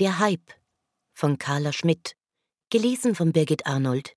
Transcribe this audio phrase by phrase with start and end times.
[0.00, 0.54] Der Hype
[1.12, 2.16] von Carla Schmidt,
[2.70, 4.16] gelesen von Birgit Arnold.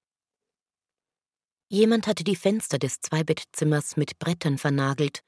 [1.68, 5.26] Jemand hatte die Fenster des Zweibettsimmers mit Brettern vernagelt,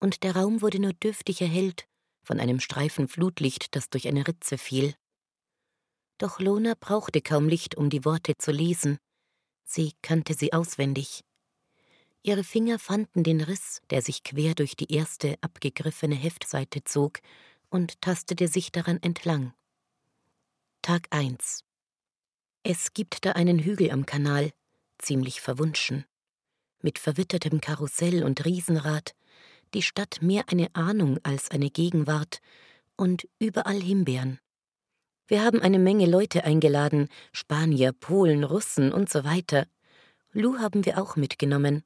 [0.00, 1.86] und der Raum wurde nur dürftig erhellt
[2.22, 4.94] von einem Streifen Flutlicht, das durch eine Ritze fiel.
[6.16, 8.96] Doch Lona brauchte kaum Licht, um die Worte zu lesen.
[9.64, 11.22] Sie kannte sie auswendig.
[12.22, 17.20] Ihre Finger fanden den Riss, der sich quer durch die erste abgegriffene Heftseite zog,
[17.68, 19.52] und tastete sich daran entlang.
[20.88, 21.64] Tag 1
[22.62, 24.52] Es gibt da einen Hügel am Kanal,
[24.96, 26.06] ziemlich verwunschen.
[26.80, 29.14] Mit verwittertem Karussell und Riesenrad,
[29.74, 32.40] die Stadt mehr eine Ahnung als eine Gegenwart
[32.96, 34.40] und überall Himbeeren.
[35.26, 39.66] Wir haben eine Menge Leute eingeladen, Spanier, Polen, Russen und so weiter.
[40.32, 41.84] Lou haben wir auch mitgenommen.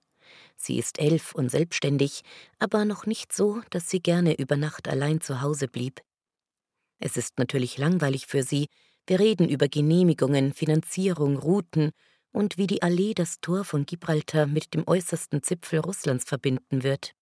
[0.57, 2.23] Sie ist elf und selbstständig,
[2.61, 6.01] aber noch nicht so, dass sie gerne über Nacht allein zu Hause blieb.
[7.01, 8.69] Es ist natürlich langweilig für sie.
[9.07, 11.91] Wir reden über Genehmigungen, Finanzierung, Routen
[12.33, 17.15] und wie die Allee das Tor von Gibraltar mit dem äußersten Zipfel Russlands verbinden wird.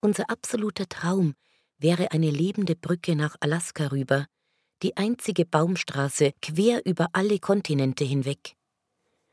[0.00, 1.34] Unser absoluter Traum
[1.78, 4.26] wäre eine lebende Brücke nach Alaska rüber,
[4.82, 8.54] die einzige Baumstraße quer über alle Kontinente hinweg.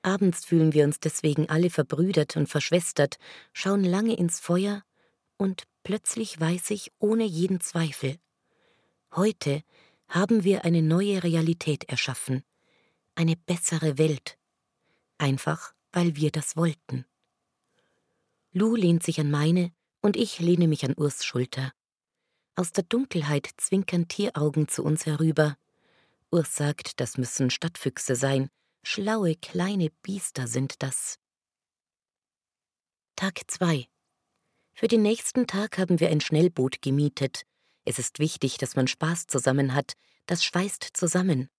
[0.01, 3.17] Abends fühlen wir uns deswegen alle verbrüdert und verschwestert,
[3.51, 4.83] schauen lange ins Feuer,
[5.37, 8.17] und plötzlich weiß ich ohne jeden Zweifel,
[9.15, 9.61] Heute
[10.13, 12.43] haben wir eine neue Realität erschaffen,
[13.15, 14.37] eine bessere Welt,
[15.17, 17.05] einfach weil wir das wollten.
[18.51, 21.71] Lou lehnt sich an meine und ich lehne mich an Urs Schulter.
[22.55, 25.57] Aus der Dunkelheit zwinkern Tieraugen zu uns herüber.
[26.29, 28.49] Urs sagt, das müssen Stadtfüchse sein,
[28.83, 31.17] schlaue kleine Biester sind das.
[33.15, 33.87] Tag 2
[34.73, 37.47] Für den nächsten Tag haben wir ein Schnellboot gemietet,
[37.85, 39.93] es ist wichtig, dass man Spaß zusammen hat,
[40.25, 41.49] das schweißt zusammen.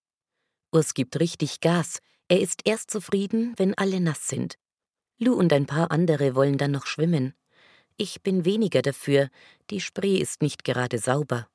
[0.72, 4.56] Urs gibt richtig Gas, er ist erst zufrieden, wenn alle nass sind.
[5.18, 7.34] Lou und ein paar andere wollen dann noch schwimmen.
[7.96, 9.28] Ich bin weniger dafür,
[9.70, 11.46] die Spree ist nicht gerade sauber.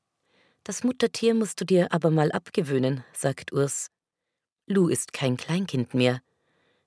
[0.64, 3.90] Das Muttertier musst du dir aber mal abgewöhnen, sagt Urs.
[4.68, 6.22] Lou ist kein Kleinkind mehr.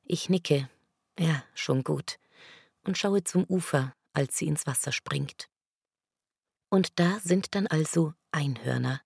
[0.04, 0.71] Ich nicke.
[1.19, 2.19] Ja, schon gut.
[2.84, 5.48] Und schaue zum Ufer, als sie ins Wasser springt.
[6.72, 9.03] Und da sind dann also Einhörner.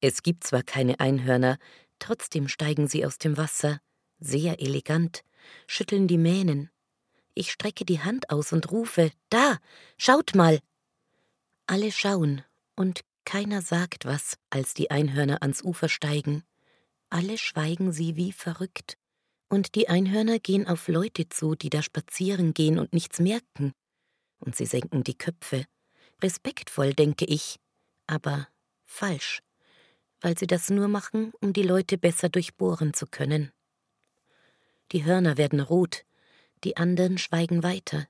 [0.00, 1.58] Es gibt zwar keine Einhörner,
[1.98, 3.80] trotzdem steigen sie aus dem Wasser,
[4.20, 5.24] sehr elegant,
[5.66, 6.70] schütteln die Mähnen.
[7.34, 9.58] Ich strecke die Hand aus und rufe Da,
[9.96, 10.60] schaut mal.
[11.66, 12.44] Alle schauen,
[12.76, 16.44] und keiner sagt was, als die Einhörner ans Ufer steigen.
[17.10, 18.96] Alle schweigen sie wie verrückt.
[19.48, 23.72] Und die Einhörner gehen auf Leute zu, die da spazieren gehen und nichts merken.
[24.38, 25.66] Und sie senken die Köpfe
[26.22, 27.58] Respektvoll, denke ich,
[28.06, 28.46] aber
[28.84, 29.42] falsch,
[30.20, 33.50] weil sie das nur machen, um die Leute besser durchbohren zu können.
[34.92, 36.04] Die Hörner werden rot,
[36.62, 38.06] die anderen schweigen weiter.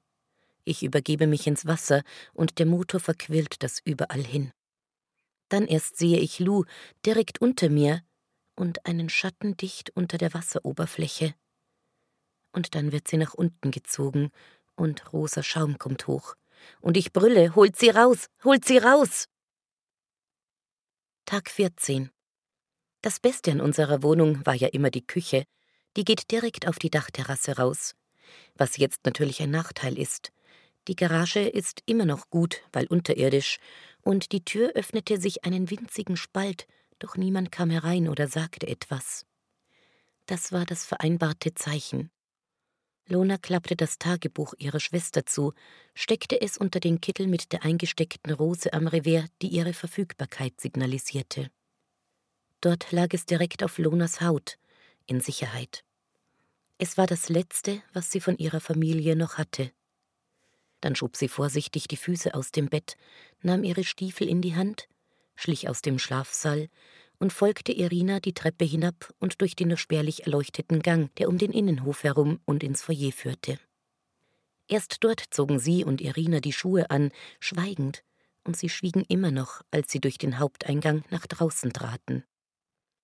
[0.65, 2.03] Ich übergebe mich ins Wasser
[2.35, 4.53] und der Motor verquillt das überall hin.
[5.49, 6.65] Dann erst sehe ich Lou
[7.07, 8.03] direkt unter mir
[8.57, 11.35] und einen Schatten dicht unter der Wasseroberfläche.
[12.53, 14.31] Und dann wird sie nach unten gezogen
[14.77, 16.35] und rosa Schaum kommt hoch
[16.81, 19.29] und ich brülle, holt sie raus, holt sie raus.
[21.25, 22.11] Tag 14.
[23.01, 25.45] Das Beste an unserer Wohnung war ja immer die Küche,
[25.97, 27.95] die geht direkt auf die Dachterrasse raus,
[28.55, 30.33] was jetzt natürlich ein Nachteil ist.
[30.89, 33.59] Die Garage ist immer noch gut, weil unterirdisch,
[34.03, 36.67] und die Tür öffnete sich einen winzigen Spalt,
[36.99, 39.27] doch niemand kam herein oder sagte etwas.
[40.27, 42.11] Das war das vereinbarte Zeichen.
[43.09, 45.53] Lona klappte das Tagebuch ihrer Schwester zu,
[45.95, 51.51] steckte es unter den Kittel mit der eingesteckten Rose am Revers, die ihre Verfügbarkeit signalisierte.
[52.61, 54.59] Dort lag es direkt auf Lonas Haut,
[55.07, 55.85] in Sicherheit.
[56.79, 59.73] Es war das Letzte, was sie von ihrer Familie noch hatte.
[60.81, 62.97] Dann schob sie vorsichtig die Füße aus dem Bett,
[63.41, 64.89] nahm ihre Stiefel in die Hand,
[65.35, 66.69] schlich aus dem Schlafsaal
[67.23, 71.39] und folgte Irina die Treppe hinab und durch den nur spärlich erleuchteten Gang, der um
[71.39, 73.61] den Innenhof herum und ins Foyer führte.
[74.67, 78.03] Erst dort zogen sie und Irina die Schuhe an, schweigend,
[78.43, 82.25] und sie schwiegen immer noch, als sie durch den Haupteingang nach draußen traten.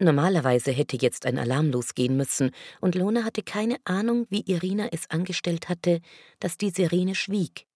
[0.01, 2.51] Normalerweise hätte jetzt ein Alarm losgehen müssen,
[2.81, 6.01] und Lona hatte keine Ahnung, wie Irina es angestellt hatte,
[6.41, 7.69] dass die Sirene schwieg.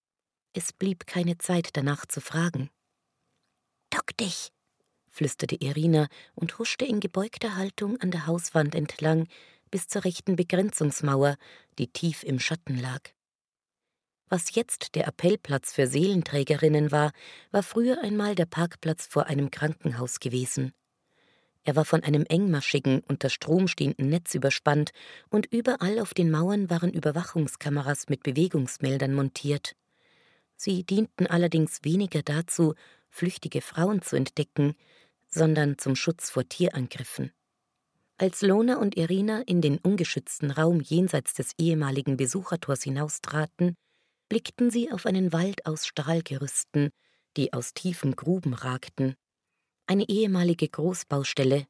[0.55, 2.69] Es blieb keine Zeit danach zu fragen.
[3.91, 4.51] Duck dich,
[5.13, 9.29] flüsterte Irina und huschte in gebeugter Haltung an der Hauswand entlang
[9.71, 11.37] bis zur rechten Begrenzungsmauer,
[11.79, 13.01] die tief im Schatten lag.
[14.29, 17.13] Was jetzt der Appellplatz für Seelenträgerinnen war,
[17.51, 20.73] war früher einmal der Parkplatz vor einem Krankenhaus gewesen.
[21.65, 24.91] Er war von einem engmaschigen, unter Strom stehenden Netz überspannt,
[25.29, 29.77] und überall auf den Mauern waren Überwachungskameras mit Bewegungsmeldern montiert.
[30.57, 32.75] Sie dienten allerdings weniger dazu,
[33.11, 34.75] flüchtige Frauen zu entdecken,
[35.35, 37.33] sondern zum Schutz vor Tierangriffen.
[38.19, 43.75] Als Lona und Irina in den ungeschützten Raum jenseits des ehemaligen Besuchertors hinaustraten,
[44.29, 46.91] blickten sie auf einen Wald aus Stahlgerüsten,
[47.37, 49.17] die aus tiefen Gruben ragten.
[49.87, 51.67] Eine ehemalige Großbaustelle.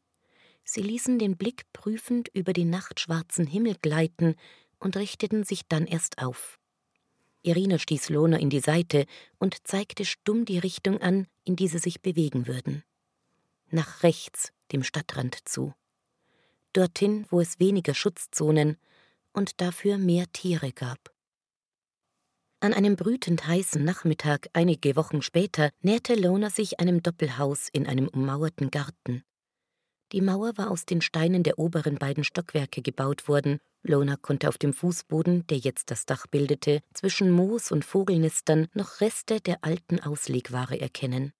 [0.64, 4.34] Sie ließen den Blick prüfend über den nachtschwarzen Himmel gleiten
[4.78, 6.58] und richteten sich dann erst auf.
[7.42, 9.06] Irina stieß Lona in die Seite
[9.38, 12.84] und zeigte stumm die Richtung an, in die sie sich bewegen würden.
[13.74, 15.72] Nach rechts, dem Stadtrand zu.
[16.74, 18.76] Dorthin, wo es weniger Schutzzonen
[19.32, 21.10] und dafür mehr Tiere gab.
[22.60, 28.08] An einem brütend heißen Nachmittag einige Wochen später näherte Lona sich einem Doppelhaus in einem
[28.08, 29.24] ummauerten Garten.
[30.12, 33.58] Die Mauer war aus den Steinen der oberen beiden Stockwerke gebaut worden.
[33.82, 39.00] Lona konnte auf dem Fußboden, der jetzt das Dach bildete, zwischen Moos und Vogelnestern noch
[39.00, 41.32] Reste der alten Auslegware erkennen.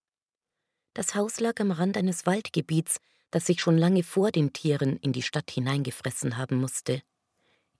[0.94, 3.00] Das Haus lag am Rand eines Waldgebiets,
[3.30, 7.02] das sich schon lange vor den Tieren in die Stadt hineingefressen haben musste.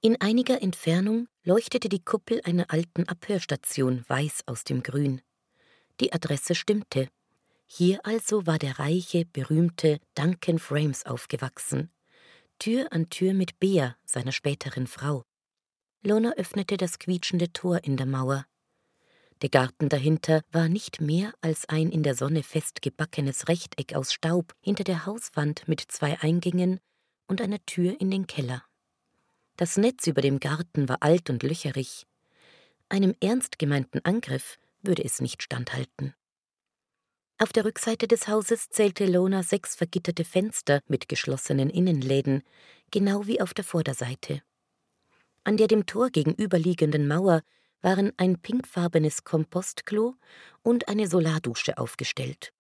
[0.01, 5.21] In einiger Entfernung leuchtete die Kuppel einer alten Abhörstation weiß aus dem Grün.
[6.01, 7.09] Die Adresse stimmte.
[7.67, 11.91] Hier also war der reiche, berühmte Duncan Frames aufgewachsen.
[12.59, 15.23] Tür an Tür mit Bea, seiner späteren Frau.
[16.03, 18.47] Lona öffnete das quietschende Tor in der Mauer.
[19.43, 24.55] Der Garten dahinter war nicht mehr als ein in der Sonne festgebackenes Rechteck aus Staub
[24.61, 26.79] hinter der Hauswand mit zwei Eingängen
[27.27, 28.65] und einer Tür in den Keller.
[29.57, 32.07] Das Netz über dem Garten war alt und löcherig.
[32.89, 36.15] Einem ernst gemeinten Angriff würde es nicht standhalten.
[37.39, 42.45] Auf der Rückseite des Hauses zählte Lona sechs vergitterte Fenster mit geschlossenen Innenläden,
[42.93, 44.43] genau wie auf der Vorderseite.
[45.43, 47.43] An der dem Tor gegenüberliegenden Mauer
[47.83, 50.15] waren ein pinkfarbenes Kompostklo
[50.63, 52.53] und eine Solardusche aufgestellt.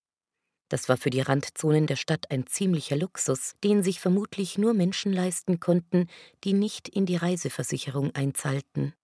[0.69, 5.13] Das war für die Randzonen der Stadt ein ziemlicher Luxus, den sich vermutlich nur Menschen
[5.13, 6.07] leisten konnten,
[6.45, 8.95] die nicht in die Reiseversicherung einzahlten.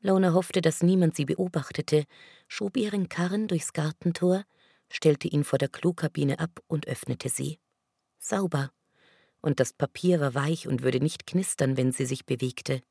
[0.00, 2.04] Lona hoffte, dass niemand sie beobachtete,
[2.48, 4.44] schob ihren Karren durchs Gartentor,
[4.90, 7.58] stellte ihn vor der Klokabine ab und öffnete sie.
[8.18, 8.70] Sauber.
[9.40, 12.82] Und das Papier war weich und würde nicht knistern, wenn sie sich bewegte.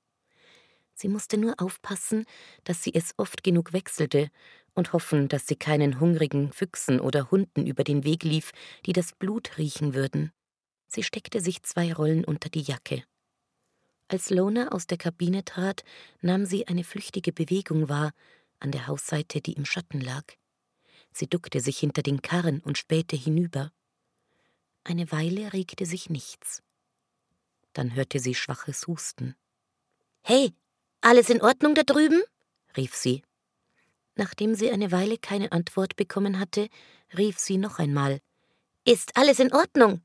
[0.95, 2.25] Sie musste nur aufpassen,
[2.63, 4.29] dass sie es oft genug wechselte
[4.73, 8.51] und hoffen, dass sie keinen hungrigen Füchsen oder Hunden über den Weg lief,
[8.85, 10.31] die das Blut riechen würden.
[10.87, 13.03] Sie steckte sich zwei Rollen unter die Jacke.
[14.07, 15.83] Als Lona aus der Kabine trat,
[16.21, 18.13] nahm sie eine flüchtige Bewegung wahr,
[18.59, 20.23] an der Hausseite, die im Schatten lag.
[21.11, 23.71] Sie duckte sich hinter den Karren und spähte hinüber.
[24.83, 26.61] Eine Weile regte sich nichts.
[27.73, 29.35] Dann hörte sie schwaches Husten.
[30.21, 30.53] Hey,
[31.05, 32.21] alles in Ordnung da drüben?
[32.75, 33.23] rief sie.
[34.15, 36.67] Nachdem sie eine Weile keine Antwort bekommen hatte,
[37.15, 38.19] rief sie noch einmal
[38.85, 40.01] Ist alles in Ordnung?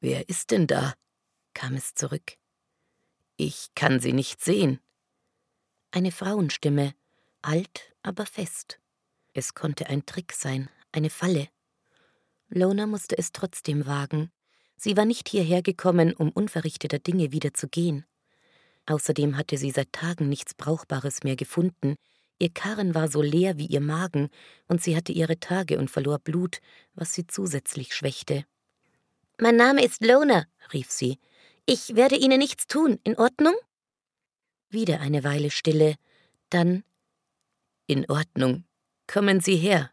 [0.00, 0.94] Wer ist denn da?
[1.54, 2.36] kam es zurück.
[3.36, 4.80] Ich kann sie nicht sehen.
[5.90, 6.94] Eine Frauenstimme,
[7.42, 8.78] alt, aber fest.
[9.32, 11.48] Es konnte ein Trick sein, eine Falle.
[12.48, 14.30] Lona musste es trotzdem wagen.
[14.76, 18.04] Sie war nicht hierher gekommen, um unverrichteter Dinge wieder zu gehen.
[18.86, 21.96] Außerdem hatte sie seit Tagen nichts Brauchbares mehr gefunden,
[22.38, 24.28] Ihr Karren war so leer wie ihr Magen,
[24.68, 26.60] und sie hatte ihre Tage und verlor Blut,
[26.94, 28.44] was sie zusätzlich schwächte.
[29.40, 31.18] Mein Name ist Lona, rief sie.
[31.64, 33.54] Ich werde Ihnen nichts tun, in Ordnung?
[34.68, 35.96] Wieder eine Weile Stille,
[36.50, 36.84] dann
[37.86, 38.64] In Ordnung.
[39.06, 39.90] Kommen Sie her.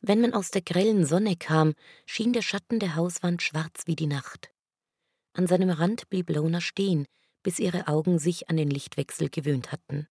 [0.00, 1.74] Wenn man aus der grellen Sonne kam,
[2.06, 4.50] schien der Schatten der Hauswand schwarz wie die Nacht.
[5.32, 7.06] An seinem Rand blieb Lona stehen,
[7.44, 10.08] bis ihre Augen sich an den Lichtwechsel gewöhnt hatten.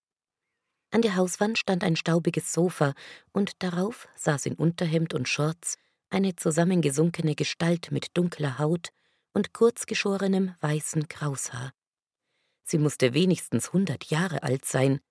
[0.91, 2.93] An der Hauswand stand ein staubiges Sofa,
[3.33, 5.77] und darauf saß in Unterhemd und Shorts
[6.09, 8.89] eine zusammengesunkene Gestalt mit dunkler Haut
[9.33, 11.73] und kurzgeschorenem weißen Kraushaar.
[12.63, 15.01] Sie musste wenigstens hundert Jahre alt sein.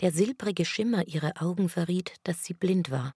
[0.00, 3.14] Der silbrige Schimmer ihrer Augen verriet, dass sie blind war.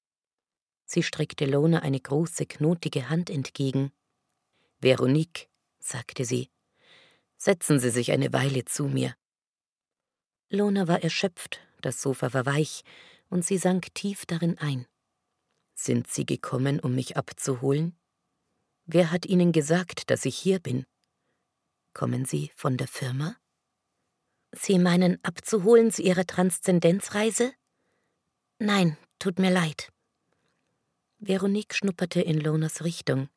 [0.85, 3.93] Sie streckte Lona eine große, knotige Hand entgegen.
[4.81, 6.51] Veronique, sagte sie,
[7.43, 9.15] setzen Sie sich eine Weile zu mir.
[10.49, 12.85] Lona war erschöpft das Sofa war weich,
[13.29, 14.87] und sie sank tief darin ein.
[15.75, 17.97] Sind Sie gekommen, um mich abzuholen?
[18.85, 20.87] Wer hat Ihnen gesagt, dass ich hier bin?
[21.93, 23.37] Kommen Sie von der Firma?
[24.53, 27.53] Sie meinen abzuholen zu Ihrer Transzendenzreise?
[28.59, 29.89] Nein, tut mir leid.
[31.19, 33.29] Veronique schnupperte in Lonas Richtung.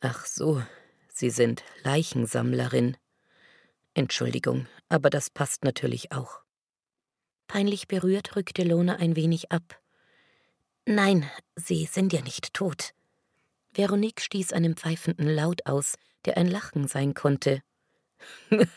[0.00, 0.62] Ach so,
[1.18, 2.94] Sie sind Leichensammlerin.
[3.94, 6.42] Entschuldigung, aber das passt natürlich auch.
[7.46, 9.80] Peinlich berührt rückte Lona ein wenig ab.
[10.84, 12.92] Nein, Sie sind ja nicht tot.
[13.72, 15.94] Veronique stieß einen pfeifenden Laut aus,
[16.26, 17.62] der ein Lachen sein konnte.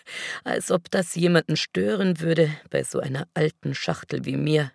[0.45, 4.71] Als ob das jemanden stören würde bei so einer alten Schachtel wie mir.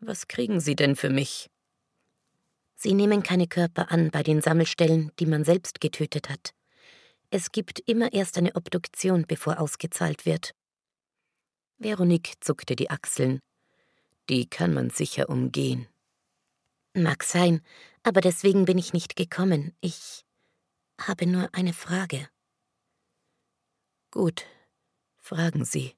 [0.00, 1.50] Was kriegen Sie denn für mich?
[2.74, 6.55] Sie nehmen keine Körper an bei den Sammelstellen, die man selbst getötet hat.
[7.30, 10.54] Es gibt immer erst eine Obduktion, bevor ausgezahlt wird.
[11.78, 13.40] Veronique zuckte die Achseln.
[14.28, 15.86] Die kann man sicher umgehen.
[16.94, 17.60] Mag sein,
[18.02, 19.76] aber deswegen bin ich nicht gekommen.
[19.80, 20.24] Ich
[20.98, 22.28] habe nur eine Frage.
[24.10, 24.46] Gut,
[25.18, 25.94] fragen Sie.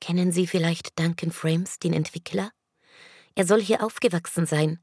[0.00, 2.52] Kennen Sie vielleicht Duncan Frames, den Entwickler?
[3.34, 4.82] Er soll hier aufgewachsen sein.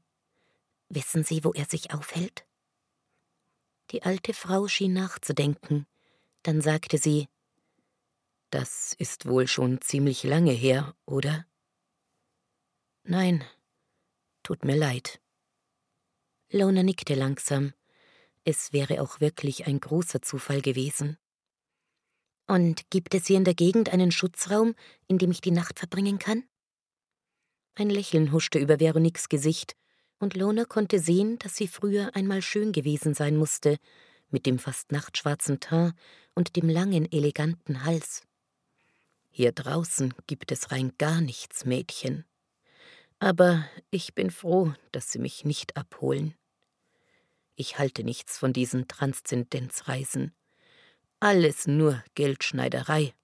[0.88, 2.45] Wissen Sie, wo er sich aufhält?
[3.90, 5.86] Die alte Frau schien nachzudenken.
[6.42, 7.28] Dann sagte sie
[8.50, 11.46] Das ist wohl schon ziemlich lange her, oder?
[13.04, 13.44] Nein,
[14.42, 15.20] tut mir leid.
[16.50, 17.72] Lona nickte langsam.
[18.44, 21.18] Es wäre auch wirklich ein großer Zufall gewesen.
[22.46, 24.74] Und gibt es hier in der Gegend einen Schutzraum,
[25.08, 26.44] in dem ich die Nacht verbringen kann?
[27.74, 29.76] Ein Lächeln huschte über Veroniques Gesicht,
[30.18, 33.78] und Lona konnte sehen, dass sie früher einmal schön gewesen sein musste,
[34.30, 35.94] mit dem fast nachtschwarzen Teint
[36.34, 38.22] und dem langen, eleganten Hals.
[39.30, 42.24] Hier draußen gibt es rein gar nichts, Mädchen.
[43.18, 46.34] Aber ich bin froh, dass Sie mich nicht abholen.
[47.54, 50.34] Ich halte nichts von diesen Transzendenzreisen.
[51.20, 53.14] Alles nur Geldschneiderei.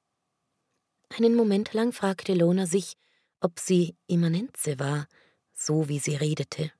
[1.11, 2.95] Einen Moment lang fragte Lona sich,
[3.41, 5.07] ob sie Immanenze war,
[5.53, 6.73] so wie sie redete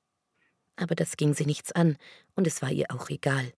[0.83, 1.97] aber das ging sie nichts an,
[2.35, 3.53] und es war ihr auch egal.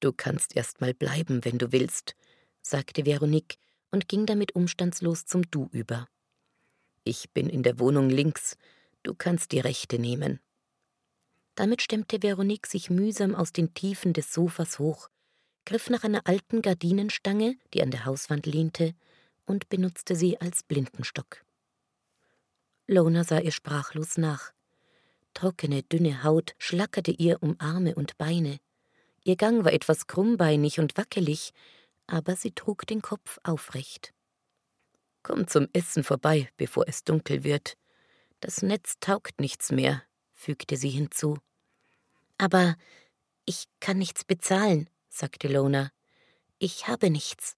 [0.00, 2.14] Du kannst erst mal bleiben, wenn du willst,
[2.60, 3.58] sagte Veronique
[3.90, 6.06] und ging damit umstandslos zum Du über.
[7.04, 8.56] Ich bin in der Wohnung links,
[9.02, 10.40] du kannst die rechte nehmen.
[11.54, 15.08] Damit stemmte Veronique sich mühsam aus den Tiefen des Sofas hoch,
[15.64, 18.94] griff nach einer alten Gardinenstange, die an der Hauswand lehnte,
[19.46, 21.44] und benutzte sie als Blindenstock.
[22.86, 24.52] Lona sah ihr sprachlos nach.
[25.38, 28.58] Trockene, dünne Haut schlackerte ihr um Arme und Beine.
[29.22, 31.52] Ihr Gang war etwas krummbeinig und wackelig,
[32.08, 34.12] aber sie trug den Kopf aufrecht.
[35.22, 37.76] Komm zum Essen vorbei, bevor es dunkel wird.
[38.40, 40.02] Das Netz taugt nichts mehr,
[40.34, 41.38] fügte sie hinzu.
[42.36, 42.74] Aber
[43.44, 45.92] ich kann nichts bezahlen, sagte Lona.
[46.58, 47.56] Ich habe nichts.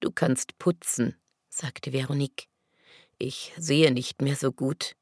[0.00, 1.16] Du kannst putzen,
[1.48, 2.48] sagte Veronique.
[3.16, 4.94] Ich sehe nicht mehr so gut.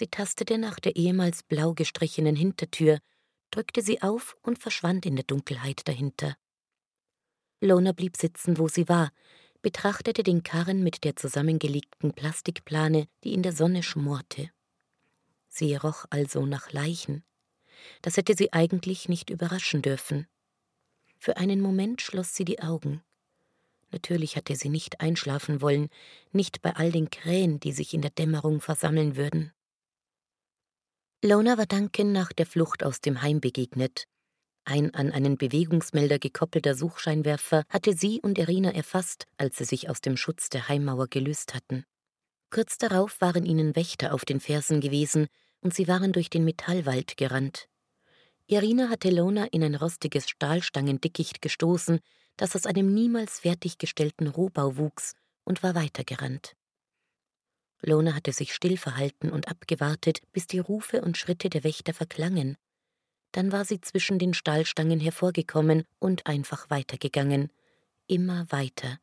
[0.00, 3.00] Sie tastete nach der ehemals blau gestrichenen Hintertür,
[3.50, 6.38] drückte sie auf und verschwand in der Dunkelheit dahinter.
[7.60, 9.12] Lona blieb sitzen, wo sie war,
[9.60, 14.50] betrachtete den Karren mit der zusammengelegten Plastikplane, die in der Sonne schmorte.
[15.48, 17.22] Sie roch also nach Leichen.
[18.00, 20.26] Das hätte sie eigentlich nicht überraschen dürfen.
[21.18, 23.02] Für einen Moment schloss sie die Augen.
[23.90, 25.90] Natürlich hatte sie nicht einschlafen wollen,
[26.32, 29.52] nicht bei all den Krähen, die sich in der Dämmerung versammeln würden.
[31.22, 34.06] Lona war Duncan nach der Flucht aus dem Heim begegnet.
[34.64, 40.00] Ein an einen Bewegungsmelder gekoppelter Suchscheinwerfer hatte sie und Irina erfasst, als sie sich aus
[40.00, 41.84] dem Schutz der Heimmauer gelöst hatten.
[42.48, 45.26] Kurz darauf waren ihnen Wächter auf den Fersen gewesen
[45.60, 47.68] und sie waren durch den Metallwald gerannt.
[48.46, 52.00] Irina hatte Lona in ein rostiges Stahlstangendickicht gestoßen,
[52.38, 55.12] das aus einem niemals fertiggestellten Rohbau wuchs,
[55.44, 56.56] und war weitergerannt.
[57.82, 62.56] Lona hatte sich still verhalten und abgewartet, bis die Rufe und Schritte der Wächter verklangen.
[63.32, 67.50] Dann war sie zwischen den Stahlstangen hervorgekommen und einfach weitergegangen.
[68.06, 68.98] Immer weiter,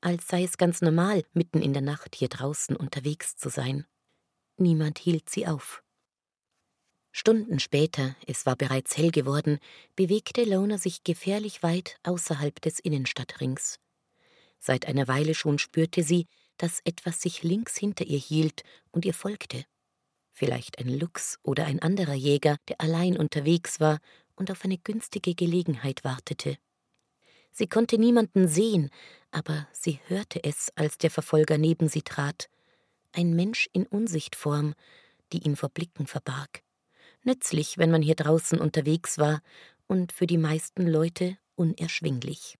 [0.00, 3.86] als sei es ganz normal, mitten in der Nacht hier draußen unterwegs zu sein.
[4.56, 5.82] Niemand hielt sie auf.
[7.10, 9.58] Stunden später, es war bereits hell geworden,
[9.96, 13.78] bewegte Lona sich gefährlich weit außerhalb des Innenstadtrings.
[14.58, 16.26] Seit einer Weile schon spürte sie,
[16.56, 19.64] dass etwas sich links hinter ihr hielt und ihr folgte.
[20.32, 24.00] Vielleicht ein Luchs oder ein anderer Jäger, der allein unterwegs war
[24.34, 26.56] und auf eine günstige Gelegenheit wartete.
[27.52, 28.90] Sie konnte niemanden sehen,
[29.30, 32.48] aber sie hörte es, als der Verfolger neben sie trat.
[33.12, 34.74] Ein Mensch in Unsichtform,
[35.32, 36.62] die ihn vor Blicken verbarg.
[37.22, 39.40] Nützlich, wenn man hier draußen unterwegs war,
[39.86, 42.58] und für die meisten Leute unerschwinglich.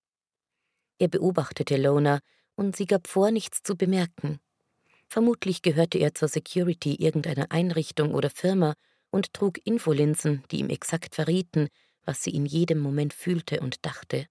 [0.98, 2.20] Er beobachtete Lona,
[2.56, 4.40] und sie gab vor, nichts zu bemerken.
[5.08, 8.74] Vermutlich gehörte er zur Security irgendeiner Einrichtung oder Firma
[9.10, 11.68] und trug Infolinsen, die ihm exakt verrieten,
[12.04, 14.26] was sie in jedem Moment fühlte und dachte.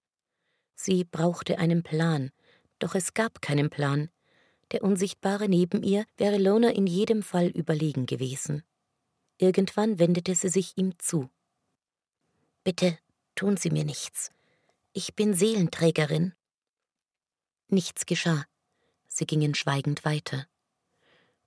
[0.74, 2.30] Sie brauchte einen Plan,
[2.78, 4.10] doch es gab keinen Plan.
[4.72, 8.62] Der Unsichtbare neben ihr wäre Lona in jedem Fall überlegen gewesen.
[9.38, 11.30] Irgendwann wendete sie sich ihm zu.
[12.62, 12.98] Bitte
[13.34, 14.30] tun Sie mir nichts.
[14.92, 16.34] Ich bin Seelenträgerin.
[17.68, 18.44] Nichts geschah.
[19.08, 20.46] Sie gingen schweigend weiter.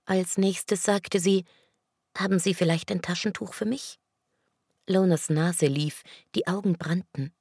[0.04, 1.44] Als nächstes sagte sie,
[2.16, 3.98] haben Sie vielleicht ein Taschentuch für mich?
[4.86, 6.02] Lonas Nase lief,
[6.34, 7.32] die Augen brannten.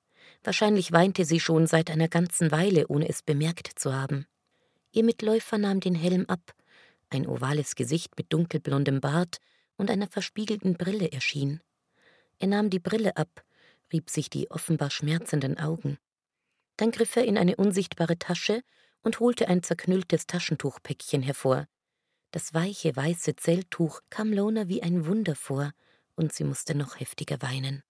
[0.43, 4.27] Wahrscheinlich weinte sie schon seit einer ganzen Weile, ohne es bemerkt zu haben.
[4.91, 6.53] Ihr Mitläufer nahm den Helm ab.
[7.09, 9.37] Ein ovales Gesicht mit dunkelblondem Bart
[9.77, 11.61] und einer verspiegelten Brille erschien.
[12.39, 13.43] Er nahm die Brille ab,
[13.93, 15.97] rieb sich die offenbar schmerzenden Augen.
[16.77, 18.63] Dann griff er in eine unsichtbare Tasche
[19.01, 21.67] und holte ein zerknülltes Taschentuchpäckchen hervor.
[22.31, 25.71] Das weiche, weiße Zelttuch kam Lona wie ein Wunder vor,
[26.15, 27.83] und sie musste noch heftiger weinen.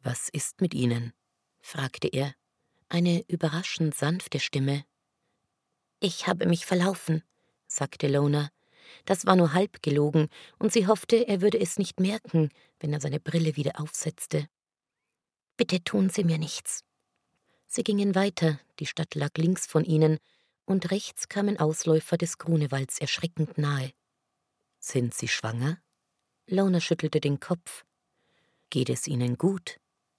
[0.00, 1.12] Was ist mit Ihnen?
[1.60, 2.34] fragte er.
[2.88, 4.84] Eine überraschend sanfte Stimme.
[6.00, 7.22] Ich habe mich verlaufen,
[7.66, 8.50] sagte Lona.
[9.04, 10.28] Das war nur halb gelogen,
[10.58, 14.48] und sie hoffte, er würde es nicht merken, wenn er seine Brille wieder aufsetzte.
[15.56, 16.84] Bitte tun Sie mir nichts.
[17.72, 20.18] Sie gingen weiter, die Stadt lag links von ihnen,
[20.64, 23.92] und rechts kamen Ausläufer des Grunewalds erschreckend nahe.
[24.80, 25.78] Sind Sie schwanger?
[26.48, 27.84] Lona schüttelte den Kopf.
[28.70, 29.78] Geht es Ihnen gut?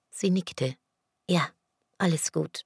[0.09, 0.77] Sie nickte.
[1.29, 1.49] Ja,
[1.97, 2.63] alles gut.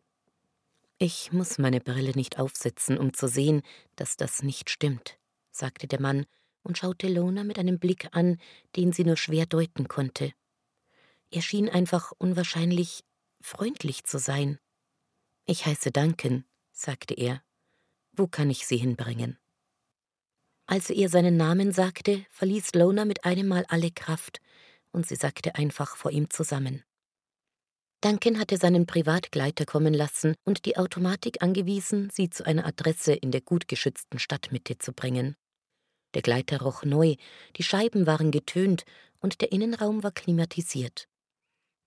[0.99, 3.63] Ich muss meine Brille nicht aufsetzen, um zu sehen,
[3.95, 5.17] dass das nicht stimmt,
[5.49, 6.27] sagte der Mann
[6.61, 8.37] und schaute Lona mit einem Blick an,
[8.75, 10.31] den sie nur schwer deuten konnte.
[11.31, 13.03] Er schien einfach unwahrscheinlich
[13.41, 14.59] freundlich zu sein.
[15.47, 17.43] Ich heiße Duncan, sagte er.
[18.13, 19.37] Wo kann ich Sie hinbringen?
[20.65, 24.41] Als er ihr seinen Namen sagte, verließ Lona mit einem Mal alle Kraft,
[24.91, 26.83] und sie sackte einfach vor ihm zusammen.
[28.01, 33.31] Duncan hatte seinen Privatgleiter kommen lassen und die Automatik angewiesen, sie zu einer Adresse in
[33.31, 35.35] der gut geschützten Stadtmitte zu bringen.
[36.15, 37.15] Der Gleiter roch neu,
[37.57, 38.83] die Scheiben waren getönt
[39.20, 41.07] und der Innenraum war klimatisiert.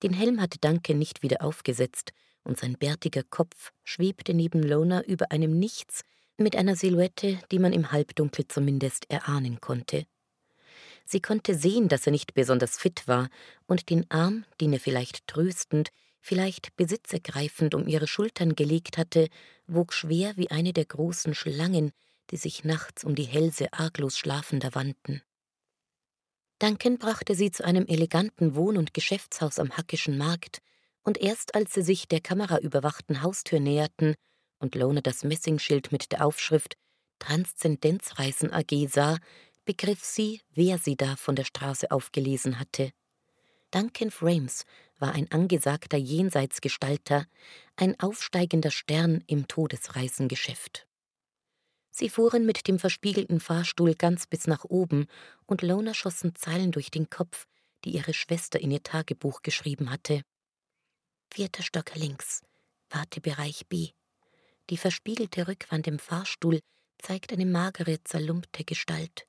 [0.04, 2.12] Den Helm hatte Duncan nicht wieder aufgesetzt,
[2.48, 6.02] und sein bärtiger Kopf schwebte neben Lona über einem Nichts
[6.38, 10.06] mit einer Silhouette, die man im Halbdunkel zumindest erahnen konnte.
[11.04, 13.28] Sie konnte sehen, dass er nicht besonders fit war,
[13.66, 19.28] und den Arm, den er vielleicht tröstend, vielleicht besitzergreifend um ihre Schultern gelegt hatte,
[19.66, 21.92] wog schwer wie eine der großen Schlangen,
[22.30, 25.22] die sich nachts um die Hälse arglos Schlafender wandten.
[26.58, 30.60] Duncan brachte sie zu einem eleganten Wohn- und Geschäftshaus am Hackischen Markt,
[31.02, 34.14] und erst als sie sich der kameraüberwachten Haustür näherten
[34.58, 36.76] und Lona das Messingschild mit der Aufschrift
[37.18, 39.18] Transzendenzreisen AG sah,
[39.64, 42.90] begriff sie, wer sie da von der Straße aufgelesen hatte.
[43.70, 44.64] Duncan Frames
[44.98, 47.26] war ein angesagter Jenseitsgestalter,
[47.76, 50.86] ein aufsteigender Stern im Todesreisengeschäft.
[51.90, 55.06] Sie fuhren mit dem verspiegelten Fahrstuhl ganz bis nach oben,
[55.46, 57.46] und Lona schossen Zeilen durch den Kopf,
[57.84, 60.22] die ihre Schwester in ihr Tagebuch geschrieben hatte.
[61.30, 62.42] Vierter Stock links,
[62.90, 63.90] Wartebereich B.
[64.70, 66.60] Die verspiegelte Rückwand im Fahrstuhl
[66.98, 69.26] zeigt eine magere, zerlumpte Gestalt.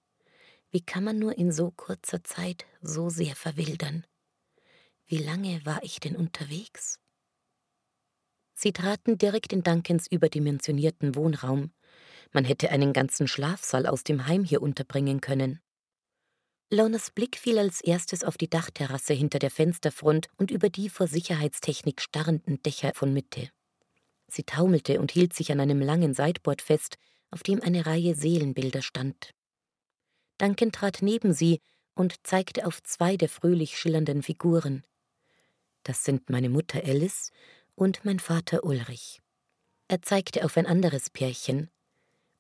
[0.72, 4.06] Wie kann man nur in so kurzer Zeit so sehr verwildern?
[5.08, 7.00] Wie lange war ich denn unterwegs?
[8.54, 11.72] Sie traten direkt in Duncans überdimensionierten Wohnraum.
[12.32, 15.62] Man hätte einen ganzen Schlafsaal aus dem Heim hier unterbringen können.
[16.72, 21.08] Lonas Blick fiel als erstes auf die Dachterrasse hinter der Fensterfront und über die vor
[21.08, 23.50] Sicherheitstechnik starrenden Dächer von Mitte.
[24.28, 26.98] Sie taumelte und hielt sich an einem langen Sideboard fest,
[27.32, 29.32] auf dem eine Reihe Seelenbilder stand.
[30.38, 31.60] Duncan trat neben sie
[31.96, 34.84] und zeigte auf zwei der fröhlich schillernden Figuren.
[35.82, 37.32] Das sind meine Mutter Alice
[37.74, 39.22] und mein Vater Ulrich.
[39.88, 41.72] Er zeigte auf ein anderes Pärchen,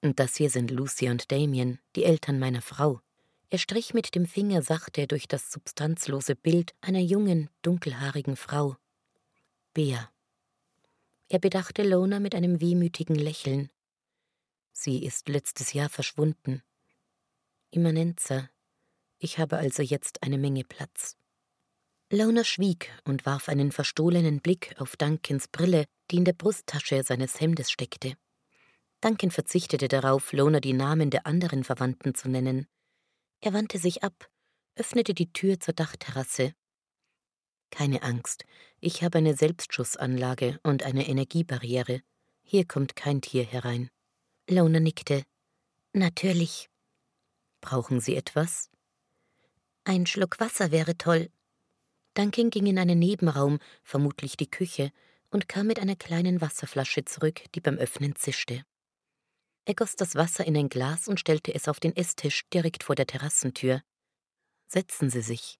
[0.01, 3.01] und das hier sind Lucy und Damien, die Eltern meiner Frau.
[3.51, 8.77] Er strich mit dem Finger sachte durch das substanzlose Bild einer jungen, dunkelhaarigen Frau.
[9.73, 10.11] Bea.
[11.29, 13.71] Er bedachte Lona mit einem wehmütigen Lächeln.
[14.71, 16.61] Sie ist letztes Jahr verschwunden.
[17.71, 18.49] Immanenza.
[19.17, 21.17] Ich habe also jetzt eine Menge Platz.
[22.11, 27.39] Lona schwieg und warf einen verstohlenen Blick auf Duncans Brille, die in der Brusttasche seines
[27.39, 28.15] Hemdes steckte.
[29.01, 32.67] Duncan verzichtete darauf, Lona die Namen der anderen Verwandten zu nennen.
[33.41, 34.29] Er wandte sich ab,
[34.75, 36.53] öffnete die Tür zur Dachterrasse.
[37.71, 38.45] Keine Angst,
[38.79, 42.01] ich habe eine Selbstschussanlage und eine Energiebarriere.
[42.41, 43.89] Hier kommt kein Tier herein.
[44.49, 45.23] Lona nickte.
[45.93, 46.69] Natürlich.
[47.61, 48.69] Brauchen Sie etwas?
[49.83, 51.29] Ein Schluck Wasser wäre toll.
[52.15, 54.91] Duncan ging in einen Nebenraum, vermutlich die Küche,
[55.29, 58.65] und kam mit einer kleinen Wasserflasche zurück, die beim Öffnen zischte.
[59.69, 62.95] Er goss das Wasser in ein Glas und stellte es auf den Esstisch direkt vor
[62.95, 63.83] der Terrassentür.
[64.67, 65.59] Setzen Sie sich.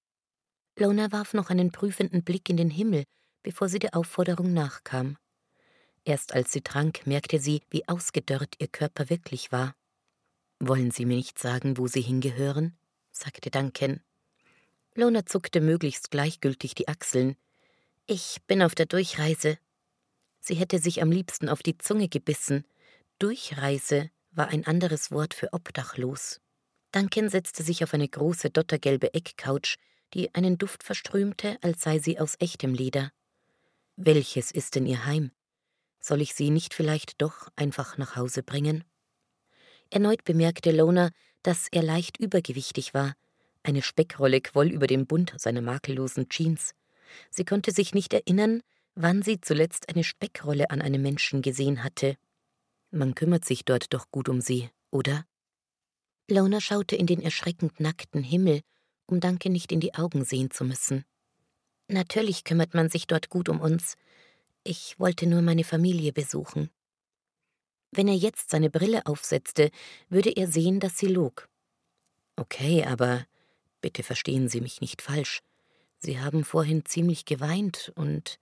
[0.76, 3.04] Lona warf noch einen prüfenden Blick in den Himmel,
[3.44, 5.16] bevor sie der Aufforderung nachkam.
[6.04, 9.76] Erst als sie trank, merkte sie, wie ausgedörrt ihr Körper wirklich war.
[10.58, 12.76] Wollen Sie mir nicht sagen, wo Sie hingehören?
[13.12, 14.00] sagte Duncan.
[14.96, 17.36] Lona zuckte möglichst gleichgültig die Achseln.
[18.08, 19.56] Ich bin auf der Durchreise.
[20.40, 22.64] Sie hätte sich am liebsten auf die Zunge gebissen.
[23.20, 26.40] Durchreise war ein anderes Wort für obdachlos.
[26.90, 29.76] Duncan setzte sich auf eine große dottergelbe Eckcouch,
[30.14, 33.12] die einen Duft verströmte, als sei sie aus echtem Leder.
[33.96, 35.32] Welches ist denn Ihr Heim?
[36.00, 38.84] Soll ich Sie nicht vielleicht doch einfach nach Hause bringen?
[39.90, 41.10] Erneut bemerkte Lona,
[41.42, 43.14] dass er leicht übergewichtig war.
[43.62, 46.74] Eine Speckrolle quoll über dem Bund seiner makellosen Jeans.
[47.28, 48.62] Sie konnte sich nicht erinnern,
[48.94, 52.16] wann sie zuletzt eine Speckrolle an einem Menschen gesehen hatte.
[52.90, 55.24] Man kümmert sich dort doch gut um sie, oder?
[56.28, 58.62] Lona schaute in den erschreckend nackten Himmel,
[59.06, 61.04] um Danke nicht in die Augen sehen zu müssen.
[61.88, 63.96] Natürlich kümmert man sich dort gut um uns.
[64.62, 66.70] Ich wollte nur meine Familie besuchen.
[67.92, 69.70] Wenn er jetzt seine Brille aufsetzte,
[70.08, 71.48] würde er sehen, dass sie log.
[72.36, 73.26] Okay, aber
[73.80, 75.42] bitte verstehen Sie mich nicht falsch.
[75.98, 78.38] Sie haben vorhin ziemlich geweint und.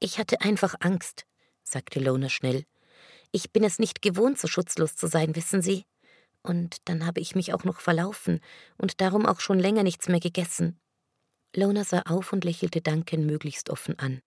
[0.00, 1.26] Ich hatte einfach Angst,
[1.64, 2.64] sagte Lona schnell.
[3.32, 5.84] Ich bin es nicht gewohnt, so schutzlos zu sein, wissen Sie.
[6.42, 8.40] Und dann habe ich mich auch noch verlaufen
[8.76, 10.80] und darum auch schon länger nichts mehr gegessen.
[11.54, 14.20] Lona sah auf und lächelte Duncan möglichst offen an.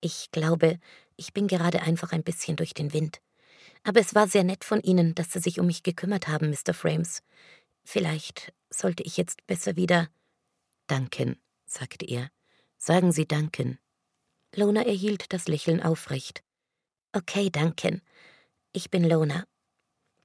[0.00, 0.78] Ich glaube,
[1.16, 3.20] ich bin gerade einfach ein bisschen durch den Wind.
[3.82, 6.74] Aber es war sehr nett von Ihnen, dass Sie sich um mich gekümmert haben, Mr.
[6.74, 7.22] Frames.
[7.84, 10.08] Vielleicht sollte ich jetzt besser wieder.
[10.86, 12.30] Danken, sagte er.
[12.78, 13.78] Sagen Sie Danken.
[14.54, 16.42] Lona erhielt das Lächeln aufrecht.
[17.12, 18.02] Okay, Duncan.
[18.72, 19.46] Ich bin Lona.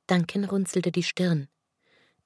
[0.05, 1.47] Duncan runzelte die Stirn.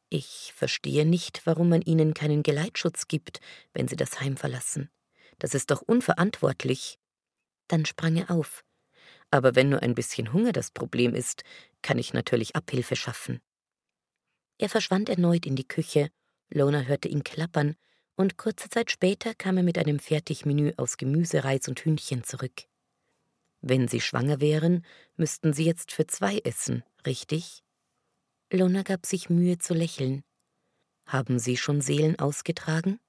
[0.10, 3.40] Ich verstehe nicht, warum man Ihnen keinen Geleitschutz gibt,
[3.72, 4.90] wenn Sie das Heim verlassen.
[5.38, 7.00] Das ist doch unverantwortlich.
[7.70, 8.66] Dann sprang er auf.
[9.32, 11.44] Aber wenn nur ein bisschen Hunger das Problem ist,
[11.82, 13.40] kann ich natürlich Abhilfe schaffen.
[14.58, 16.12] Er verschwand erneut in die Küche,
[16.50, 17.78] Lona hörte ihn klappern,
[18.18, 22.69] und kurze Zeit später kam er mit einem Fertigmenü aus Gemüse, Reis und Hühnchen zurück.
[23.62, 27.64] Wenn Sie schwanger wären, müssten Sie jetzt für zwei essen, richtig?
[28.52, 30.24] Lona gab sich Mühe zu lächeln.
[31.06, 33.00] Haben Sie schon Seelen ausgetragen?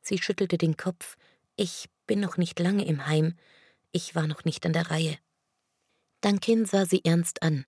[0.00, 1.16] Sie schüttelte den Kopf.
[1.56, 3.34] Ich bin noch nicht lange im Heim.
[3.92, 5.18] Ich war noch nicht an der Reihe.
[6.20, 7.64] Duncan sah sie ernst an.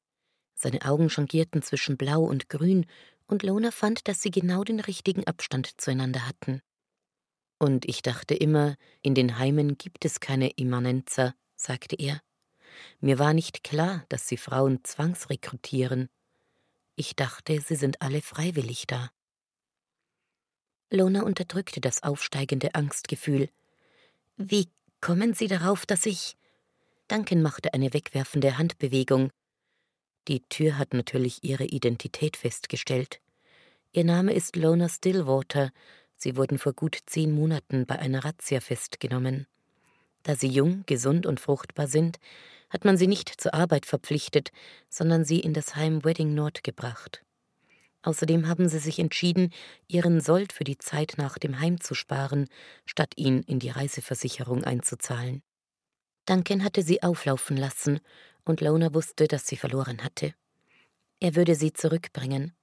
[0.55, 2.87] Seine Augen changierten zwischen Blau und Grün,
[3.27, 6.61] und Lona fand, dass sie genau den richtigen Abstand zueinander hatten.
[7.59, 12.21] Und ich dachte immer, in den Heimen gibt es keine Immanenzer, sagte er.
[13.01, 16.09] Mir war nicht klar, dass sie Frauen zwangsrekrutieren.
[16.97, 19.11] Ich dachte, sie sind alle freiwillig da.
[20.91, 23.49] Lona unterdrückte das aufsteigende Angstgefühl.
[24.37, 24.69] Wie
[25.01, 26.37] kommen Sie darauf, dass ich.
[27.09, 29.31] Duncan machte eine wegwerfende Handbewegung.
[30.29, 33.21] Die Tür hat natürlich ihre Identität festgestellt.
[33.93, 35.73] Ihr Name ist Lona Stillwater.
[36.17, 39.47] Sie wurden vor gut zehn Monaten bei einer Razzia festgenommen.
[40.23, 42.19] Da sie jung, gesund und fruchtbar sind,
[42.69, 44.53] hat man sie nicht zur Arbeit verpflichtet,
[44.89, 47.25] sondern sie in das Heim Wedding Nord gebracht.
[48.03, 49.53] Außerdem haben sie sich entschieden,
[49.87, 52.49] ihren Sold für die Zeit nach dem Heim zu sparen,
[52.87, 55.43] statt ihn in die Reiseversicherung einzuzahlen.
[56.27, 58.01] Duncan hatte sie auflaufen lassen,
[58.45, 60.35] und Lona wusste, dass sie verloren hatte.
[61.19, 62.55] Er würde sie zurückbringen.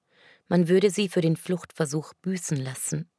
[0.47, 3.09] Man würde sie für den Fluchtversuch büßen lassen.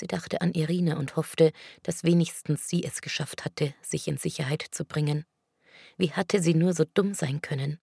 [0.00, 4.64] Sie dachte an Irina und hoffte, dass wenigstens sie es geschafft hatte, sich in Sicherheit
[4.70, 5.26] zu bringen.
[5.98, 7.78] Wie hatte sie nur so dumm sein können?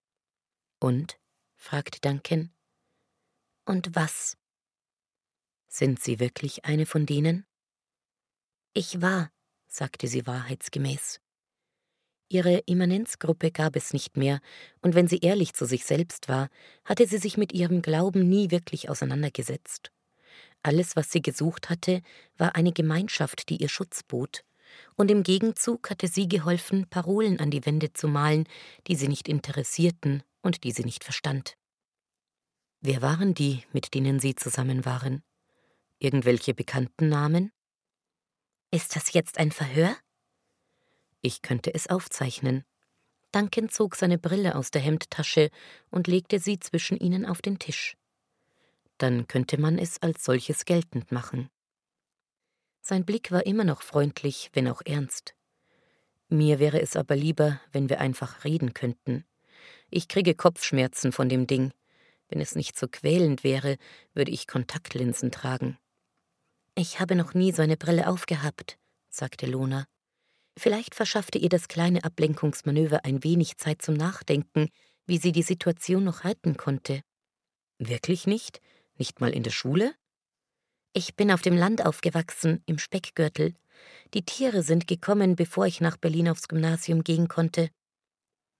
[0.80, 1.20] Und?
[1.56, 2.52] fragte Duncan.
[3.66, 4.36] Und was?
[5.68, 7.46] Sind Sie wirklich eine von denen?
[8.74, 9.32] Ich war,
[9.68, 11.20] sagte sie wahrheitsgemäß.
[12.30, 14.40] Ihre Immanenzgruppe gab es nicht mehr,
[14.82, 16.50] und wenn sie ehrlich zu sich selbst war,
[16.84, 19.92] hatte sie sich mit ihrem Glauben nie wirklich auseinandergesetzt.
[20.64, 22.02] Alles, was sie gesucht hatte,
[22.38, 24.44] war eine Gemeinschaft, die ihr Schutz bot,
[24.96, 28.48] und im Gegenzug hatte sie geholfen, Parolen an die Wände zu malen,
[28.88, 31.58] die sie nicht interessierten und die sie nicht verstand.
[32.82, 35.24] Wer waren die, mit denen sie zusammen waren?
[36.00, 37.52] Irgendwelche bekannten Namen?
[38.72, 39.96] Ist das jetzt ein Verhör?
[41.22, 42.64] Ich könnte es aufzeichnen.
[43.32, 45.50] Duncan zog seine Brille aus der Hemdtasche
[45.90, 47.98] und legte sie zwischen ihnen auf den Tisch.
[48.98, 51.50] Dann könnte man es als solches geltend machen.
[52.82, 55.36] Sein Blick war immer noch freundlich, wenn auch ernst.
[56.30, 59.26] Mir wäre es aber lieber, wenn wir einfach reden könnten.
[59.90, 61.72] Ich kriege Kopfschmerzen von dem Ding.
[62.30, 63.78] Wenn es nicht so quälend wäre,
[64.14, 65.78] würde ich Kontaktlinsen tragen.
[66.76, 68.78] Ich habe noch nie so eine Brille aufgehabt,
[69.10, 69.86] sagte Lona.
[70.58, 74.70] Vielleicht verschaffte ihr das kleine Ablenkungsmanöver ein wenig Zeit zum Nachdenken,
[75.06, 77.02] wie sie die Situation noch halten konnte.
[77.80, 78.60] Wirklich nicht?
[78.98, 79.94] Nicht mal in der Schule?
[80.94, 83.54] Ich bin auf dem Land aufgewachsen, im Speckgürtel.
[84.14, 87.70] Die Tiere sind gekommen, bevor ich nach Berlin aufs Gymnasium gehen konnte.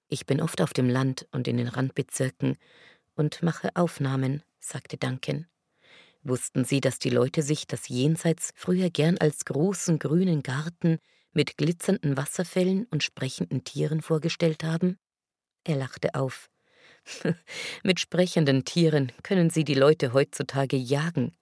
[0.08, 2.58] Ich bin oft auf dem Land und in den Randbezirken
[3.16, 5.48] und mache Aufnahmen, sagte Duncan.
[6.24, 11.00] Wussten Sie, dass die Leute sich das Jenseits früher gern als großen grünen Garten
[11.32, 14.98] mit glitzernden Wasserfällen und sprechenden Tieren vorgestellt haben?
[15.64, 16.50] Er lachte auf.
[17.84, 21.36] mit sprechenden Tieren können Sie die Leute heutzutage jagen.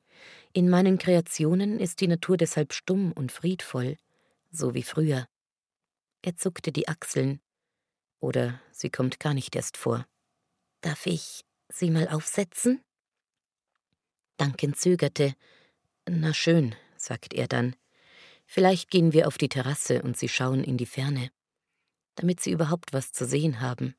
[0.54, 3.98] In meinen Kreationen ist die Natur deshalb stumm und friedvoll,
[4.52, 5.28] so wie früher.
[6.22, 7.40] Er zuckte die Achseln.
[8.20, 10.08] Oder sie kommt gar nicht erst vor.
[10.82, 12.82] Darf ich sie mal aufsetzen?
[14.38, 15.36] Duncan zögerte.
[16.10, 17.76] Na schön, sagte er dann.
[18.46, 21.32] Vielleicht gehen wir auf die Terrasse und sie schauen in die Ferne,
[22.16, 23.96] damit sie überhaupt was zu sehen haben.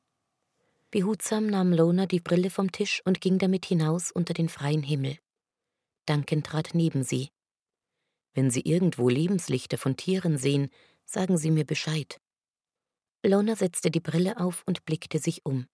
[0.89, 5.17] Behutsam nahm Lona die Brille vom Tisch und ging damit hinaus unter den freien Himmel.
[6.05, 7.29] Duncan trat neben sie.
[8.33, 10.69] Wenn Sie irgendwo Lebenslichter von Tieren sehen,
[11.05, 12.21] sagen Sie mir Bescheid.
[13.23, 15.67] Lona setzte die Brille auf und blickte sich um.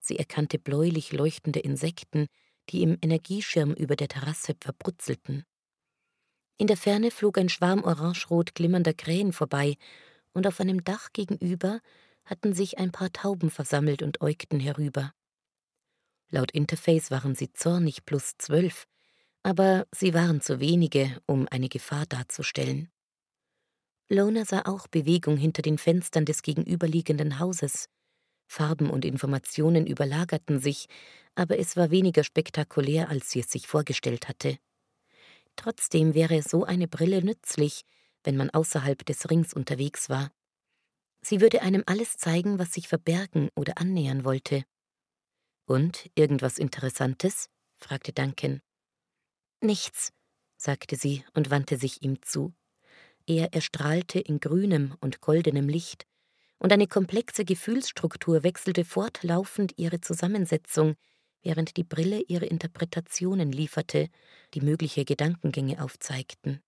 [0.00, 2.26] Sie erkannte bläulich leuchtende Insekten,
[2.68, 5.44] die im Energieschirm über der Terrasse verbrutzelten.
[6.58, 9.76] In der Ferne flog ein Schwarm orangerot glimmernder Krähen vorbei,
[10.34, 11.80] und auf einem Dach gegenüber
[12.24, 15.12] hatten sich ein paar Tauben versammelt und äugten herüber.
[16.30, 18.86] Laut Interface waren sie zornig plus zwölf,
[19.42, 22.90] aber sie waren zu wenige, um eine Gefahr darzustellen.
[24.08, 27.88] Lona sah auch Bewegung hinter den Fenstern des gegenüberliegenden Hauses.
[28.46, 30.86] Farben und Informationen überlagerten sich,
[31.34, 34.58] aber es war weniger spektakulär, als sie es sich vorgestellt hatte.
[35.56, 37.82] Trotzdem wäre so eine Brille nützlich,
[38.22, 40.30] wenn man außerhalb des Rings unterwegs war.
[41.24, 44.64] Sie würde einem alles zeigen, was sich verbergen oder annähern wollte.
[45.64, 47.48] Und irgendwas Interessantes?
[47.76, 48.60] fragte Duncan.
[49.62, 50.12] Nichts,
[50.58, 52.52] sagte sie und wandte sich ihm zu.
[53.26, 56.04] Er erstrahlte in grünem und goldenem Licht,
[56.58, 60.94] und eine komplexe Gefühlsstruktur wechselte fortlaufend ihre Zusammensetzung,
[61.42, 64.10] während die Brille ihre Interpretationen lieferte,
[64.52, 66.62] die mögliche Gedankengänge aufzeigten.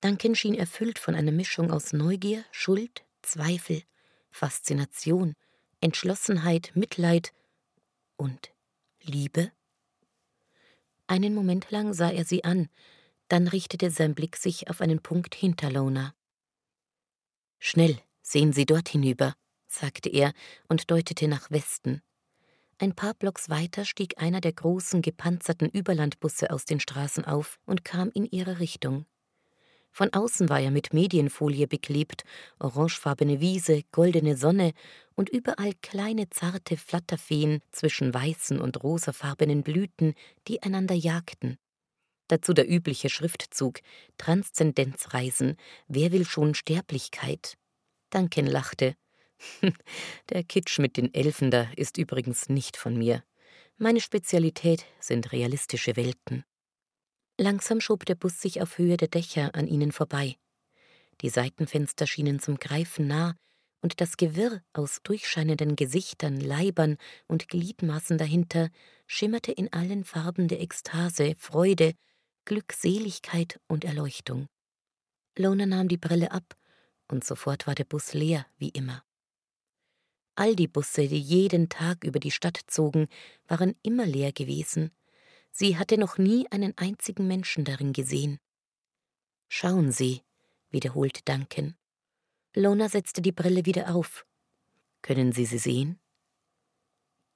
[0.00, 3.82] Duncan schien erfüllt von einer Mischung aus Neugier, Schuld, Zweifel,
[4.30, 5.34] Faszination,
[5.82, 7.34] Entschlossenheit, Mitleid
[8.16, 8.54] und
[9.02, 9.52] Liebe.
[11.06, 12.70] Einen Moment lang sah er sie an,
[13.28, 16.14] dann richtete sein Blick sich auf einen Punkt hinter Lona.
[17.58, 19.34] Schnell, sehen Sie dort hinüber,
[19.66, 20.32] sagte er
[20.68, 22.00] und deutete nach Westen.
[22.78, 27.84] Ein paar Blocks weiter stieg einer der großen gepanzerten Überlandbusse aus den Straßen auf und
[27.84, 29.04] kam in ihre Richtung.
[29.90, 32.24] Von außen war er mit Medienfolie beklebt,
[32.58, 34.72] orangefarbene Wiese, goldene Sonne
[35.14, 40.14] und überall kleine zarte Flatterfeen zwischen weißen und rosafarbenen Blüten,
[40.46, 41.58] die einander jagten.
[42.28, 43.80] Dazu der übliche Schriftzug
[44.18, 45.56] Transzendenzreisen,
[45.88, 47.56] wer will schon Sterblichkeit?
[48.10, 48.94] Duncan lachte.
[50.30, 53.22] Der Kitsch mit den Elfen da ist übrigens nicht von mir.
[53.76, 56.44] Meine Spezialität sind realistische Welten.
[57.40, 60.36] Langsam schob der Bus sich auf Höhe der Dächer an ihnen vorbei.
[61.20, 63.36] Die Seitenfenster schienen zum Greifen nah,
[63.80, 66.96] und das Gewirr aus durchscheinenden Gesichtern, Leibern
[67.28, 68.70] und Gliedmaßen dahinter
[69.06, 71.94] schimmerte in allen Farben der Ekstase, Freude,
[72.44, 74.48] Glückseligkeit und Erleuchtung.
[75.36, 76.56] Lona nahm die Brille ab,
[77.06, 79.04] und sofort war der Bus leer, wie immer.
[80.34, 83.06] All die Busse, die jeden Tag über die Stadt zogen,
[83.46, 84.90] waren immer leer gewesen,
[85.60, 88.38] Sie hatte noch nie einen einzigen Menschen darin gesehen.
[89.48, 90.22] Schauen Sie,
[90.70, 91.76] wiederholte Duncan.
[92.54, 94.24] Lona setzte die Brille wieder auf.
[95.02, 95.98] Können Sie sie sehen?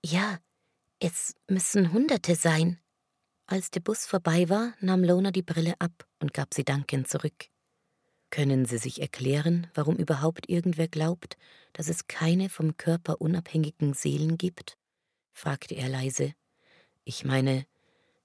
[0.05, 0.39] Ja,
[1.01, 2.79] es müssen Hunderte sein.
[3.47, 7.49] Als der Bus vorbei war, nahm Lona die Brille ab und gab sie Duncan zurück.
[8.31, 11.37] Können Sie sich erklären, warum überhaupt irgendwer glaubt,
[11.73, 14.79] dass es keine vom Körper unabhängigen Seelen gibt?
[15.33, 16.35] fragte er leise.
[17.03, 17.67] Ich meine,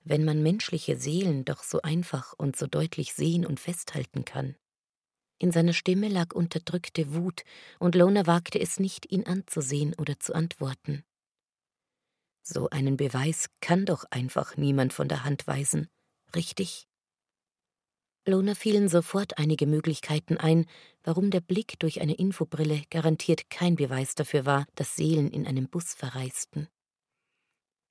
[0.09, 4.55] wenn man menschliche Seelen doch so einfach und so deutlich sehen und festhalten kann.
[5.39, 7.43] In seiner Stimme lag unterdrückte Wut,
[7.79, 11.03] und Lona wagte es nicht, ihn anzusehen oder zu antworten.
[12.41, 15.89] So einen Beweis kann doch einfach niemand von der Hand weisen,
[16.35, 16.87] richtig?
[18.25, 20.65] Lona fielen sofort einige Möglichkeiten ein,
[21.03, 25.69] warum der Blick durch eine Infobrille garantiert kein Beweis dafür war, dass Seelen in einem
[25.69, 26.67] Bus verreisten.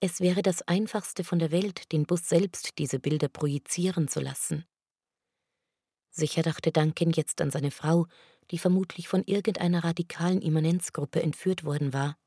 [0.01, 4.67] Es wäre das Einfachste von der Welt, den Bus selbst diese Bilder projizieren zu lassen.
[6.11, 8.07] Sicher dachte Duncan jetzt an seine Frau,
[8.51, 12.19] die vermutlich von irgendeiner radikalen Immanenzgruppe entführt worden war.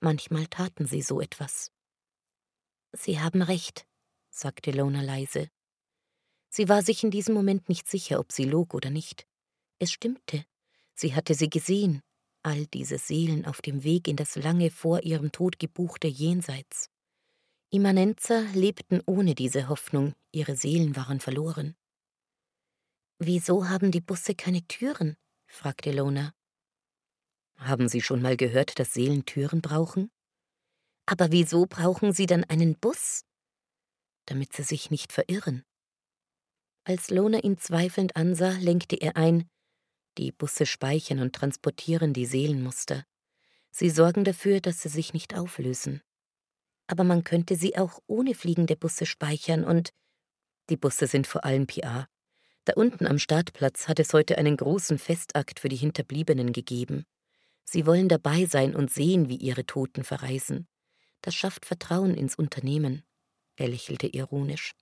[0.00, 1.72] Manchmal taten sie so etwas.
[2.92, 3.86] Sie haben recht,
[4.30, 5.48] sagte Lona leise.
[6.48, 9.26] Sie war sich in diesem Moment nicht sicher, ob sie log oder nicht.
[9.78, 10.44] Es stimmte.
[10.94, 12.02] Sie hatte sie gesehen,
[12.42, 16.90] all diese Seelen auf dem Weg in das lange vor ihrem Tod gebuchte Jenseits.
[17.70, 21.76] Immanenzer lebten ohne diese Hoffnung, ihre Seelen waren verloren.
[23.18, 25.16] Wieso haben die Busse keine Türen?
[25.46, 26.32] fragte Lona.
[27.56, 30.10] Haben Sie schon mal gehört, dass Seelen Türen brauchen?
[31.06, 33.24] Aber wieso brauchen sie dann einen Bus?
[34.26, 35.64] Damit sie sich nicht verirren.
[36.84, 39.50] Als Lona ihn zweifelnd ansah, lenkte er ein,
[40.20, 43.04] die Busse speichern und transportieren die Seelenmuster.
[43.70, 46.02] Sie sorgen dafür, dass sie sich nicht auflösen.
[46.86, 49.90] Aber man könnte sie auch ohne fliegende Busse speichern und
[50.68, 52.06] die Busse sind vor allem PA.
[52.64, 57.06] Da unten am Startplatz hat es heute einen großen Festakt für die Hinterbliebenen gegeben.
[57.64, 60.68] Sie wollen dabei sein und sehen, wie ihre Toten verreisen.
[61.22, 63.04] Das schafft Vertrauen ins Unternehmen.
[63.56, 64.74] Er lächelte ironisch.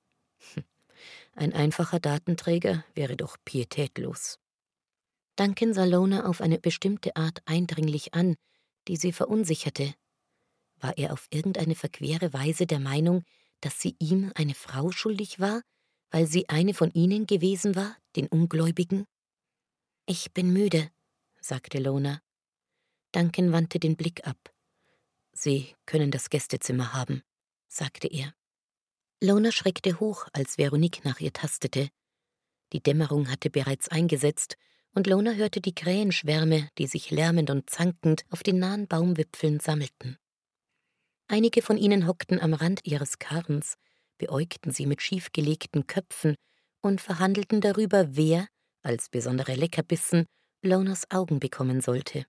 [1.34, 4.40] Ein einfacher Datenträger wäre doch pietätlos.
[5.38, 8.34] Duncan sah Lona auf eine bestimmte Art eindringlich an,
[8.88, 9.94] die sie verunsicherte.
[10.80, 13.22] War er auf irgendeine verquere Weise der Meinung,
[13.60, 15.62] dass sie ihm eine Frau schuldig war,
[16.10, 19.04] weil sie eine von ihnen gewesen war, den Ungläubigen?
[20.06, 20.90] Ich bin müde,
[21.40, 22.20] sagte Lona.
[23.12, 24.52] Duncan wandte den Blick ab.
[25.32, 27.22] Sie können das Gästezimmer haben,
[27.68, 28.34] sagte er.
[29.20, 31.90] Lona schreckte hoch, als Veronique nach ihr tastete.
[32.72, 34.56] Die Dämmerung hatte bereits eingesetzt,
[34.94, 40.18] und Lona hörte die Krähenschwärme, die sich lärmend und zankend auf den nahen Baumwipfeln sammelten.
[41.28, 43.76] Einige von ihnen hockten am Rand ihres Karrens,
[44.16, 46.34] beäugten sie mit schiefgelegten Köpfen
[46.80, 48.48] und verhandelten darüber, wer,
[48.82, 50.26] als besondere Leckerbissen,
[50.62, 52.26] Lonas Augen bekommen sollte.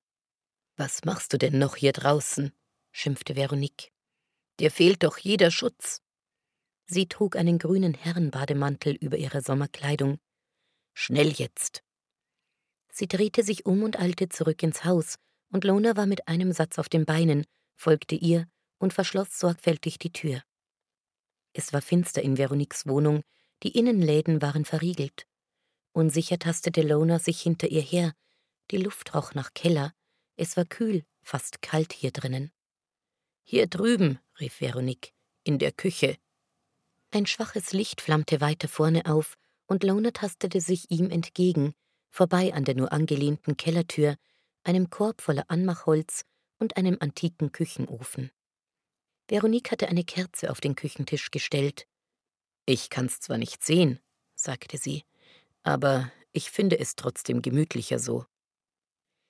[0.75, 2.51] Was machst du denn noch hier draußen?
[2.91, 3.91] schimpfte Veronique.
[4.59, 6.01] Dir fehlt doch jeder Schutz.
[6.85, 10.19] Sie trug einen grünen Herrenbademantel über ihre Sommerkleidung.
[10.93, 11.83] Schnell jetzt.
[12.91, 15.15] Sie drehte sich um und eilte zurück ins Haus,
[15.51, 18.47] und Lona war mit einem Satz auf den Beinen, folgte ihr
[18.77, 20.43] und verschloss sorgfältig die Tür.
[21.53, 23.23] Es war finster in Veroniques Wohnung,
[23.63, 25.25] die Innenläden waren verriegelt.
[25.91, 28.13] Unsicher tastete Lona sich hinter ihr her,
[28.71, 29.93] die Luft roch nach Keller,
[30.35, 32.51] es war kühl, fast kalt hier drinnen.
[33.43, 36.17] Hier drüben, rief Veronique, in der Küche.
[37.11, 41.73] Ein schwaches Licht flammte weiter vorne auf, und Lona tastete sich ihm entgegen,
[42.09, 44.15] vorbei an der nur angelehnten Kellertür,
[44.63, 46.25] einem Korb voller Anmachholz
[46.57, 48.31] und einem antiken Küchenofen.
[49.27, 51.87] Veronique hatte eine Kerze auf den Küchentisch gestellt.
[52.65, 53.99] Ich kann's zwar nicht sehen,
[54.35, 55.03] sagte sie,
[55.63, 58.25] aber ich finde es trotzdem gemütlicher so.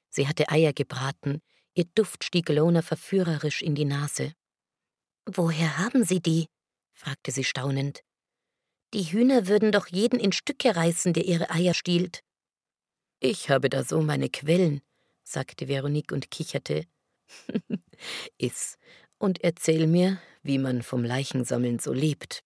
[0.10, 1.42] Sie hatte Eier gebraten,
[1.80, 4.34] Ihr Duft stieg Lona verführerisch in die Nase.
[5.26, 6.48] Woher haben Sie die?
[6.92, 8.04] fragte sie staunend.
[8.94, 12.22] Die Hühner würden doch jeden in Stücke reißen, der ihre Eier stiehlt.
[13.20, 14.82] Ich habe da so meine Quellen,
[15.24, 16.86] sagte Veronique und kicherte.
[18.38, 18.78] Iss
[19.18, 22.44] und erzähl mir, wie man vom Leichensammeln so lebt.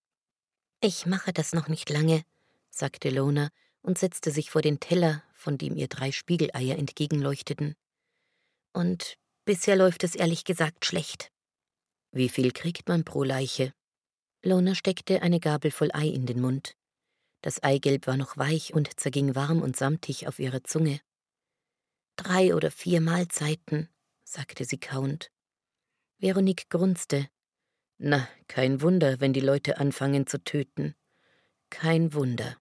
[0.82, 2.24] Ich mache das noch nicht lange,
[2.70, 3.50] sagte Lona
[3.82, 7.76] und setzte sich vor den Teller, von dem ihr drei Spiegeleier entgegenleuchteten.
[8.74, 11.30] Und Bisher läuft es ehrlich gesagt schlecht.
[12.12, 13.74] Wie viel kriegt man pro Leiche?
[14.42, 16.76] Lona steckte eine Gabel voll Ei in den Mund.
[17.44, 21.02] Das Eigelb war noch weich und zerging warm und samtig auf ihrer Zunge.
[22.16, 23.90] Drei oder vier Mahlzeiten,
[24.24, 25.30] sagte sie kauend.
[26.20, 27.28] Veronique grunzte.
[27.98, 30.96] Na, kein Wunder, wenn die Leute anfangen zu töten.
[31.70, 32.58] Kein Wunder.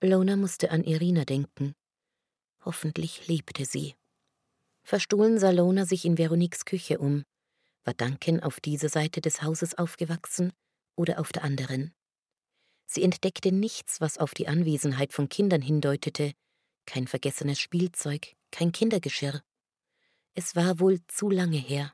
[0.00, 1.74] Lona musste an Irina denken.
[2.64, 3.96] Hoffentlich lebte sie.
[4.84, 7.24] Verstohlen sah Lona sich in Veroniques Küche um.
[7.82, 10.52] War Duncan auf dieser Seite des Hauses aufgewachsen
[10.94, 11.92] oder auf der anderen?
[12.90, 16.32] Sie entdeckte nichts, was auf die Anwesenheit von Kindern hindeutete,
[16.86, 19.42] kein vergessenes Spielzeug, kein Kindergeschirr.
[20.34, 21.92] Es war wohl zu lange her.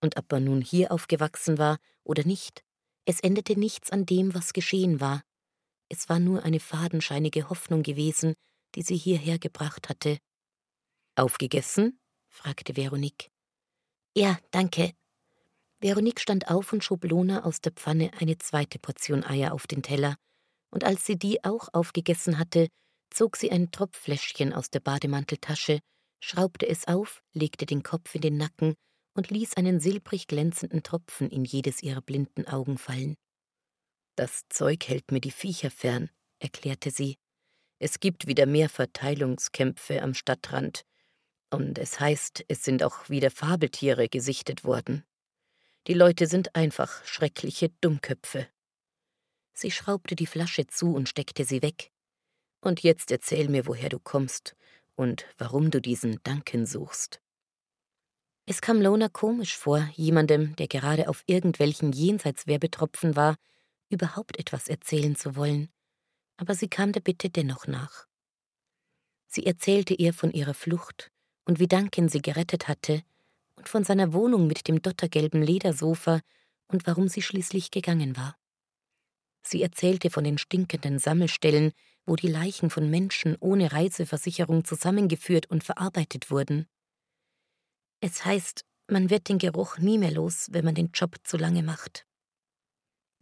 [0.00, 2.62] Und ob man nun hier aufgewachsen war oder nicht,
[3.06, 5.24] es änderte nichts an dem, was geschehen war.
[5.88, 8.34] Es war nur eine fadenscheinige Hoffnung gewesen,
[8.76, 10.18] die sie hierher gebracht hatte.
[11.16, 11.98] Aufgegessen?
[12.28, 13.30] fragte Veronique.
[14.16, 14.94] Ja, danke.
[15.84, 19.82] Veronique stand auf und schob Lona aus der Pfanne eine zweite Portion Eier auf den
[19.82, 20.16] Teller
[20.70, 22.68] und als sie die auch aufgegessen hatte,
[23.10, 25.80] zog sie ein Tropffläschchen aus der Bademanteltasche,
[26.20, 28.76] schraubte es auf, legte den Kopf in den Nacken
[29.14, 33.14] und ließ einen silbrig glänzenden Tropfen in jedes ihrer blinden Augen fallen.
[34.16, 36.08] Das Zeug hält mir die Viecher fern,
[36.38, 37.18] erklärte sie.
[37.78, 40.86] Es gibt wieder mehr Verteilungskämpfe am Stadtrand,
[41.50, 45.04] und es heißt, es sind auch wieder Fabeltiere gesichtet worden.
[45.86, 48.48] Die Leute sind einfach schreckliche Dummköpfe.
[49.52, 51.90] Sie schraubte die Flasche zu und steckte sie weg.
[52.62, 54.56] Und jetzt erzähl mir, woher du kommst
[54.94, 57.20] und warum du diesen Danken suchst.
[58.46, 63.36] Es kam Lona komisch vor, jemandem, der gerade auf irgendwelchen Jenseitswerbetropfen war,
[63.90, 65.68] überhaupt etwas erzählen zu wollen,
[66.38, 68.06] aber sie kam der Bitte dennoch nach.
[69.26, 71.10] Sie erzählte ihr von ihrer Flucht
[71.44, 73.02] und wie Duncan sie gerettet hatte
[73.64, 76.20] und von seiner Wohnung mit dem dottergelben Ledersofa
[76.68, 78.36] und warum sie schließlich gegangen war.
[79.42, 81.72] Sie erzählte von den stinkenden Sammelstellen,
[82.04, 86.66] wo die Leichen von Menschen ohne Reiseversicherung zusammengeführt und verarbeitet wurden.
[88.00, 91.62] Es heißt, man wird den Geruch nie mehr los, wenn man den Job zu lange
[91.62, 92.04] macht.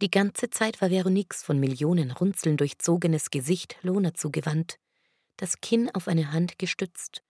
[0.01, 4.77] Die ganze Zeit war Veroniques von Millionen Runzeln durchzogenes Gesicht Lona zugewandt,
[5.37, 7.23] das Kinn auf eine Hand gestützt,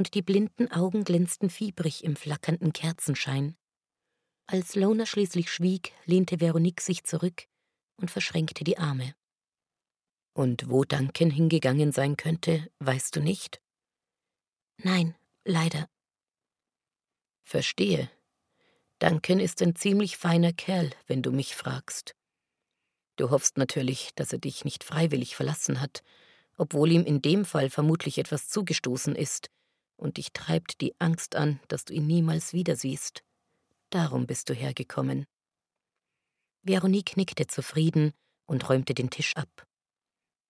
[0.00, 3.54] und die blinden Augen glänzten fiebrig im flackernden Kerzenschein.
[4.46, 7.44] Als Lona schließlich schwieg, lehnte Veronique sich zurück
[7.96, 9.14] und verschränkte die Arme.
[10.32, 13.60] Und wo Duncan hingegangen sein könnte, weißt du nicht?
[14.78, 15.86] Nein, leider.
[17.42, 18.10] Verstehe.
[19.00, 22.16] Duncan ist ein ziemlich feiner Kerl, wenn du mich fragst.
[23.16, 26.02] Du hoffst natürlich, dass er dich nicht freiwillig verlassen hat,
[26.56, 29.50] obwohl ihm in dem Fall vermutlich etwas zugestoßen ist,
[30.00, 33.22] und dich treibt die Angst an, dass du ihn niemals wieder siehst.
[33.90, 35.26] Darum bist du hergekommen.
[36.62, 38.12] Veronique nickte zufrieden
[38.46, 39.66] und räumte den Tisch ab.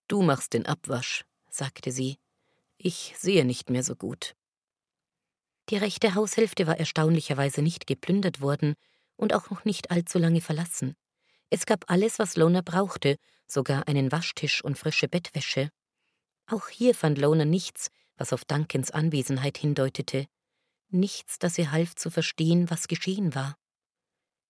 [0.09, 2.19] Du machst den Abwasch, sagte sie.
[2.79, 4.35] Ich sehe nicht mehr so gut.
[5.69, 8.75] Die rechte Haushälfte war erstaunlicherweise nicht geplündert worden
[9.17, 10.97] und auch noch nicht allzu lange verlassen.
[11.51, 15.71] Es gab alles, was Lona brauchte, sogar einen Waschtisch und frische Bettwäsche.
[16.47, 17.91] Auch hier fand Lona nichts,
[18.21, 20.27] was auf Duncans Anwesenheit hindeutete,
[20.91, 23.57] nichts, das ihr half zu verstehen, was geschehen war.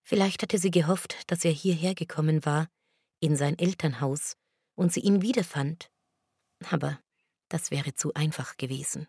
[0.03, 2.69] Vielleicht hatte sie gehofft, dass er hierher gekommen war,
[3.21, 4.37] in sein Elternhaus,
[4.75, 5.89] und sie ihn wiederfand.
[6.69, 6.99] Aber
[7.49, 9.07] das wäre zu einfach gewesen.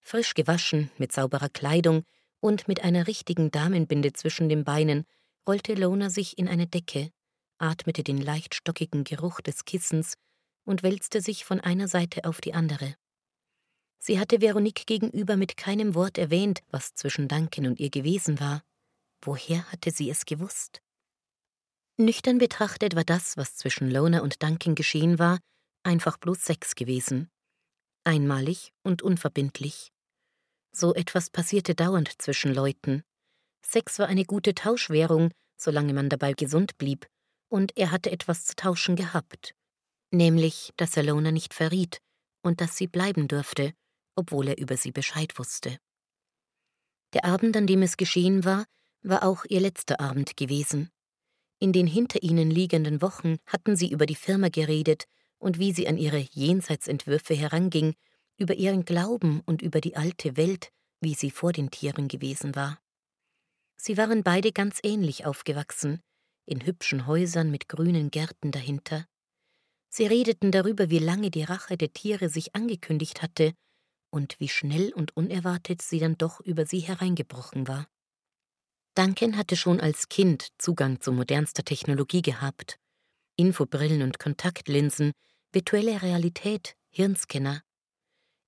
[0.00, 2.04] Frisch gewaschen, mit sauberer Kleidung
[2.40, 5.06] und mit einer richtigen Damenbinde zwischen den Beinen,
[5.46, 7.10] rollte Lona sich in eine Decke,
[7.58, 10.14] atmete den leicht stockigen Geruch des Kissens
[10.64, 12.96] und wälzte sich von einer Seite auf die andere.
[14.02, 18.62] Sie hatte Veronique gegenüber mit keinem Wort erwähnt, was zwischen Duncan und ihr gewesen war.
[19.22, 20.80] Woher hatte sie es gewusst?
[21.98, 25.38] Nüchtern betrachtet war das, was zwischen Lona und Duncan geschehen war,
[25.82, 27.28] einfach bloß Sex gewesen.
[28.04, 29.92] Einmalig und unverbindlich.
[30.72, 33.02] So etwas passierte dauernd zwischen Leuten.
[33.62, 37.06] Sex war eine gute Tauschwährung, solange man dabei gesund blieb,
[37.50, 39.54] und er hatte etwas zu tauschen gehabt.
[40.10, 42.00] Nämlich, dass er Lona nicht verriet
[42.42, 43.74] und dass sie bleiben durfte,
[44.20, 45.78] obwohl er über sie Bescheid wusste.
[47.14, 48.66] Der Abend, an dem es geschehen war,
[49.02, 50.90] war auch ihr letzter Abend gewesen.
[51.58, 55.06] In den hinter ihnen liegenden Wochen hatten sie über die Firma geredet
[55.38, 57.94] und wie sie an ihre Jenseitsentwürfe heranging,
[58.36, 62.78] über ihren Glauben und über die alte Welt, wie sie vor den Tieren gewesen war.
[63.76, 66.00] Sie waren beide ganz ähnlich aufgewachsen,
[66.44, 69.06] in hübschen Häusern mit grünen Gärten dahinter.
[69.88, 73.54] Sie redeten darüber, wie lange die Rache der Tiere sich angekündigt hatte
[74.10, 77.88] und wie schnell und unerwartet sie dann doch über sie hereingebrochen war.
[78.94, 82.78] Duncan hatte schon als Kind Zugang zu modernster Technologie gehabt.
[83.36, 85.12] Infobrillen und Kontaktlinsen,
[85.52, 87.62] virtuelle Realität, Hirnscanner.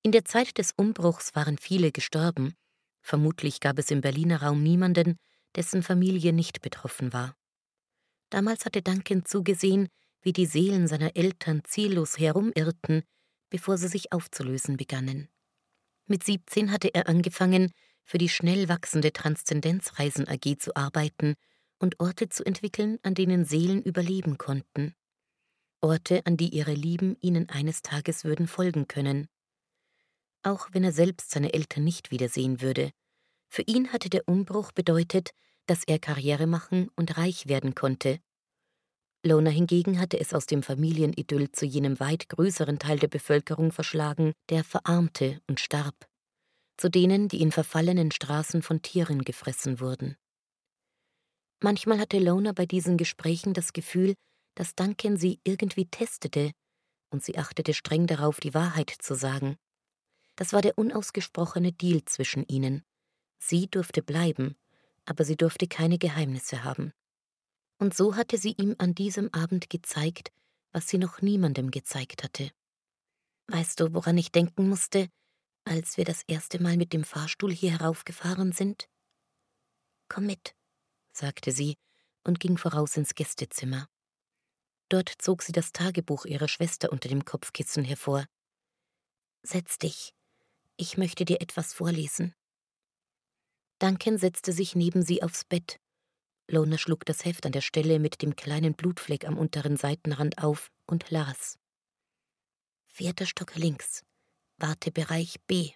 [0.02, 2.54] In der Zeit des Umbruchs waren viele gestorben.
[3.00, 5.16] Vermutlich gab es im Berliner Raum niemanden,
[5.54, 7.36] dessen Familie nicht betroffen war.
[8.30, 9.88] Damals hatte Duncan zugesehen,
[10.22, 13.02] wie die Seelen seiner Eltern ziellos herumirrten,
[13.50, 15.28] bevor sie sich aufzulösen begannen.
[16.07, 17.72] Mit 17 hatte er angefangen,
[18.05, 21.34] für die schnell wachsende Transzendenzreisen AG zu arbeiten
[21.78, 24.94] und Orte zu entwickeln, an denen Seelen überleben konnten.
[25.80, 29.28] Orte, an die ihre Lieben ihnen eines Tages würden folgen können.
[30.42, 32.92] Auch wenn er selbst seine Eltern nicht wiedersehen würde.
[33.48, 35.30] Für ihn hatte der Umbruch bedeutet,
[35.66, 38.18] dass er Karriere machen und reich werden konnte.
[39.24, 44.32] Lona hingegen hatte es aus dem Familienidyll zu jenem weit größeren Teil der Bevölkerung verschlagen,
[44.48, 45.94] der verarmte und starb,
[46.76, 50.16] zu denen, die in verfallenen Straßen von Tieren gefressen wurden.
[51.60, 54.14] Manchmal hatte Lona bei diesen Gesprächen das Gefühl,
[54.56, 56.50] dass Duncan sie irgendwie testete,
[57.10, 59.56] und sie achtete streng darauf, die Wahrheit zu sagen.
[60.34, 62.82] Das war der unausgesprochene Deal zwischen ihnen.
[63.38, 64.56] Sie durfte bleiben,
[65.04, 66.92] aber sie durfte keine Geheimnisse haben.
[67.78, 70.32] Und so hatte sie ihm an diesem Abend gezeigt,
[70.72, 72.50] was sie noch niemandem gezeigt hatte.
[73.48, 75.08] Weißt du, woran ich denken musste,
[75.64, 78.88] als wir das erste Mal mit dem Fahrstuhl hier heraufgefahren sind?
[80.08, 80.54] Komm mit,
[81.12, 81.76] sagte sie
[82.24, 83.88] und ging voraus ins Gästezimmer.
[84.88, 88.26] Dort zog sie das Tagebuch ihrer Schwester unter dem Kopfkissen hervor.
[89.42, 90.14] Setz dich,
[90.76, 92.34] ich möchte dir etwas vorlesen.
[93.78, 95.80] Duncan setzte sich neben sie aufs Bett.
[96.53, 100.70] Lona schlug das Heft an der Stelle mit dem kleinen Blutfleck am unteren Seitenrand auf
[100.86, 101.59] und las.
[102.84, 104.05] Vierter Stock links,
[104.59, 105.70] Wartebereich B.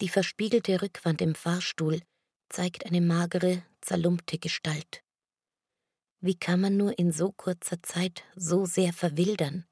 [0.00, 2.02] Die verspiegelte Rückwand im Fahrstuhl
[2.48, 5.04] zeigt eine magere, zerlumpte Gestalt.
[6.18, 9.66] Wie kann man nur in so kurzer Zeit so sehr verwildern?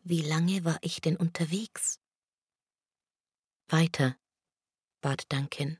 [0.00, 2.00] Wie lange war ich denn unterwegs?
[3.68, 4.16] Weiter,
[5.02, 5.78] bat Duncan.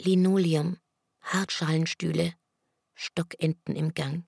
[0.00, 0.78] Linoleum,
[1.24, 2.34] Hartschalenstühle,
[2.94, 4.26] Stockenten im Gang.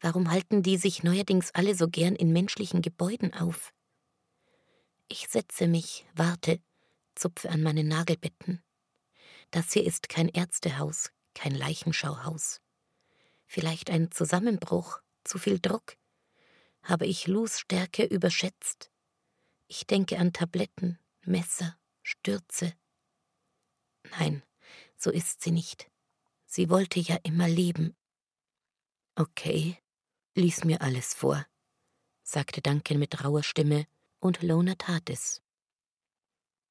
[0.00, 3.72] Warum halten die sich neuerdings alle so gern in menschlichen Gebäuden auf?
[5.08, 6.60] Ich setze mich, warte,
[7.14, 8.62] zupfe an meine Nagelbetten.
[9.50, 12.60] Das hier ist kein Ärztehaus, kein Leichenschauhaus.
[13.46, 15.96] Vielleicht ein Zusammenbruch, zu viel Druck.
[16.82, 18.90] Habe ich Lus Stärke überschätzt?
[19.68, 22.74] Ich denke an Tabletten, Messer, Stürze.
[24.18, 24.42] Nein,
[24.96, 25.91] so ist sie nicht.
[26.54, 27.96] Sie wollte ja immer leben.
[29.14, 29.78] Okay,
[30.34, 31.46] lies mir alles vor,
[32.22, 33.86] sagte Duncan mit rauer Stimme,
[34.20, 35.40] und Lona tat es.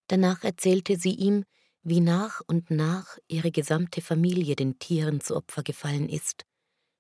[0.06, 1.46] Danach erzählte sie ihm,
[1.82, 6.46] wie nach und nach ihre gesamte Familie den Tieren zu Opfer gefallen ist,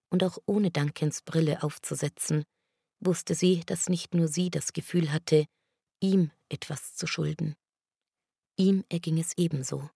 [0.10, 2.46] und auch ohne Duncans Brille aufzusetzen,
[3.00, 5.46] wusste sie, dass nicht nur sie das Gefühl hatte,
[6.00, 7.56] ihm etwas zu schulden.
[8.58, 9.92] Ihm erging es ebenso.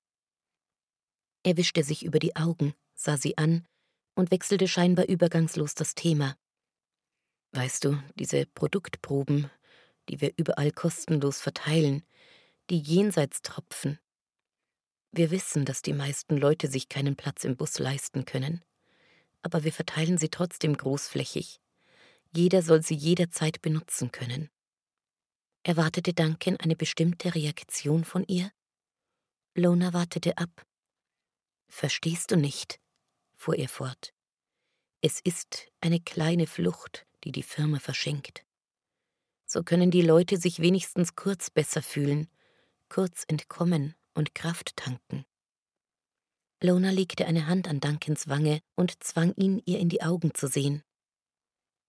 [1.46, 3.68] Er wischte sich über die Augen, sah sie an
[4.16, 6.36] und wechselte scheinbar übergangslos das Thema.
[7.52, 9.52] Weißt du, diese Produktproben,
[10.10, 12.04] die wir überall kostenlos verteilen,
[12.72, 14.00] die Jenseitstropfen.
[15.12, 18.66] Wir wissen, dass die meisten Leute sich keinen Platz im Bus leisten können,
[19.44, 21.62] aber wir verteilen sie trotzdem großflächig.
[22.36, 24.50] Jeder soll sie jederzeit benutzen können.
[25.62, 28.52] Erwartete Duncan eine bestimmte Reaktion von ihr?
[29.54, 30.66] Lona wartete ab.
[31.68, 32.80] Verstehst du nicht?
[33.34, 34.14] fuhr er fort.
[35.02, 38.46] Es ist eine kleine Flucht, die die Firma verschenkt.
[39.46, 42.28] So können die Leute sich wenigstens kurz besser fühlen,
[42.90, 45.26] kurz entkommen und Kraft tanken.
[46.62, 50.48] Lona legte eine Hand an Duncans Wange und zwang ihn, ihr in die Augen zu
[50.48, 50.84] sehen.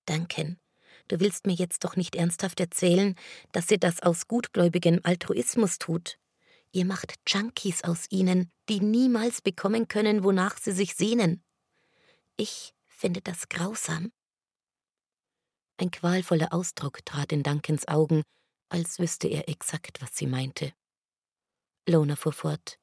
[0.04, 0.58] Duncan,
[1.08, 3.14] Du willst mir jetzt doch nicht ernsthaft erzählen,
[3.52, 6.18] dass ihr das aus gutgläubigem Altruismus tut.
[6.76, 11.42] Ihr macht Junkies aus ihnen, die niemals bekommen können, wonach sie sich sehnen.
[12.36, 14.12] Ich finde das grausam.
[15.78, 18.24] Ein qualvoller Ausdruck trat in Duncans Augen,
[18.68, 20.74] als wüsste er exakt, was sie meinte.
[21.88, 22.78] Lona fuhr fort.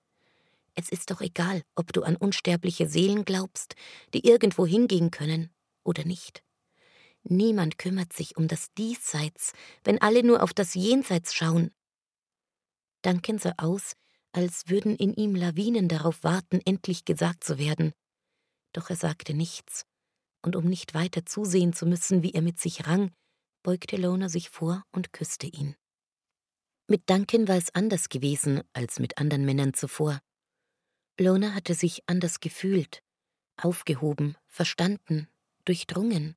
[0.73, 3.75] Es ist doch egal, ob du an unsterbliche Seelen glaubst,
[4.15, 6.43] die irgendwo hingehen können oder nicht.
[7.21, 11.69] Niemand kümmert sich um das Diesseits, wenn alle nur auf das Jenseits schauen.
[13.03, 13.93] Duncan sah aus,
[14.31, 17.93] als würden in ihm Lawinen darauf warten, endlich gesagt zu werden.
[18.73, 19.85] Doch er sagte nichts,
[20.41, 23.11] und um nicht weiter zusehen zu müssen, wie er mit sich rang,
[23.61, 25.75] beugte Lona sich vor und küsste ihn.
[26.87, 30.19] Mit Duncan war es anders gewesen als mit anderen Männern zuvor.
[31.19, 33.03] Lona hatte sich anders gefühlt,
[33.55, 35.27] aufgehoben, verstanden,
[35.65, 36.35] durchdrungen.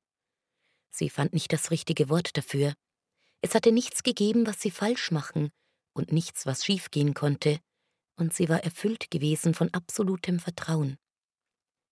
[0.89, 2.73] Sie fand nicht das richtige Wort dafür.
[3.41, 5.51] Es hatte nichts gegeben, was sie falsch machen,
[5.97, 7.59] und nichts, was schiefgehen konnte,
[8.15, 10.97] und sie war erfüllt gewesen von absolutem Vertrauen.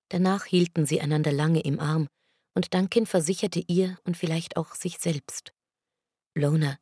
[0.10, 2.08] Danach hielten sie einander lange im Arm,
[2.54, 5.54] und Duncan versicherte ihr und vielleicht auch sich selbst.
[6.36, 6.78] Lona,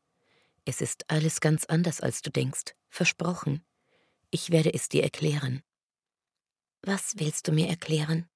[0.65, 3.65] es ist alles ganz anders, als du denkst, versprochen.
[4.29, 5.61] Ich werde es dir erklären.
[6.81, 8.29] Was willst du mir erklären?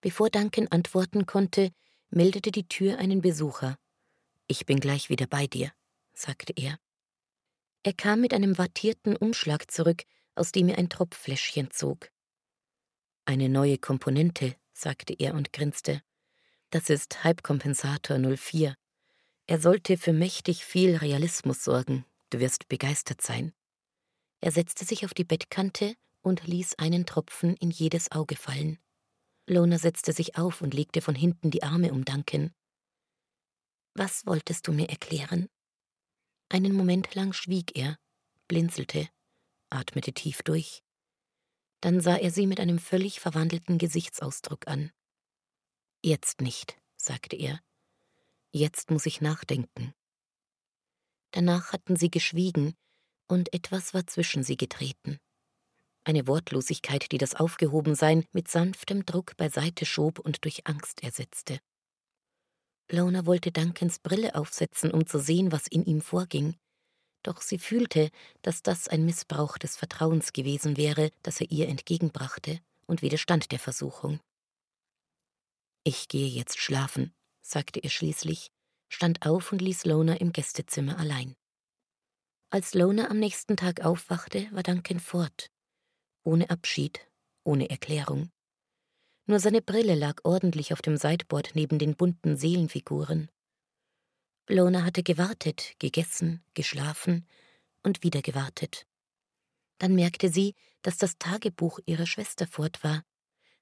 [0.00, 1.72] Bevor Duncan antworten konnte,
[2.10, 3.76] meldete die Tür einen Besucher.
[4.46, 5.72] Ich bin gleich wieder bei dir,
[6.12, 6.78] sagte er.
[7.82, 10.04] Er kam mit einem wattierten Umschlag zurück,
[10.34, 12.10] aus dem er ein Tropffläschchen zog.
[13.24, 16.02] Eine neue Komponente, sagte er und grinste.
[16.70, 18.74] Das ist Hypekompensator 04.
[19.46, 22.04] Er sollte für mächtig viel Realismus sorgen.
[22.30, 23.52] Du wirst begeistert sein.
[24.40, 28.78] Er setzte sich auf die Bettkante und ließ einen Tropfen in jedes Auge fallen.
[29.46, 32.52] Lona setzte sich auf und legte von hinten die Arme um Duncan.
[33.94, 35.48] Was wolltest du mir erklären?
[36.52, 37.96] Einen Moment lang schwieg er,
[38.48, 39.08] blinzelte,
[39.70, 40.82] atmete tief durch.
[41.80, 44.90] Dann sah er sie mit einem völlig verwandelten Gesichtsausdruck an.
[46.02, 47.60] Jetzt nicht, sagte er.
[48.50, 49.94] Jetzt muss ich nachdenken.
[51.30, 52.74] Danach hatten sie geschwiegen,
[53.28, 55.20] und etwas war zwischen sie getreten.
[56.02, 61.60] Eine Wortlosigkeit, die das Aufgehobensein mit sanftem Druck beiseite schob und durch Angst ersetzte.
[62.92, 66.56] Lona wollte Duncans Brille aufsetzen, um zu sehen, was in ihm vorging,
[67.22, 68.10] doch sie fühlte,
[68.42, 73.58] dass das ein Missbrauch des Vertrauens gewesen wäre, das er ihr entgegenbrachte, und widerstand der
[73.58, 74.20] Versuchung.
[75.84, 77.12] Ich gehe jetzt schlafen,
[77.42, 78.50] sagte er schließlich,
[78.88, 81.34] stand auf und ließ Lona im Gästezimmer allein.
[82.50, 85.50] Als Lona am nächsten Tag aufwachte, war Duncan fort.
[86.24, 87.06] Ohne Abschied,
[87.44, 88.30] ohne Erklärung.
[89.30, 93.30] Nur seine Brille lag ordentlich auf dem Sideboard neben den bunten Seelenfiguren.
[94.48, 97.28] Lona hatte gewartet, gegessen, geschlafen
[97.84, 98.88] und wieder gewartet.
[99.78, 103.04] Dann merkte sie, dass das Tagebuch ihrer Schwester fort war.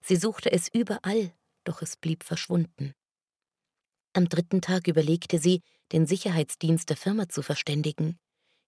[0.00, 2.94] Sie suchte es überall, doch es blieb verschwunden.
[4.14, 5.60] Am dritten Tag überlegte sie,
[5.92, 8.18] den Sicherheitsdienst der Firma zu verständigen.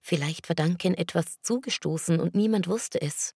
[0.03, 3.35] Vielleicht war Duncan etwas zugestoßen und niemand wusste es.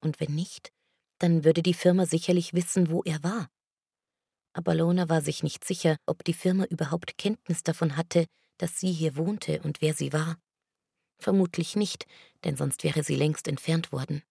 [0.00, 0.72] Und wenn nicht,
[1.18, 3.48] dann würde die Firma sicherlich wissen, wo er war.
[4.52, 8.92] Aber Lona war sich nicht sicher, ob die Firma überhaupt Kenntnis davon hatte, dass sie
[8.92, 10.36] hier wohnte und wer sie war.
[11.20, 12.06] Vermutlich nicht,
[12.44, 14.22] denn sonst wäre sie längst entfernt worden.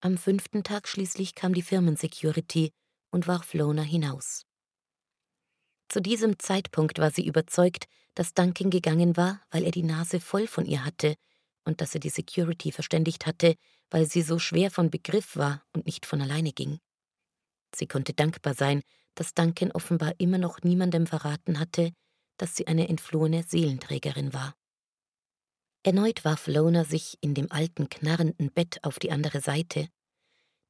[0.00, 2.72] Am fünften Tag schließlich kam die Firmensecurity
[3.10, 4.44] und warf Lona hinaus.
[5.88, 10.46] Zu diesem Zeitpunkt war sie überzeugt, dass Duncan gegangen war, weil er die Nase voll
[10.46, 11.14] von ihr hatte
[11.64, 13.54] und dass er die Security verständigt hatte,
[13.90, 16.78] weil sie so schwer von Begriff war und nicht von alleine ging.
[17.74, 18.82] Sie konnte dankbar sein,
[19.14, 21.92] dass Duncan offenbar immer noch niemandem verraten hatte,
[22.38, 24.54] dass sie eine entflohene Seelenträgerin war.
[25.84, 29.88] Erneut warf Lona sich in dem alten, knarrenden Bett auf die andere Seite.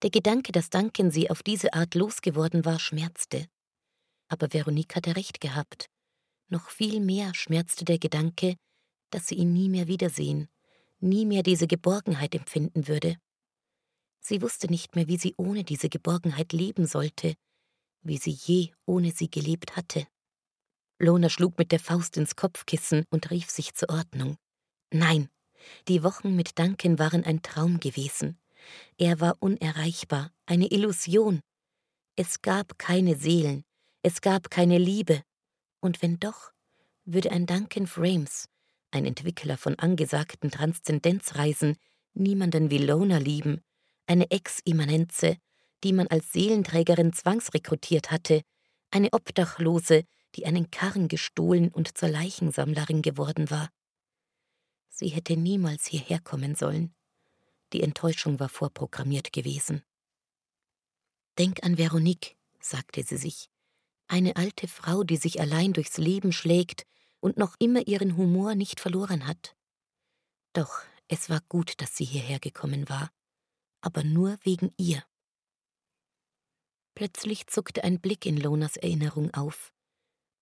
[0.03, 3.47] Der Gedanke, dass Duncan sie auf diese Art losgeworden war, schmerzte.
[4.28, 5.86] Aber Veronique hatte recht gehabt.
[6.49, 8.57] Noch viel mehr schmerzte der Gedanke,
[9.11, 10.49] dass sie ihn nie mehr wiedersehen,
[11.03, 13.16] nie mehr diese Geborgenheit empfinden würde.
[14.20, 17.34] Sie wusste nicht mehr, wie sie ohne diese Geborgenheit leben sollte,
[18.03, 20.07] wie sie je ohne sie gelebt hatte.
[20.98, 24.36] Lona schlug mit der Faust ins Kopfkissen und rief sich zur Ordnung.
[24.92, 25.28] Nein,
[25.88, 28.38] die Wochen mit Duncan waren ein Traum gewesen.
[28.98, 31.40] Er war unerreichbar, eine Illusion.
[32.14, 33.64] Es gab keine Seelen,
[34.03, 35.22] es gab keine Liebe.
[35.80, 36.53] Und wenn doch,
[37.05, 38.48] würde ein Duncan Frames,
[38.93, 41.76] ein Entwickler von angesagten Transzendenzreisen,
[42.14, 43.62] niemanden wie Lona lieben,
[44.07, 45.38] eine Ex-Immanenze,
[45.82, 48.43] die man als Seelenträgerin zwangsrekrutiert hatte,
[48.90, 53.70] eine Obdachlose, die einen Karren gestohlen und zur Leichensammlerin geworden war.
[54.88, 56.95] Sie hätte niemals hierher kommen sollen.
[57.72, 59.82] Die Enttäuschung war vorprogrammiert gewesen.
[61.38, 63.49] Denk an Veronique, sagte sie sich,
[64.07, 66.84] eine alte Frau, die sich allein durchs Leben schlägt
[67.22, 69.56] und noch immer ihren Humor nicht verloren hat.
[70.52, 73.10] Doch es war gut, dass sie hierher gekommen war
[73.82, 75.04] aber nur wegen ihr.
[76.94, 79.72] Plötzlich zuckte ein Blick in Lonas Erinnerung auf.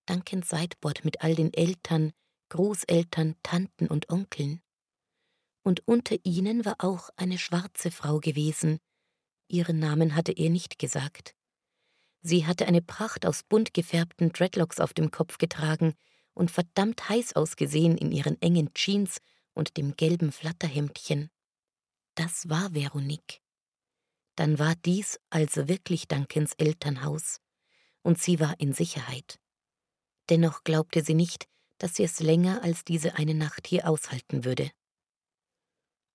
[0.05, 2.13] Duncans Sideboard mit all den Eltern,
[2.49, 4.61] Großeltern, Tanten und Onkeln.
[5.63, 8.79] Und unter ihnen war auch eine schwarze Frau gewesen.
[9.47, 11.35] Ihren Namen hatte er nicht gesagt.
[12.21, 15.95] Sie hatte eine Pracht aus bunt gefärbten Dreadlocks auf dem Kopf getragen
[16.33, 19.17] und verdammt heiß ausgesehen in ihren engen Jeans
[19.53, 21.29] und dem gelben Flatterhemdchen.
[22.15, 23.41] Das war Veronique.
[24.35, 27.39] Dann war dies also wirklich Duncans Elternhaus,
[28.01, 29.39] und sie war in Sicherheit.
[30.29, 34.71] Dennoch glaubte sie nicht, dass sie es länger als diese eine Nacht hier aushalten würde.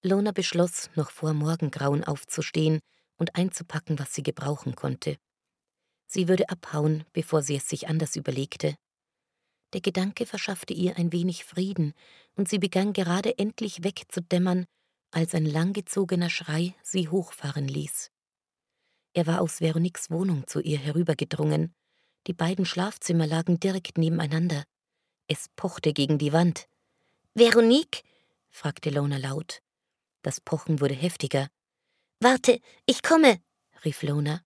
[0.02, 2.80] Lona beschloss, noch vor Morgengrauen aufzustehen
[3.16, 5.18] und einzupacken, was sie gebrauchen konnte.
[6.06, 8.76] Sie würde abhauen, bevor sie es sich anders überlegte.
[9.72, 11.92] Der Gedanke verschaffte ihr ein wenig Frieden,
[12.36, 14.66] und sie begann gerade endlich wegzudämmern,
[15.10, 18.10] als ein langgezogener Schrei sie hochfahren ließ.
[19.14, 21.74] Er war aus Veroniques Wohnung zu ihr herübergedrungen.
[22.26, 24.64] Die beiden Schlafzimmer lagen direkt nebeneinander.
[25.26, 26.68] Es pochte gegen die Wand.
[27.34, 28.02] Veronique?
[28.50, 29.62] fragte Lona laut.
[30.22, 31.48] Das Pochen wurde heftiger.
[32.20, 33.40] Warte, ich komme,
[33.84, 34.42] rief Lona.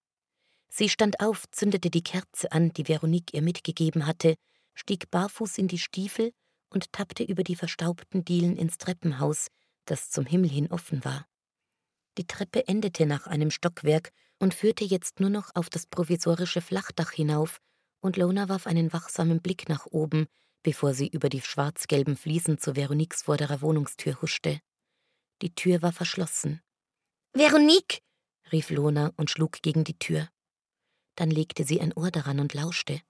[0.68, 4.36] Sie stand auf, zündete die Kerze an, die Veronique ihr mitgegeben hatte,
[4.81, 6.33] stieg barfuß in die Stiefel
[6.70, 9.49] und tappte über die verstaubten Dielen ins Treppenhaus,
[9.85, 11.26] das zum Himmel hin offen war.
[12.18, 17.12] Die Treppe endete nach einem Stockwerk und führte jetzt nur noch auf das provisorische Flachdach
[17.12, 17.61] hinauf,
[18.01, 20.26] und Lona warf einen wachsamen Blick nach oben,
[20.62, 24.61] bevor sie über die schwarz-gelben Fliesen zu Veroniques vorderer Wohnungstür huschte.
[25.43, 26.62] Die Tür war verschlossen.
[27.35, 28.01] Veronique!
[28.51, 30.28] rief Lona und schlug gegen die Tür.
[31.16, 33.03] Dann legte sie ein Ohr daran und lauschte.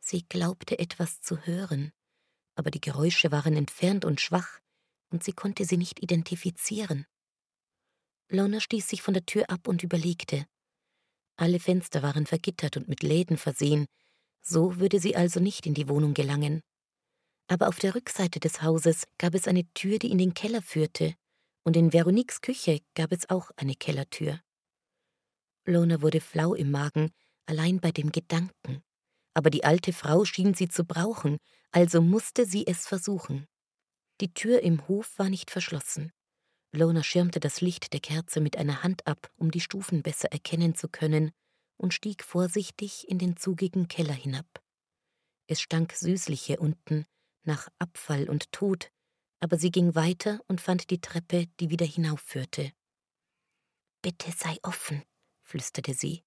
[0.00, 1.92] Sie glaubte etwas zu hören,
[2.54, 4.60] aber die Geräusche waren entfernt und schwach,
[5.10, 7.06] und sie konnte sie nicht identifizieren.
[8.30, 10.46] Lona stieß sich von der Tür ab und überlegte.
[11.36, 13.86] Alle Fenster waren vergittert und mit Läden versehen,
[14.42, 16.62] so würde sie also nicht in die Wohnung gelangen.
[17.46, 21.14] Aber auf der Rückseite des Hauses gab es eine Tür, die in den Keller führte,
[21.64, 24.40] und in Veroniques Küche gab es auch eine Kellertür.
[25.64, 27.10] Lona wurde flau im Magen,
[27.46, 28.82] allein bei dem Gedanken.
[29.38, 31.38] Aber die alte Frau schien sie zu brauchen,
[31.70, 33.46] also musste sie es versuchen.
[34.20, 36.10] Die Tür im Hof war nicht verschlossen.
[36.72, 40.74] Lona schirmte das Licht der Kerze mit einer Hand ab, um die Stufen besser erkennen
[40.74, 41.30] zu können,
[41.76, 44.60] und stieg vorsichtig in den zugigen Keller hinab.
[45.46, 47.06] Es stank süßlich hier unten,
[47.44, 48.90] nach Abfall und Tod,
[49.38, 52.72] aber sie ging weiter und fand die Treppe, die wieder hinaufführte.
[54.02, 55.04] Bitte sei offen,
[55.44, 56.24] flüsterte sie.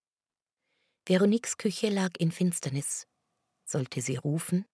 [1.05, 3.07] Veroniques Küche lag in Finsternis.
[3.65, 4.65] Sollte sie rufen?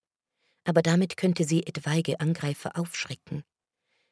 [0.66, 3.44] Aber damit könnte sie etwaige Angreifer aufschrecken.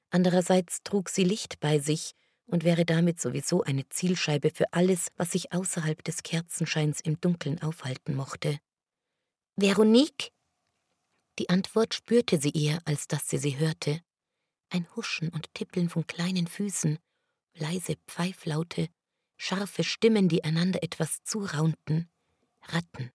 [0.10, 2.14] Andererseits trug sie Licht bei sich
[2.46, 7.62] und wäre damit sowieso eine Zielscheibe für alles, was sich außerhalb des Kerzenscheins im Dunkeln
[7.62, 8.60] aufhalten mochte.
[9.58, 10.32] Veronique?
[11.38, 14.02] Die Antwort spürte sie eher, als dass sie sie hörte.
[14.70, 16.98] Ein Huschen und Tippeln von kleinen Füßen,
[17.56, 18.88] leise Pfeiflaute,
[19.38, 22.10] scharfe Stimmen, die einander etwas zuraunten.
[22.68, 23.12] Ratten.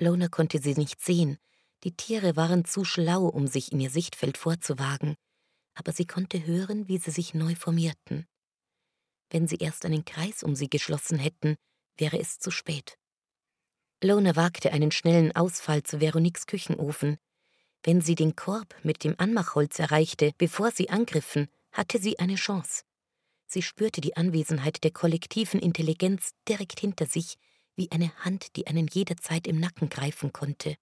[0.00, 1.38] Lona konnte sie nicht sehen,
[1.84, 5.14] die Tiere waren zu schlau, um sich in ihr Sichtfeld vorzuwagen,
[5.74, 8.26] aber sie konnte hören, wie sie sich neu formierten.
[9.30, 11.56] Wenn sie erst einen Kreis um sie geschlossen hätten,
[11.96, 12.98] wäre es zu spät.
[14.02, 17.18] Lona wagte einen schnellen Ausfall zu Veroniques Küchenofen.
[17.82, 22.82] Wenn sie den Korb mit dem Anmachholz erreichte, bevor sie angriffen, hatte sie eine Chance.
[23.46, 27.36] Sie spürte die Anwesenheit der kollektiven Intelligenz direkt hinter sich,
[27.76, 30.76] wie eine Hand, die einen jederzeit im Nacken greifen konnte.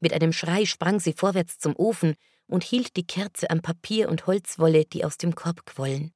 [0.00, 2.14] Mit einem Schrei sprang sie vorwärts zum Ofen
[2.46, 6.12] und hielt die Kerze am Papier und Holzwolle, die aus dem Korb quollen.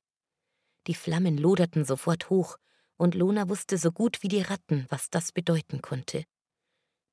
[0.86, 2.56] Die Flammen loderten sofort hoch,
[2.96, 6.24] und Lona wusste so gut wie die Ratten, was das bedeuten konnte.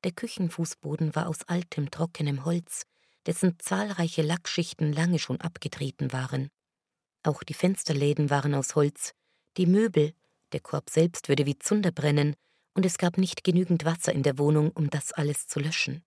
[0.04, 2.84] Der Küchenfußboden war aus altem, trockenem Holz,
[3.26, 6.50] dessen zahlreiche Lackschichten lange schon abgetreten waren.
[7.24, 9.14] Auch die Fensterläden waren aus Holz,
[9.58, 10.14] die Möbel,
[10.54, 12.36] der Korb selbst würde wie Zunder brennen,
[12.74, 16.04] und es gab nicht genügend Wasser in der Wohnung, um das alles zu löschen.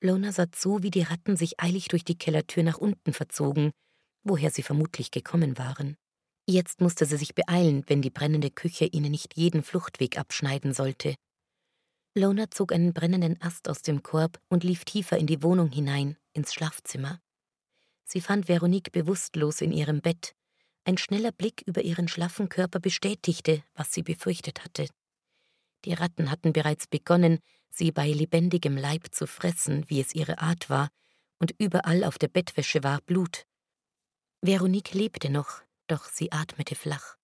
[0.00, 3.70] Lona sah zu, wie die Ratten sich eilig durch die Kellertür nach unten verzogen,
[4.24, 5.96] woher sie vermutlich gekommen waren.
[6.48, 11.14] Jetzt musste sie sich beeilen, wenn die brennende Küche ihnen nicht jeden Fluchtweg abschneiden sollte.
[12.14, 16.16] Lona zog einen brennenden Ast aus dem Korb und lief tiefer in die Wohnung hinein,
[16.32, 17.20] ins Schlafzimmer.
[18.04, 20.34] Sie fand Veronique bewusstlos in ihrem Bett.
[20.84, 24.88] Ein schneller Blick über ihren schlaffen Körper bestätigte, was sie befürchtet hatte.
[25.84, 27.38] Die Ratten hatten bereits begonnen,
[27.70, 30.90] sie bei lebendigem Leib zu fressen, wie es ihre Art war,
[31.38, 33.46] und überall auf der Bettwäsche war Blut.
[34.42, 37.16] Veronique lebte noch, doch sie atmete flach.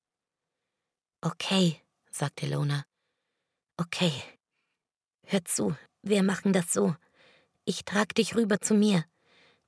[1.21, 2.85] Okay, sagte Lona.
[3.77, 4.13] Okay.
[5.25, 6.97] Hör zu, wir machen das so.
[7.65, 9.05] Ich trag dich rüber zu mir.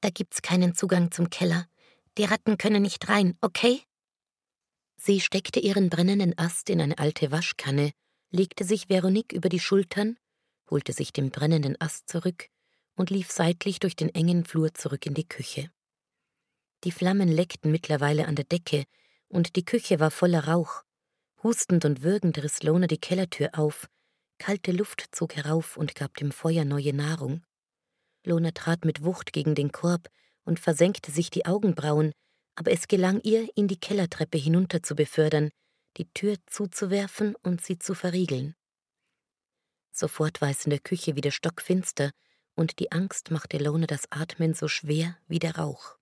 [0.01, 1.67] Da gibt's keinen Zugang zum Keller.
[2.19, 3.83] Die Ratten können nicht rein, okay?
[4.97, 7.93] Sie steckte ihren brennenden Ast in eine alte Waschkanne,
[8.31, 10.17] legte sich Veronique über die Schultern
[10.71, 12.49] holte sich den brennenden Ast zurück
[12.95, 15.71] und lief seitlich durch den engen Flur zurück in die Küche.
[16.85, 18.85] Die Flammen leckten mittlerweile an der Decke,
[19.29, 20.83] und die Küche war voller Rauch.
[21.43, 23.89] Hustend und würgend riss Lona die Kellertür auf,
[24.39, 27.43] kalte Luft zog herauf und gab dem Feuer neue Nahrung.
[28.25, 30.09] Lona trat mit Wucht gegen den Korb
[30.45, 32.13] und versenkte sich die Augenbrauen,
[32.55, 35.51] aber es gelang ihr, ihn die Kellertreppe hinunter zu befördern,
[35.97, 38.55] die Tür zuzuwerfen und sie zu verriegeln.
[39.93, 42.11] Sofort war es in der Küche wieder stockfinster,
[42.55, 45.97] und die Angst machte Lona das Atmen so schwer wie der Rauch.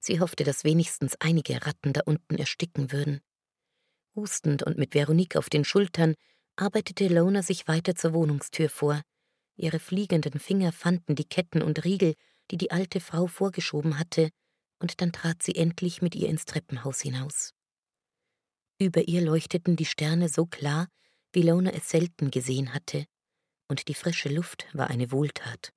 [0.00, 3.20] Sie hoffte, dass wenigstens einige Ratten da unten ersticken würden.
[4.14, 6.14] Hustend und mit Veronique auf den Schultern
[6.56, 9.02] arbeitete Lona sich weiter zur Wohnungstür vor.
[9.58, 12.14] Ihre fliegenden Finger fanden die Ketten und Riegel,
[12.50, 14.30] die die alte Frau vorgeschoben hatte,
[14.78, 17.52] und dann trat sie endlich mit ihr ins Treppenhaus hinaus.
[18.78, 20.86] Über ihr leuchteten die Sterne so klar,
[21.32, 23.06] wie Lona es selten gesehen hatte,
[23.66, 25.72] und die frische Luft war eine Wohltat.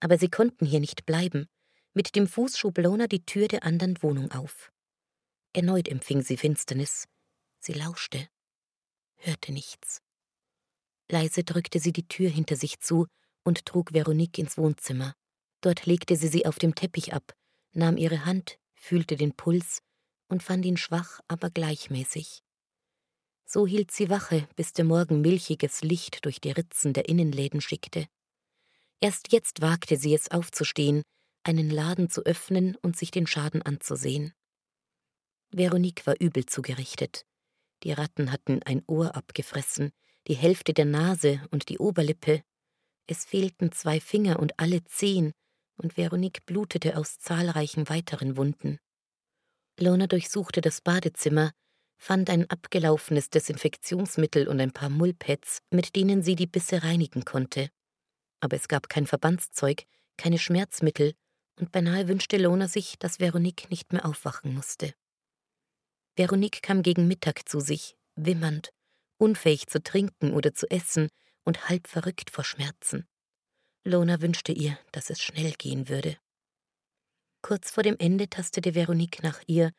[0.00, 1.46] Aber sie konnten hier nicht bleiben.
[1.94, 4.70] Mit dem Fuß schob Lona die Tür der anderen Wohnung auf.
[5.54, 7.06] Erneut empfing sie Finsternis.
[7.58, 8.28] Sie lauschte.
[9.16, 10.02] hörte nichts.
[11.10, 13.06] Leise drückte sie die Tür hinter sich zu
[13.44, 15.14] und trug Veronique ins Wohnzimmer.
[15.60, 17.34] Dort legte sie sie auf dem Teppich ab,
[17.72, 19.82] nahm ihre Hand, fühlte den Puls
[20.28, 22.42] und fand ihn schwach, aber gleichmäßig.
[23.44, 28.06] So hielt sie Wache, bis der Morgen milchiges Licht durch die Ritzen der Innenläden schickte.
[29.00, 31.02] Erst jetzt wagte sie es aufzustehen,
[31.44, 34.32] einen Laden zu öffnen und sich den Schaden anzusehen.
[35.50, 37.26] Veronique war übel zugerichtet.
[37.82, 39.92] Die Ratten hatten ein Ohr abgefressen,
[40.28, 42.42] die Hälfte der Nase und die Oberlippe.
[43.06, 45.32] Es fehlten zwei Finger und alle Zehen,
[45.76, 48.78] und Veronique blutete aus zahlreichen weiteren Wunden.
[49.78, 51.52] Lona durchsuchte das Badezimmer,
[51.98, 57.70] fand ein abgelaufenes Desinfektionsmittel und ein paar Mullpads, mit denen sie die Bisse reinigen konnte.
[58.40, 59.84] Aber es gab kein Verbandszeug,
[60.16, 61.14] keine Schmerzmittel,
[61.60, 64.94] und beinahe wünschte Lona sich, dass Veronique nicht mehr aufwachen musste.
[66.16, 68.72] Veronique kam gegen Mittag zu sich, wimmernd,
[69.22, 71.08] unfähig zu trinken oder zu essen
[71.44, 73.06] und halb verrückt vor Schmerzen.
[73.84, 76.18] Lona wünschte ihr, dass es schnell gehen würde.
[77.40, 79.70] Kurz vor dem Ende tastete Veronique nach ihr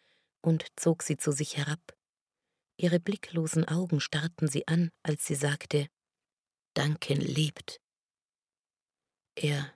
[0.41, 1.81] und zog sie zu sich herab.
[2.77, 5.87] Ihre blicklosen Augen starrten sie an, als sie sagte
[6.73, 7.81] Duncan lebt.
[9.35, 9.73] Er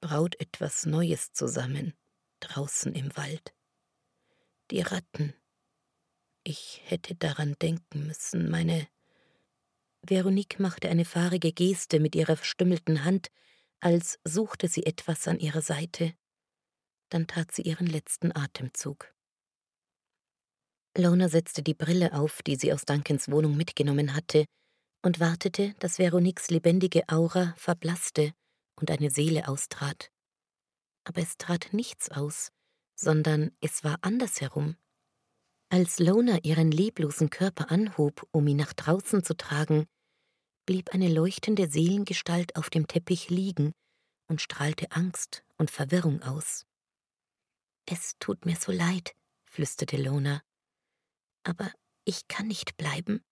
[0.00, 1.94] braut etwas Neues zusammen,
[2.40, 3.54] draußen im Wald.
[4.70, 5.34] Die Ratten.
[6.44, 8.88] Ich hätte daran denken müssen, meine.
[10.08, 13.28] Veronique machte eine fahrige Geste mit ihrer verstümmelten Hand,
[13.80, 16.14] als suchte sie etwas an ihrer Seite.
[17.10, 19.12] Dann tat sie ihren letzten Atemzug.
[20.96, 24.46] Lona setzte die Brille auf, die sie aus Duncans Wohnung mitgenommen hatte,
[25.02, 28.32] und wartete, dass Veroniques lebendige Aura verblasste
[28.76, 30.10] und eine Seele austrat.
[31.04, 32.50] Aber es trat nichts aus,
[32.96, 34.76] sondern es war andersherum.
[35.68, 39.86] Als Lona ihren leblosen Körper anhob, um ihn nach draußen zu tragen,
[40.66, 43.72] blieb eine leuchtende Seelengestalt auf dem Teppich liegen
[44.28, 46.66] und strahlte Angst und Verwirrung aus.
[47.86, 49.14] Es tut mir so leid,
[49.44, 50.42] flüsterte Lona
[51.46, 51.70] aber
[52.04, 53.22] ich kann nicht bleiben.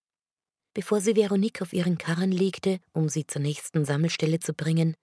[0.72, 4.94] Bevor sie Veronique auf ihren Karren legte, um sie zur nächsten Sammelstelle zu bringen,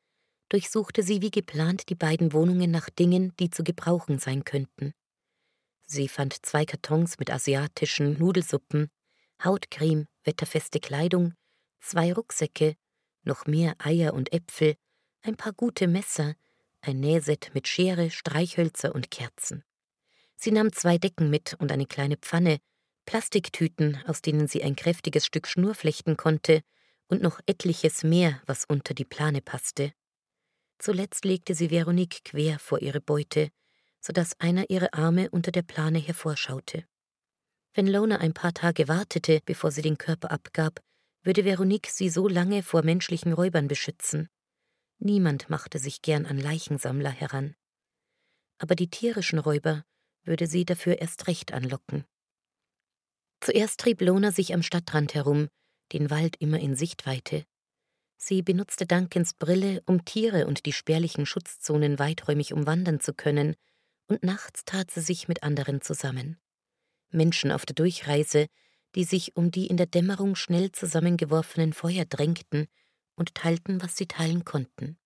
[0.49, 4.93] durchsuchte sie wie geplant die beiden Wohnungen nach Dingen, die zu gebrauchen sein könnten.
[5.85, 8.89] Sie fand zwei Kartons mit asiatischen Nudelsuppen,
[9.43, 11.33] Hautcreme, wetterfeste Kleidung,
[11.81, 12.75] zwei Rucksäcke,
[13.23, 14.75] noch mehr Eier und Äpfel,
[15.21, 16.35] ein paar gute Messer,
[16.81, 19.63] ein Nähset mit Schere, Streichhölzer und Kerzen.
[20.35, 22.57] Sie nahm zwei Decken mit und eine kleine Pfanne,
[23.05, 26.63] Plastiktüten, aus denen sie ein kräftiges Stück Schnur flechten konnte,
[27.07, 29.93] und noch etliches mehr, was unter die Plane passte.
[30.79, 33.51] Zuletzt legte sie Veronique quer vor ihre Beute,
[33.99, 36.85] so dass einer ihrer Arme unter der Plane hervorschaute.
[37.73, 40.81] Wenn Lona ein paar Tage wartete, bevor sie den Körper abgab,
[41.23, 44.29] würde Veronique sie so lange vor menschlichen Räubern beschützen.
[44.97, 47.55] Niemand machte sich gern an Leichensammler heran.
[48.57, 49.83] Aber die tierischen Räuber
[50.23, 52.05] würde sie dafür erst recht anlocken.
[53.39, 55.49] Zuerst trieb Lona sich am Stadtrand herum,
[55.93, 57.45] den Wald immer in Sichtweite.
[58.17, 63.55] Sie benutzte Duncans Brille, um Tiere und die spärlichen Schutzzonen weiträumig umwandern zu können,
[64.07, 66.37] und nachts tat sie sich mit anderen zusammen.
[67.09, 68.45] Menschen auf der Durchreise,
[68.95, 72.67] die sich um die in der Dämmerung schnell zusammengeworfenen Feuer drängten
[73.15, 74.97] und teilten, was sie teilen konnten.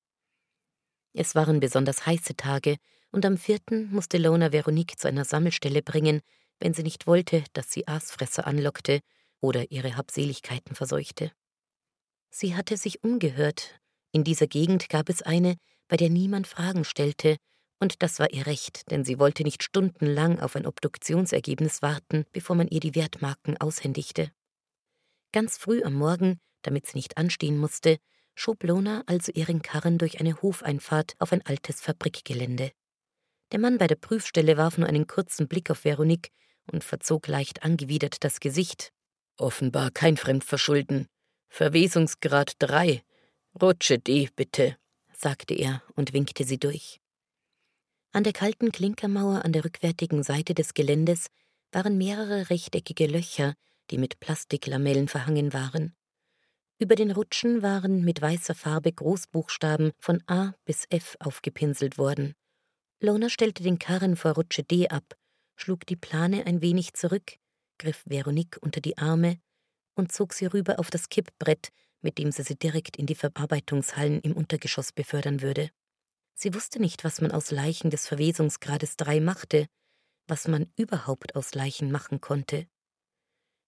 [1.13, 2.77] Es waren besonders heiße Tage,
[3.11, 6.21] und am vierten musste Lona Veronique zu einer Sammelstelle bringen,
[6.59, 8.99] wenn sie nicht wollte, dass sie Aasfresser anlockte
[9.39, 11.31] oder ihre Habseligkeiten verseuchte.
[12.29, 13.79] Sie hatte sich umgehört.
[14.11, 15.55] In dieser Gegend gab es eine,
[15.87, 17.37] bei der niemand Fragen stellte,
[17.79, 22.55] und das war ihr Recht, denn sie wollte nicht stundenlang auf ein Obduktionsergebnis warten, bevor
[22.55, 24.31] man ihr die Wertmarken aushändigte.
[25.31, 27.97] Ganz früh am Morgen, damit sie nicht anstehen musste,
[28.35, 32.71] schob Lona also ihren Karren durch eine Hofeinfahrt auf ein altes Fabrikgelände.
[33.51, 36.31] Der Mann bei der Prüfstelle warf nur einen kurzen Blick auf Veronique
[36.71, 38.91] und verzog leicht angewidert das Gesicht.
[39.37, 41.07] Offenbar kein Fremdverschulden.
[41.49, 43.03] Verwesungsgrad 3.
[43.61, 44.77] Rutsche D, bitte,
[45.13, 46.99] sagte er und winkte sie durch.
[48.15, 51.27] An der kalten Klinkermauer an der rückwärtigen Seite des Geländes
[51.73, 53.55] waren mehrere rechteckige Löcher,
[53.91, 55.93] die mit Plastiklamellen verhangen waren.
[56.79, 62.35] Über den Rutschen waren mit weißer Farbe Großbuchstaben von A bis F aufgepinselt worden.
[63.01, 65.17] Lona stellte den Karren vor Rutsche D ab
[65.57, 67.33] schlug die Plane ein wenig zurück,
[67.79, 69.39] griff Veronique unter die Arme
[69.95, 74.21] und zog sie rüber auf das Kippbrett, mit dem sie sie direkt in die Verarbeitungshallen
[74.21, 75.69] im Untergeschoss befördern würde.
[76.37, 79.67] Sie wusste nicht, was man aus Leichen des Verwesungsgrades 3 machte,
[80.27, 82.67] was man überhaupt aus Leichen machen konnte.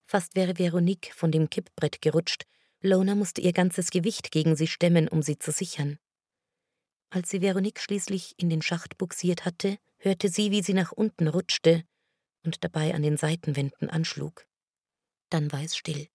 [0.06, 2.46] Fast wäre Veronique von dem Kippbrett gerutscht,
[2.82, 5.98] Lona musste ihr ganzes Gewicht gegen sie stemmen, um sie zu sichern.
[7.10, 11.28] Als sie Veronique schließlich in den Schacht buxiert hatte, hörte sie, wie sie nach unten
[11.28, 11.84] rutschte
[12.44, 14.46] und dabei an den Seitenwänden anschlug.
[15.30, 16.08] Dann war es still.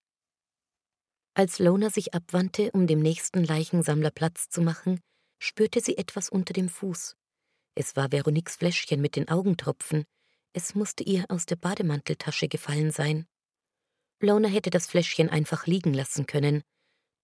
[1.34, 5.00] Als Lona sich abwandte, um dem nächsten Leichensammler Platz zu machen,
[5.42, 7.16] spürte sie etwas unter dem Fuß.
[7.74, 10.04] Es war Veroniques Fläschchen mit den Augentropfen.
[10.52, 13.26] Es musste ihr aus der Bademanteltasche gefallen sein.
[14.20, 16.62] Lona hätte das Fläschchen einfach liegen lassen können,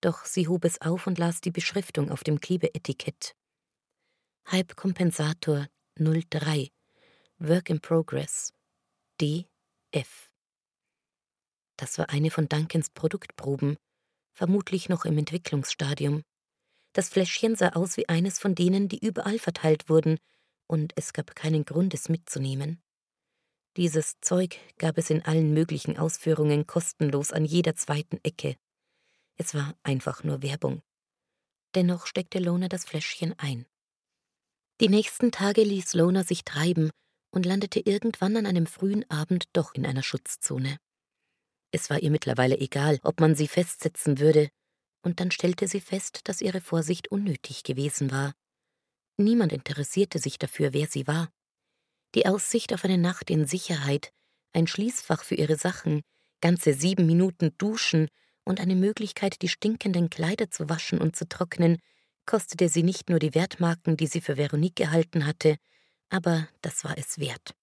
[0.01, 3.37] doch sie hob es auf und las die Beschriftung auf dem Klebeetikett.
[4.47, 6.71] Halbkompensator 03
[7.39, 8.53] Work in Progress
[9.21, 10.33] DF.
[11.77, 13.77] Das war eine von Duncans Produktproben,
[14.33, 16.25] vermutlich noch im Entwicklungsstadium.
[16.93, 20.18] Das Fläschchen sah aus wie eines von denen, die überall verteilt wurden,
[20.66, 22.82] und es gab keinen Grund, es mitzunehmen.
[23.76, 28.57] Dieses Zeug gab es in allen möglichen Ausführungen kostenlos an jeder zweiten Ecke.
[29.36, 30.82] Es war einfach nur Werbung.
[31.74, 33.66] Dennoch steckte Lona das Fläschchen ein.
[34.80, 36.91] Die nächsten Tage ließ Lona sich treiben
[37.30, 40.78] und landete irgendwann an einem frühen Abend doch in einer Schutzzone.
[41.70, 44.49] Es war ihr mittlerweile egal, ob man sie festsetzen würde,
[45.03, 48.35] und dann stellte sie fest, dass ihre Vorsicht unnötig gewesen war.
[49.17, 51.29] Niemand interessierte sich dafür, wer sie war.
[52.15, 54.13] Die Aussicht auf eine Nacht in Sicherheit,
[54.53, 56.03] ein Schließfach für ihre Sachen,
[56.41, 58.09] ganze sieben Minuten Duschen
[58.45, 61.79] und eine Möglichkeit, die stinkenden Kleider zu waschen und zu trocknen,
[62.27, 65.57] kostete sie nicht nur die Wertmarken, die sie für Veronique gehalten hatte,
[66.11, 67.55] aber das war es wert.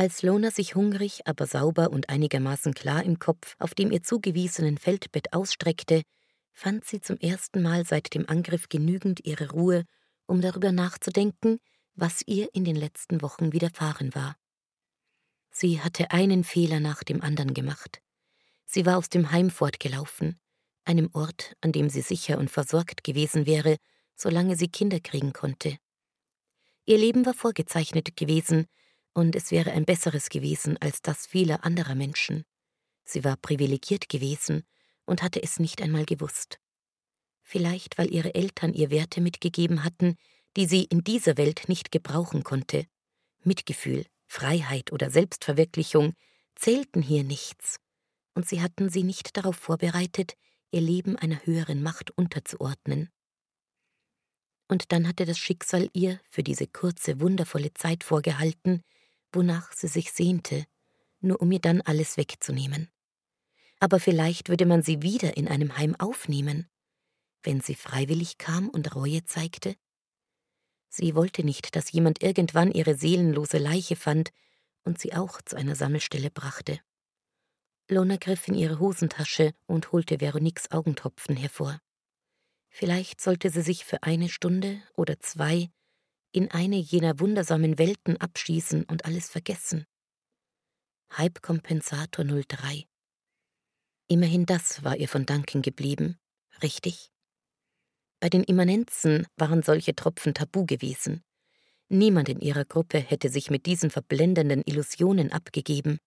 [0.00, 4.78] Als Lona sich hungrig, aber sauber und einigermaßen klar im Kopf auf dem ihr zugewiesenen
[4.78, 6.04] Feldbett ausstreckte,
[6.54, 9.84] fand sie zum ersten Mal seit dem Angriff genügend ihre Ruhe,
[10.24, 11.58] um darüber nachzudenken,
[11.96, 14.36] was ihr in den letzten Wochen widerfahren war.
[15.50, 18.00] Sie hatte einen Fehler nach dem anderen gemacht.
[18.64, 20.40] Sie war aus dem Heim fortgelaufen,
[20.86, 23.76] einem Ort, an dem sie sicher und versorgt gewesen wäre,
[24.16, 25.76] solange sie Kinder kriegen konnte.
[26.86, 28.66] Ihr Leben war vorgezeichnet gewesen,
[29.12, 32.44] und es wäre ein besseres gewesen als das vieler anderer Menschen.
[33.04, 34.64] Sie war privilegiert gewesen
[35.04, 36.60] und hatte es nicht einmal gewusst.
[37.42, 40.16] Vielleicht, weil ihre Eltern ihr Werte mitgegeben hatten,
[40.56, 42.86] die sie in dieser Welt nicht gebrauchen konnte.
[43.42, 46.14] Mitgefühl, Freiheit oder Selbstverwirklichung
[46.54, 47.80] zählten hier nichts,
[48.34, 50.34] und sie hatten sie nicht darauf vorbereitet,
[50.70, 53.10] ihr Leben einer höheren Macht unterzuordnen.
[54.68, 58.84] Und dann hatte das Schicksal ihr für diese kurze, wundervolle Zeit vorgehalten,
[59.32, 60.66] wonach sie sich sehnte,
[61.20, 62.90] nur um ihr dann alles wegzunehmen.
[63.78, 66.68] Aber vielleicht würde man sie wieder in einem Heim aufnehmen,
[67.42, 69.76] wenn sie freiwillig kam und Reue zeigte.
[70.88, 74.32] Sie wollte nicht, dass jemand irgendwann ihre seelenlose Leiche fand
[74.84, 76.80] und sie auch zu einer Sammelstelle brachte.
[77.88, 81.80] Lona griff in ihre Hosentasche und holte Veroniques Augentropfen hervor.
[82.68, 85.70] Vielleicht sollte sie sich für eine Stunde oder zwei
[86.32, 89.84] in eine jener wundersamen Welten abschießen und alles vergessen.
[91.10, 92.84] Halbkompensator 03.
[94.06, 96.18] Immerhin das war ihr von Danken geblieben,
[96.62, 97.10] richtig?
[98.20, 101.22] Bei den Immanenzen waren solche Tropfen tabu gewesen.
[101.88, 105.98] Niemand in ihrer Gruppe hätte sich mit diesen verblendenden Illusionen abgegeben.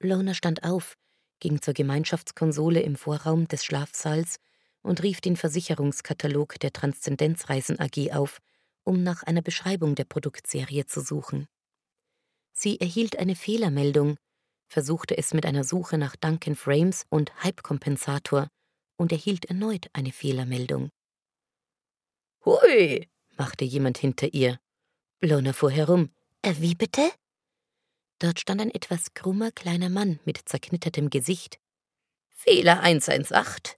[0.00, 0.94] Lona stand auf,
[1.40, 4.36] ging zur Gemeinschaftskonsole im Vorraum des Schlafsaals
[4.82, 8.38] und rief den Versicherungskatalog der Transzendenzreisen AG auf,
[8.84, 11.46] um nach einer Beschreibung der Produktserie zu suchen.
[12.52, 14.16] Sie erhielt eine Fehlermeldung,
[14.68, 18.48] versuchte es mit einer Suche nach Duncan Frames und Hype-Kompensator
[18.96, 20.90] und erhielt erneut eine Fehlermeldung.
[22.44, 24.58] Hui, machte jemand hinter ihr.
[25.20, 26.10] Lona fuhr herum.
[26.42, 27.10] Äh, wie bitte?
[28.18, 31.58] Dort stand ein etwas krummer kleiner Mann mit zerknittertem Gesicht.
[32.28, 33.74] Fehler 118.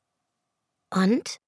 [0.90, 1.40] Und?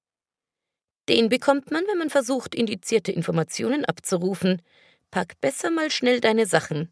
[1.09, 4.61] Den bekommt man, wenn man versucht, indizierte Informationen abzurufen.
[5.09, 6.91] Pack besser mal schnell deine Sachen.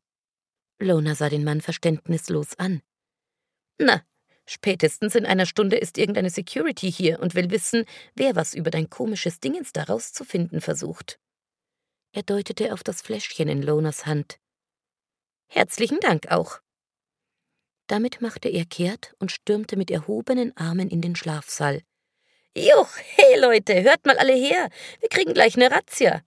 [0.80, 2.82] Lona sah den Mann verständnislos an.
[3.78, 4.03] Na,
[4.45, 7.86] spätestens in einer Stunde ist irgendeine Security hier und will wissen,
[8.16, 11.20] wer was über dein komisches Dingens da rauszufinden versucht.
[12.13, 14.39] Er deutete auf das Fläschchen in Lonas Hand.
[15.47, 16.61] Herzlichen Dank auch.
[17.88, 21.82] Damit machte er kehrt und stürmte mit erhobenen Armen in den Schlafsaal.
[22.58, 24.70] Juch, hey Leute, hört mal alle her,
[25.01, 26.22] wir kriegen gleich eine Razzia.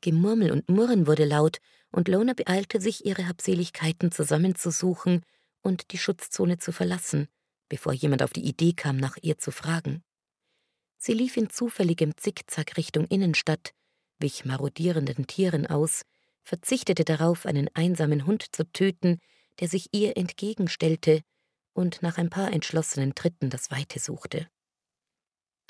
[0.00, 1.58] Gemurmel und Murren wurde laut,
[1.92, 5.22] und Lona beeilte sich, ihre Habseligkeiten zusammenzusuchen
[5.60, 7.28] und die Schutzzone zu verlassen,
[7.68, 10.02] bevor jemand auf die Idee kam, nach ihr zu fragen.
[10.96, 13.72] Sie lief in zufälligem Zickzack Richtung Innenstadt,
[14.18, 16.02] wich marodierenden Tieren aus,
[16.42, 19.18] verzichtete darauf, einen einsamen Hund zu töten,
[19.60, 21.20] der sich ihr entgegenstellte,
[21.74, 24.48] und nach ein paar entschlossenen Tritten das Weite suchte.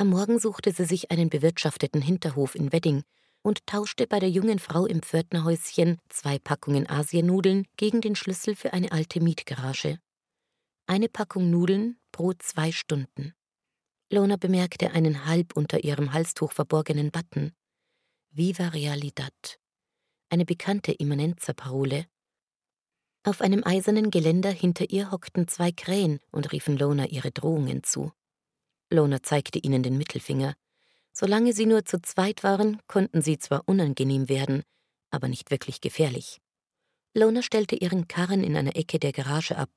[0.00, 3.02] Am Morgen suchte sie sich einen bewirtschafteten Hinterhof in Wedding
[3.42, 8.72] und tauschte bei der jungen Frau im Pförtnerhäuschen zwei Packungen Asiennudeln gegen den Schlüssel für
[8.72, 9.98] eine alte Mietgarage.
[10.86, 13.34] Eine Packung Nudeln pro zwei Stunden.
[14.10, 17.52] Lona bemerkte einen halb unter ihrem Halstuch verborgenen Button.
[18.30, 19.60] Viva Realidad.
[20.30, 22.06] Eine bekannte Immanenza-Parole.
[23.22, 28.12] Auf einem eisernen Geländer hinter ihr hockten zwei Krähen und riefen Lona ihre Drohungen zu.
[28.90, 30.54] Lona zeigte ihnen den Mittelfinger.
[31.12, 34.62] Solange sie nur zu zweit waren, konnten sie zwar unangenehm werden,
[35.10, 36.40] aber nicht wirklich gefährlich.
[37.14, 39.70] Lona stellte ihren Karren in einer Ecke der Garage ab,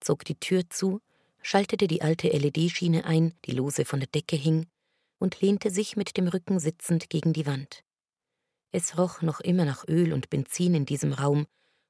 [0.00, 1.00] zog die Tür zu,
[1.42, 4.66] schaltete die alte LED-Schiene ein, die lose von der Decke hing,
[5.18, 7.82] und lehnte sich mit dem Rücken sitzend gegen die Wand.
[8.70, 11.46] Es roch noch immer nach Öl und Benzin in diesem Raum,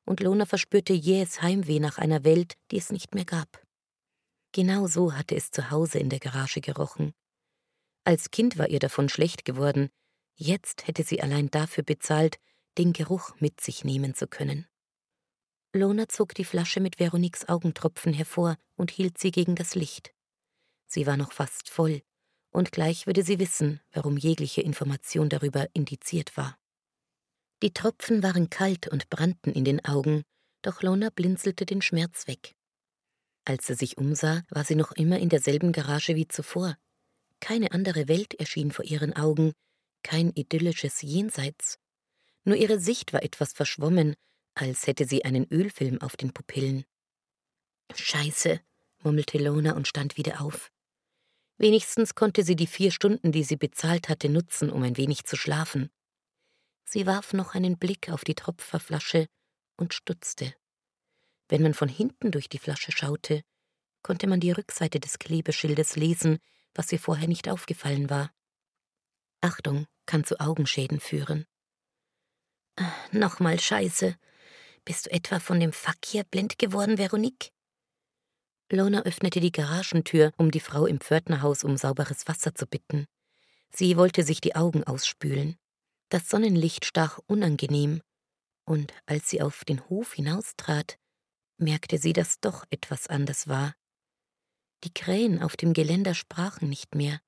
[0.06, 3.60] und Lona verspürte jähes Heimweh nach einer Welt, die es nicht mehr gab.
[4.52, 7.14] Genau so hatte es zu Hause in der Garage gerochen.
[8.04, 9.90] Als Kind war ihr davon schlecht geworden,
[10.34, 12.38] jetzt hätte sie allein dafür bezahlt,
[12.78, 14.66] den Geruch mit sich nehmen zu können.
[15.74, 20.14] Lona zog die Flasche mit Veroniques Augentropfen hervor und hielt sie gegen das Licht.
[20.86, 22.00] Sie war noch fast voll,
[22.50, 26.56] und gleich würde sie wissen, warum jegliche Information darüber indiziert war.
[27.62, 30.22] Die Tropfen waren kalt und brannten in den Augen,
[30.62, 32.54] doch Lona blinzelte den Schmerz weg.
[33.48, 36.76] Als sie sich umsah, war sie noch immer in derselben Garage wie zuvor.
[37.40, 39.54] Keine andere Welt erschien vor ihren Augen,
[40.02, 41.78] kein idyllisches Jenseits.
[42.44, 44.16] Nur ihre Sicht war etwas verschwommen,
[44.52, 46.84] als hätte sie einen Ölfilm auf den Pupillen.
[47.94, 48.60] Scheiße,
[49.02, 50.70] murmelte Lona und stand wieder auf.
[51.56, 55.36] Wenigstens konnte sie die vier Stunden, die sie bezahlt hatte, nutzen, um ein wenig zu
[55.36, 55.88] schlafen.
[56.84, 59.26] Sie warf noch einen Blick auf die Tropferflasche
[59.78, 60.52] und stutzte.
[61.48, 63.42] Wenn man von hinten durch die Flasche schaute,
[64.02, 66.38] konnte man die Rückseite des Klebeschildes lesen,
[66.74, 68.30] was ihr vorher nicht aufgefallen war.
[69.40, 71.46] Achtung, kann zu Augenschäden führen.
[72.76, 74.16] Ah, nochmal Scheiße.
[74.84, 77.50] Bist du etwa von dem Fuck hier blind geworden, Veronique?
[78.70, 83.06] Lona öffnete die Garagentür, um die Frau im Pförtnerhaus um sauberes Wasser zu bitten.
[83.70, 85.56] Sie wollte sich die Augen ausspülen.
[86.10, 88.00] Das Sonnenlicht stach unangenehm,
[88.64, 90.98] und als sie auf den Hof hinaustrat,
[91.58, 93.74] merkte sie, dass doch etwas anders war.
[94.84, 97.20] Die Krähen auf dem Geländer sprachen nicht mehr,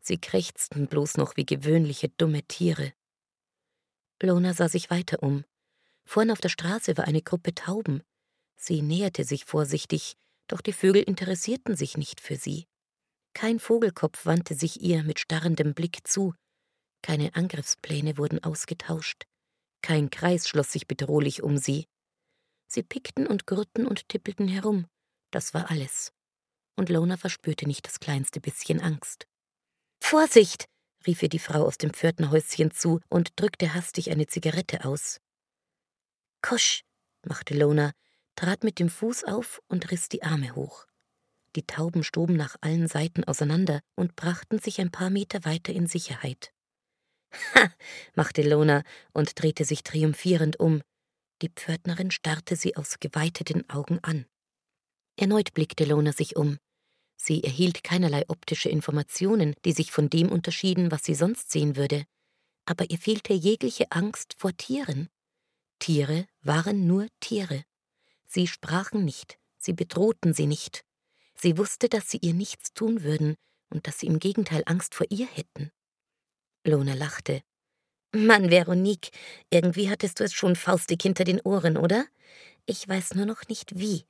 [0.00, 2.92] sie krächzten bloß noch wie gewöhnliche dumme Tiere.
[4.22, 5.44] Lona sah sich weiter um.
[6.04, 8.02] Vorn auf der Straße war eine Gruppe Tauben.
[8.56, 10.16] Sie näherte sich vorsichtig,
[10.46, 12.66] doch die Vögel interessierten sich nicht für sie.
[13.32, 16.34] Kein Vogelkopf wandte sich ihr mit starrendem Blick zu,
[17.02, 19.24] keine Angriffspläne wurden ausgetauscht.
[19.82, 21.86] Kein Kreis schloss sich bedrohlich um sie.
[22.72, 24.86] Sie pickten und gurrten und tippelten herum.
[25.32, 26.12] Das war alles.
[26.76, 29.26] Und Lona verspürte nicht das kleinste bisschen Angst.
[30.00, 30.66] Vorsicht!
[31.04, 35.20] rief ihr die Frau aus dem Pförtnerhäuschen zu und drückte hastig eine Zigarette aus.
[36.42, 36.84] Kosch!
[37.26, 37.90] machte Lona,
[38.36, 40.86] trat mit dem Fuß auf und riss die Arme hoch.
[41.56, 45.88] Die Tauben stoben nach allen Seiten auseinander und brachten sich ein paar Meter weiter in
[45.88, 46.52] Sicherheit.
[47.54, 47.68] Ha,
[48.14, 50.82] machte Lona und drehte sich triumphierend um.
[51.42, 54.26] Die Pförtnerin starrte sie aus geweiteten Augen an.
[55.16, 56.58] Erneut blickte Lona sich um.
[57.16, 62.04] Sie erhielt keinerlei optische Informationen, die sich von dem unterschieden, was sie sonst sehen würde.
[62.64, 65.08] Aber ihr fehlte jegliche Angst vor Tieren.
[65.78, 67.64] Tiere waren nur Tiere.
[68.26, 70.84] Sie sprachen nicht, sie bedrohten sie nicht.
[71.34, 73.34] Sie wusste, dass sie ihr nichts tun würden
[73.70, 75.70] und dass sie im Gegenteil Angst vor ihr hätten.
[76.64, 77.42] Lona lachte.
[78.12, 79.10] Mann, Veronique,
[79.50, 82.06] irgendwie hattest du es schon faustig hinter den Ohren, oder?
[82.66, 84.04] Ich weiß nur noch nicht wie.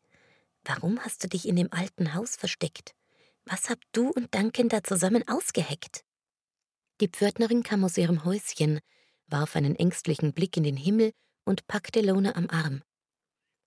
[0.65, 2.95] Warum hast du dich in dem alten Haus versteckt?
[3.45, 6.05] Was habt du und Duncan da zusammen ausgeheckt?
[7.01, 8.81] Die Pförtnerin kam aus ihrem Häuschen,
[9.27, 11.13] warf einen ängstlichen Blick in den Himmel
[11.45, 12.83] und packte Lona am Arm.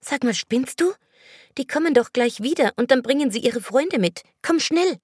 [0.01, 0.93] Sag mal, spinnst du?
[1.57, 4.23] Die kommen doch gleich wieder und dann bringen sie ihre Freunde mit.
[4.41, 4.97] Komm schnell!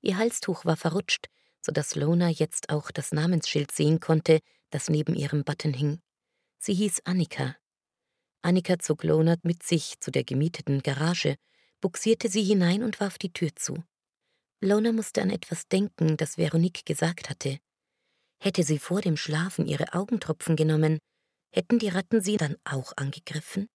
[0.00, 1.28] Ihr Halstuch war verrutscht,
[1.68, 4.40] so dass Lona jetzt auch das Namensschild sehen konnte,
[4.70, 6.00] das neben ihrem Button hing.
[6.58, 7.56] Sie hieß Annika.
[8.40, 11.36] Annika zog Lona mit sich zu der gemieteten Garage,
[11.82, 13.84] buxierte sie hinein und warf die Tür zu.
[14.62, 17.58] Lona musste an etwas denken, das Veronique gesagt hatte.
[18.40, 20.98] Hätte sie vor dem Schlafen ihre Augentropfen genommen,
[21.50, 23.68] hätten die Ratten sie dann auch angegriffen?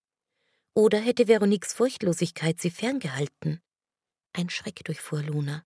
[0.73, 3.61] Oder hätte Veroniques Furchtlosigkeit sie ferngehalten?
[4.33, 5.63] Ein Schreck durchfuhr Luna.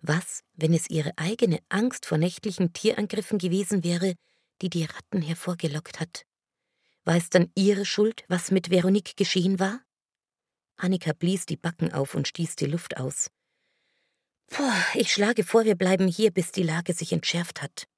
[0.00, 4.14] Was, wenn es ihre eigene Angst vor nächtlichen Tierangriffen gewesen wäre,
[4.62, 6.24] die die Ratten hervorgelockt hat?
[7.04, 9.82] War es dann ihre Schuld, was mit Veronique geschehen war?
[10.76, 13.30] Annika blies die Backen auf und stieß die Luft aus.
[14.48, 14.62] Puh,
[14.94, 17.88] ich schlage vor, wir bleiben hier, bis die Lage sich entschärft hat.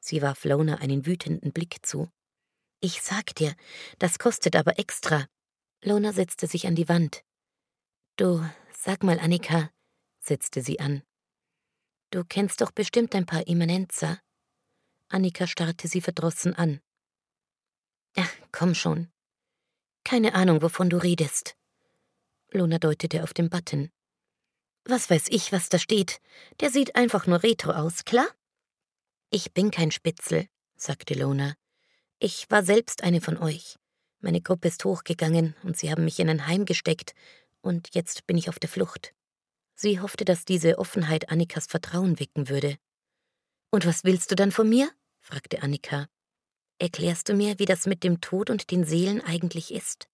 [0.00, 2.08] Sie warf Lona einen wütenden Blick zu.
[2.80, 3.54] Ich sag dir,
[3.98, 5.26] das kostet aber extra.
[5.82, 7.22] Lona setzte sich an die Wand.
[8.16, 9.70] Du, sag mal, Annika,
[10.20, 11.02] setzte sie an.
[12.10, 14.20] Du kennst doch bestimmt ein paar Immanenzer.
[15.08, 16.80] Annika starrte sie verdrossen an.
[18.16, 19.10] Ach, komm schon.
[20.04, 21.56] Keine Ahnung, wovon du redest.
[22.50, 23.90] Lona deutete auf den Button.
[24.84, 26.20] Was weiß ich, was da steht.
[26.60, 28.26] Der sieht einfach nur retro aus, klar?
[29.30, 31.54] Ich bin kein Spitzel, sagte Lona.
[32.18, 33.76] Ich war selbst eine von euch.
[34.18, 37.14] Meine Gruppe ist hochgegangen und sie haben mich in ein Heim gesteckt,
[37.62, 39.14] und jetzt bin ich auf der Flucht.
[39.82, 42.76] Sie hoffte, dass diese Offenheit Annikas Vertrauen wecken würde.
[43.70, 44.92] Und was willst du dann von mir?
[45.20, 46.06] fragte Annika.
[46.78, 50.10] Erklärst du mir, wie das mit dem Tod und den Seelen eigentlich ist?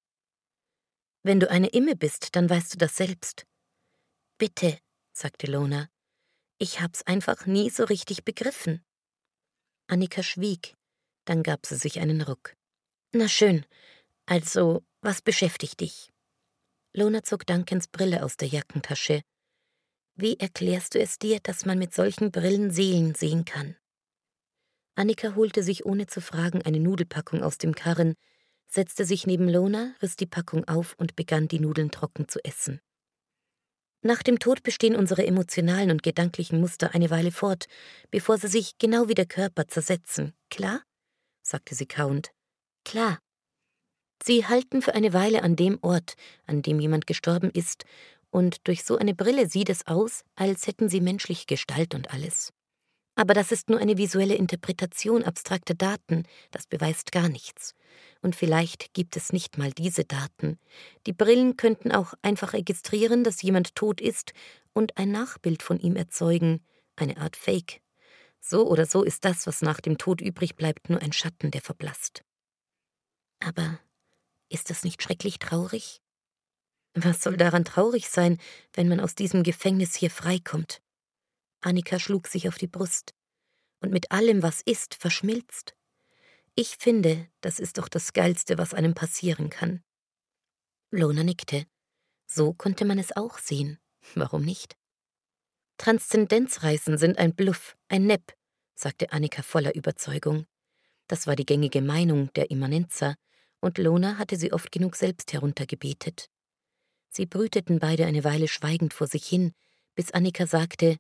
[1.25, 3.45] Wenn du eine Imme bist, dann weißt du das selbst.
[4.39, 4.79] Bitte,
[5.13, 5.91] sagte Lona.
[6.59, 8.85] Ich hab's einfach nie so richtig begriffen.
[9.89, 10.77] Annika schwieg,
[11.25, 12.55] dann gab sie sich einen Ruck.
[13.11, 13.67] Na schön,
[14.27, 16.13] also, was beschäftigt dich?
[16.93, 19.23] Lona zog Duncans Brille aus der Jackentasche.
[20.19, 23.77] Wie erklärst du es dir, dass man mit solchen Brillen Seelen sehen kann?
[24.95, 28.15] Annika holte sich ohne zu fragen eine Nudelpackung aus dem Karren,
[28.67, 32.81] setzte sich neben Lona, riss die Packung auf und begann die Nudeln trocken zu essen.
[34.01, 37.67] Nach dem Tod bestehen unsere emotionalen und gedanklichen Muster eine Weile fort,
[38.11, 40.33] bevor sie sich genau wie der Körper zersetzen.
[40.49, 40.83] Klar?
[41.43, 42.31] sagte sie kauend.
[42.85, 43.19] Klar.
[44.23, 46.15] Sie halten für eine Weile an dem Ort,
[46.47, 47.85] an dem jemand gestorben ist,
[48.37, 52.53] und durch so eine Brille sieht es aus, als hätten sie menschliche Gestalt und alles.
[53.15, 57.75] Aber das ist nur eine visuelle Interpretation abstrakter Daten, das beweist gar nichts.
[58.21, 60.59] Und vielleicht gibt es nicht mal diese Daten.
[61.07, 64.35] Die Brillen könnten auch einfach registrieren, dass jemand tot ist
[64.75, 66.63] und ein Nachbild von ihm erzeugen,
[66.95, 67.81] eine Art Fake.
[68.39, 71.63] So oder so ist das, was nach dem Tod übrig bleibt, nur ein Schatten, der
[71.63, 72.23] verblasst.
[73.41, 73.79] Aber
[74.51, 76.03] ist das nicht schrecklich traurig?
[76.99, 78.39] Was soll daran traurig sein,
[78.73, 80.81] wenn man aus diesem Gefängnis hier freikommt?
[81.61, 83.15] Annika schlug sich auf die Brust.
[83.81, 85.77] Und mit allem, was ist, verschmilzt.
[86.55, 89.83] Ich finde, das ist doch das Geilste, was einem passieren kann.
[90.91, 91.67] Lona nickte.
[92.27, 93.79] So konnte man es auch sehen.
[94.15, 94.75] Warum nicht?
[95.77, 98.33] Transzendenzreisen sind ein Bluff, ein Nepp,
[98.75, 100.47] sagte Annika voller Überzeugung.
[101.09, 103.17] Das war die gängige Meinung der Immanenzer,
[103.61, 106.31] und Lona hatte sie oft genug selbst heruntergebetet.
[107.09, 109.53] Sie brüteten beide eine Weile schweigend vor sich hin,
[109.95, 110.99] bis Annika sagte,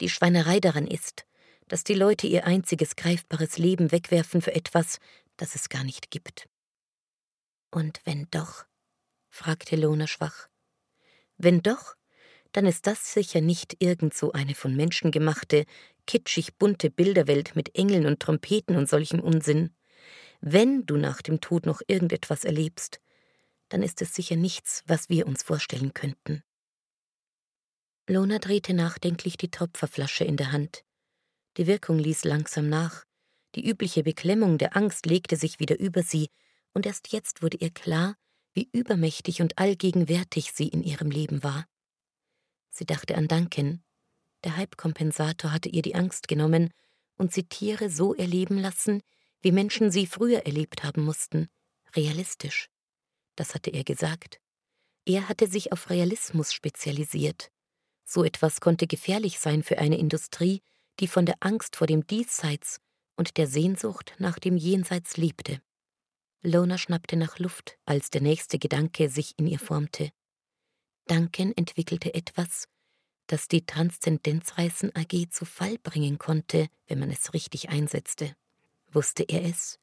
[0.00, 1.24] die Schweinerei daran ist,
[1.68, 4.98] dass die Leute ihr einziges greifbares Leben wegwerfen für etwas,
[5.36, 6.48] das es gar nicht gibt.
[7.70, 8.64] Und wenn doch?
[9.28, 10.48] fragte Lona schwach.
[11.36, 11.96] Wenn doch,
[12.52, 15.66] dann ist das sicher nicht irgend so eine von Menschen gemachte,
[16.06, 19.74] kitschig bunte Bilderwelt mit Engeln und Trompeten und solchem Unsinn.
[20.40, 23.00] Wenn du nach dem Tod noch irgendetwas erlebst,
[23.68, 26.42] dann ist es sicher nichts, was wir uns vorstellen könnten.
[28.08, 30.84] Lona drehte nachdenklich die Tropferflasche in der Hand.
[31.56, 33.04] Die Wirkung ließ langsam nach.
[33.54, 36.28] Die übliche Beklemmung der Angst legte sich wieder über sie,
[36.72, 38.16] und erst jetzt wurde ihr klar,
[38.52, 41.66] wie übermächtig und allgegenwärtig sie in ihrem Leben war.
[42.70, 43.82] Sie dachte an Duncan.
[44.44, 46.72] Der Halbkompensator hatte ihr die Angst genommen
[47.16, 49.02] und sie Tiere so erleben lassen,
[49.40, 51.48] wie Menschen sie früher erlebt haben mussten,
[51.94, 52.68] realistisch.
[53.36, 54.40] Das hatte er gesagt.
[55.04, 57.52] Er hatte sich auf Realismus spezialisiert.
[58.04, 60.62] So etwas konnte gefährlich sein für eine Industrie,
[61.00, 62.80] die von der Angst vor dem Diesseits
[63.16, 65.60] und der Sehnsucht nach dem Jenseits lebte.
[66.42, 70.10] Lona schnappte nach Luft, als der nächste Gedanke sich in ihr formte.
[71.06, 72.68] Duncan entwickelte etwas,
[73.26, 78.36] das die Transzendenzreisen AG zu Fall bringen konnte, wenn man es richtig einsetzte.
[78.90, 79.78] Wusste er es?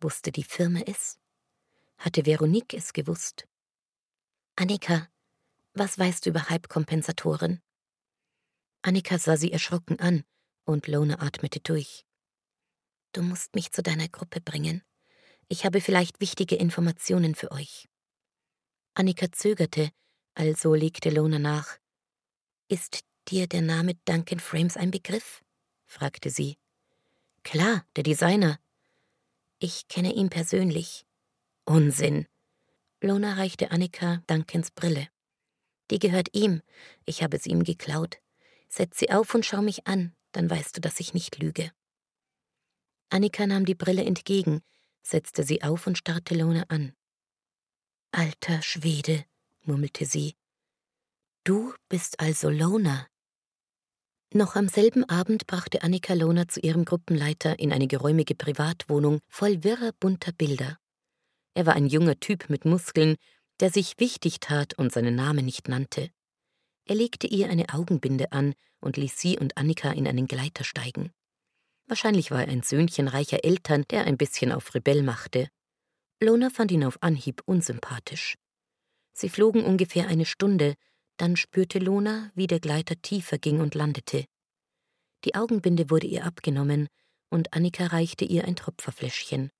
[0.00, 1.18] Wusste die Firma es?
[1.98, 3.48] Hatte Veronique es gewusst?
[4.54, 5.08] Annika,
[5.74, 7.60] was weißt du über Halbkompensatoren?
[8.82, 10.24] Annika sah sie erschrocken an
[10.64, 12.06] und Lona atmete durch.
[13.12, 14.82] Du musst mich zu deiner Gruppe bringen.
[15.48, 17.88] Ich habe vielleicht wichtige Informationen für euch.
[18.94, 19.90] Annika zögerte,
[20.34, 21.78] also legte Lona nach.
[22.68, 25.42] Ist dir der Name Duncan Frames ein Begriff?
[25.84, 26.58] fragte sie.
[27.42, 28.60] Klar, der Designer.
[29.58, 31.07] Ich kenne ihn persönlich.
[31.68, 32.26] Unsinn.
[33.02, 35.08] Lona reichte Annika Duncans Brille.
[35.90, 36.62] Die gehört ihm.
[37.04, 38.16] Ich habe sie ihm geklaut.
[38.70, 41.70] Setz sie auf und schau mich an, dann weißt du, dass ich nicht lüge.
[43.10, 44.62] Annika nahm die Brille entgegen,
[45.02, 46.94] setzte sie auf und starrte Lona an.
[48.12, 49.26] Alter Schwede,
[49.60, 50.36] murmelte sie.
[51.44, 53.06] Du bist also Lona.
[54.32, 59.64] Noch am selben Abend brachte Annika Lona zu ihrem Gruppenleiter in eine geräumige Privatwohnung voll
[59.64, 60.78] wirrer bunter Bilder.
[61.58, 63.16] Er war ein junger Typ mit Muskeln,
[63.58, 66.08] der sich wichtig tat und seinen Namen nicht nannte.
[66.84, 71.10] Er legte ihr eine Augenbinde an und ließ sie und Annika in einen Gleiter steigen.
[71.88, 75.48] Wahrscheinlich war er ein Söhnchen reicher Eltern, der ein bisschen auf Rebell machte.
[76.22, 78.36] Lona fand ihn auf Anhieb unsympathisch.
[79.12, 80.76] Sie flogen ungefähr eine Stunde,
[81.16, 84.26] dann spürte Lona, wie der Gleiter tiefer ging und landete.
[85.24, 86.86] Die Augenbinde wurde ihr abgenommen,
[87.30, 89.50] und Annika reichte ihr ein Tropferfläschchen.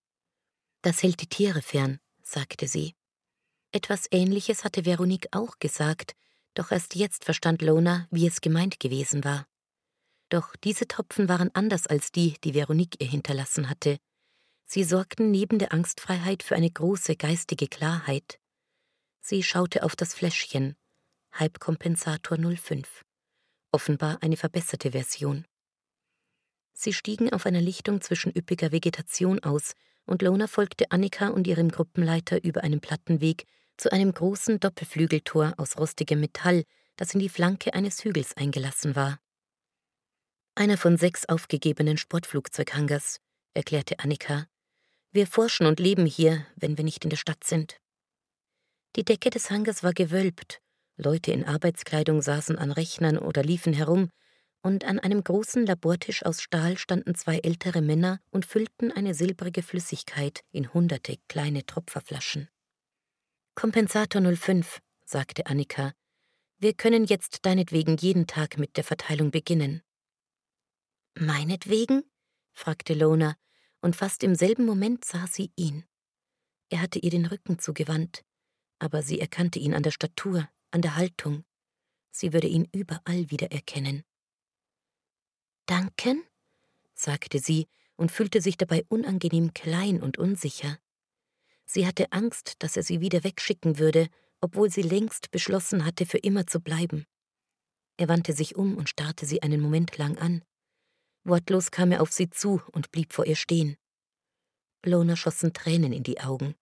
[0.82, 2.94] Das hält die Tiere fern, sagte sie.
[3.72, 6.14] Etwas Ähnliches hatte Veronique auch gesagt,
[6.55, 9.46] doch erst jetzt verstand Lona, wie es gemeint gewesen war.
[10.28, 13.98] Doch diese Tropfen waren anders als die, die Veronique ihr hinterlassen hatte.
[14.64, 18.38] Sie sorgten neben der Angstfreiheit für eine große geistige Klarheit.
[19.20, 20.76] Sie schaute auf das Fläschchen.
[21.32, 23.05] Halbkompensator 05.
[23.72, 25.46] Offenbar eine verbesserte Version.
[26.72, 29.74] Sie stiegen auf einer Lichtung zwischen üppiger Vegetation aus,
[30.09, 33.44] und Lona folgte Annika und ihrem Gruppenleiter über einen Plattenweg
[33.76, 36.64] zu einem großen Doppelflügeltor aus rostigem Metall,
[36.97, 39.20] das in die Flanke eines Hügels eingelassen war.
[40.55, 43.20] Einer von sechs aufgegebenen Sportflugzeughangars,
[43.55, 44.47] erklärte Annika.
[45.12, 47.78] Wir forschen und leben hier, wenn wir nicht in der Stadt sind.
[48.97, 50.60] Die Decke des Hangars war gewölbt,
[50.97, 54.10] Leute in Arbeitskleidung saßen an Rechnern oder liefen herum,
[54.62, 59.62] und an einem großen Labortisch aus Stahl standen zwei ältere Männer und füllten eine silbrige
[59.62, 62.48] Flüssigkeit in hunderte kleine Tropferflaschen.
[63.55, 65.93] Kompensator 05, sagte Annika.
[66.59, 69.82] Wir können jetzt deinetwegen jeden Tag mit der Verteilung beginnen.
[71.14, 72.02] Meinetwegen?
[72.52, 73.36] fragte Lona,
[73.80, 75.85] und fast im selben Moment sah sie ihn.
[76.68, 78.24] Er hatte ihr den Rücken zugewandt,
[78.78, 81.44] aber sie erkannte ihn an der Statur, an der Haltung.
[82.10, 84.05] Sie würde ihn überall wiedererkennen.
[85.69, 86.24] Danken?
[86.95, 90.78] sagte sie und fühlte sich dabei unangenehm klein und unsicher.
[91.66, 94.09] Sie hatte Angst, dass er sie wieder wegschicken würde,
[94.40, 97.05] obwohl sie längst beschlossen hatte, für immer zu bleiben.
[97.99, 100.43] Er wandte sich um und starrte sie einen Moment lang an.
[101.24, 103.77] Wortlos kam er auf sie zu und blieb vor ihr stehen.
[104.86, 106.55] Lona schossen Tränen in die Augen.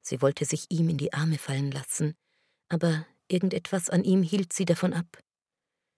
[0.00, 2.14] Sie wollte sich ihm in die Arme fallen lassen,
[2.70, 5.18] aber irgendetwas an ihm hielt sie davon ab.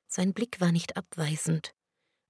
[0.08, 1.74] Sein Blick war nicht abweisend,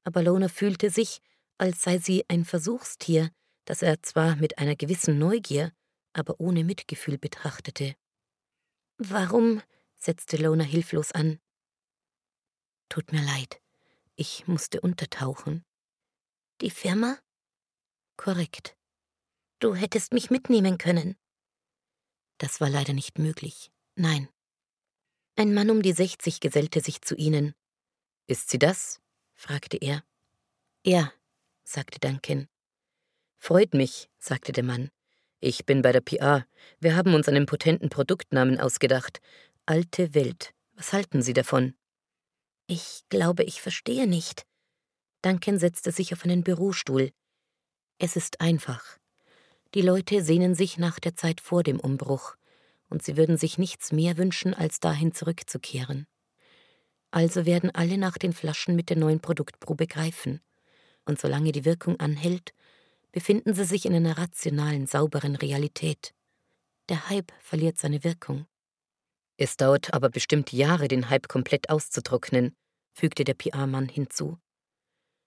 [0.05, 1.20] aber Lona fühlte sich,
[1.59, 3.31] als sei sie ein Versuchstier,
[3.64, 5.72] das er zwar mit einer gewissen Neugier,
[6.12, 7.94] aber ohne Mitgefühl betrachtete.
[8.98, 9.62] Warum?
[9.97, 11.40] setzte Lona hilflos an.
[12.90, 13.60] Tut mir leid,
[14.16, 15.64] ich musste untertauchen.
[16.60, 17.18] Die Firma?
[18.16, 18.76] Korrekt.
[19.59, 21.16] Du hättest mich mitnehmen können.
[22.39, 23.72] Das war leider nicht möglich.
[23.97, 24.28] Nein.
[25.36, 27.55] Ein Mann um die sechzig gesellte sich zu ihnen.
[28.26, 29.01] Ist sie das?
[29.44, 30.02] Fragte er.
[30.86, 31.12] Ja,
[31.64, 32.48] sagte Duncan.
[33.36, 34.90] Freut mich, sagte der Mann.
[35.38, 36.46] Ich bin bei der PA.
[36.80, 39.20] Wir haben uns einen potenten Produktnamen ausgedacht.
[39.66, 40.54] Alte Welt.
[40.76, 41.74] Was halten Sie davon?
[42.68, 44.46] Ich glaube, ich verstehe nicht.
[45.20, 47.10] Duncan setzte sich auf einen Bürostuhl.
[47.98, 48.98] Es ist einfach.
[49.74, 52.36] Die Leute sehnen sich nach der Zeit vor dem Umbruch,
[52.88, 56.06] und sie würden sich nichts mehr wünschen, als dahin zurückzukehren.
[57.14, 60.40] Also werden alle nach den Flaschen mit der neuen Produktprobe greifen,
[61.04, 62.52] und solange die Wirkung anhält,
[63.12, 66.12] befinden sie sich in einer rationalen, sauberen Realität.
[66.88, 68.46] Der Hype verliert seine Wirkung.
[69.36, 72.56] Es dauert aber bestimmt Jahre, den Hype komplett auszutrocknen,
[72.92, 74.40] fügte der PR-Mann hinzu.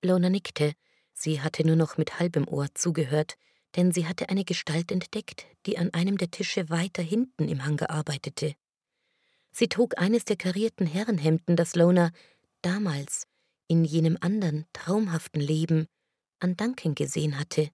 [0.03, 0.73] Lona nickte,
[1.14, 3.38] sie hatte nur noch mit halbem Ohr zugehört,
[3.77, 7.91] denn sie hatte eine Gestalt entdeckt, die an einem der Tische weiter hinten im Hangar
[7.91, 8.55] arbeitete.
[9.60, 12.12] Sie trug eines der karierten Herrenhemden, das Lona
[12.62, 13.26] damals,
[13.68, 15.88] in jenem anderen, traumhaften Leben,
[16.40, 17.72] an Duncan gesehen hatte.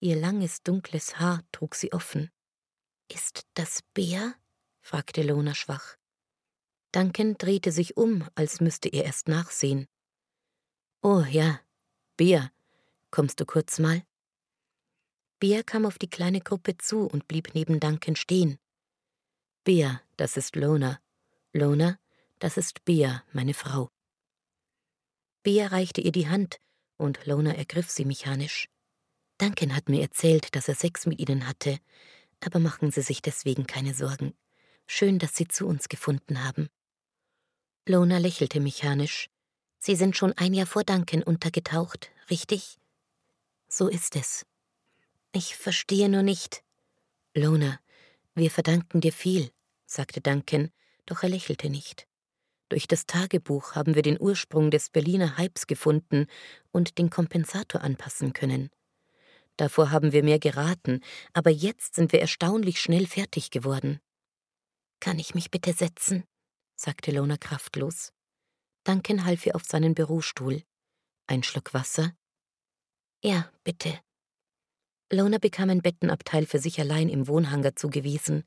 [0.00, 2.30] Ihr langes, dunkles Haar trug sie offen.
[3.12, 4.34] Ist das Bär?
[4.80, 5.96] fragte Lona schwach.
[6.92, 9.88] Duncan drehte sich um, als müsste er erst nachsehen.
[11.02, 11.60] Oh ja,
[12.16, 12.50] Bär,
[13.10, 14.02] kommst du kurz mal?
[15.38, 18.58] Bär kam auf die kleine Gruppe zu und blieb neben Duncan stehen.
[19.68, 20.98] Bär, das ist Lona.
[21.52, 21.98] Lona,
[22.38, 23.90] das ist Bea, meine Frau.
[25.42, 26.58] Bea reichte ihr die Hand,
[26.96, 28.70] und Lona ergriff sie mechanisch.
[29.36, 31.80] Duncan hat mir erzählt, dass er Sex mit ihnen hatte,
[32.42, 34.32] aber machen Sie sich deswegen keine Sorgen.
[34.86, 36.70] Schön, dass Sie zu uns gefunden haben.
[37.84, 39.28] Lona lächelte mechanisch.
[39.78, 42.78] Sie sind schon ein Jahr vor Duncan untergetaucht, richtig?
[43.68, 44.46] So ist es.
[45.32, 46.64] Ich verstehe nur nicht.
[47.34, 47.78] Lona,
[48.34, 49.50] Wir verdanken dir viel,
[49.88, 50.70] sagte Duncan,
[51.06, 52.06] doch er lächelte nicht.
[52.68, 56.26] Durch das Tagebuch haben wir den Ursprung des Berliner Hypes gefunden
[56.70, 58.70] und den Kompensator anpassen können.
[59.56, 61.00] Davor haben wir mehr geraten,
[61.32, 64.00] aber jetzt sind wir erstaunlich schnell fertig geworden.
[65.00, 66.24] Kann ich mich bitte setzen?
[66.76, 68.12] sagte Lona kraftlos.
[68.84, 70.62] Duncan half ihr auf seinen Bürostuhl.
[71.26, 72.12] Ein Schluck Wasser?
[73.22, 73.98] Ja, bitte.
[75.10, 78.44] Lona bekam ein Bettenabteil für sich allein im Wohnhanger zugewiesen.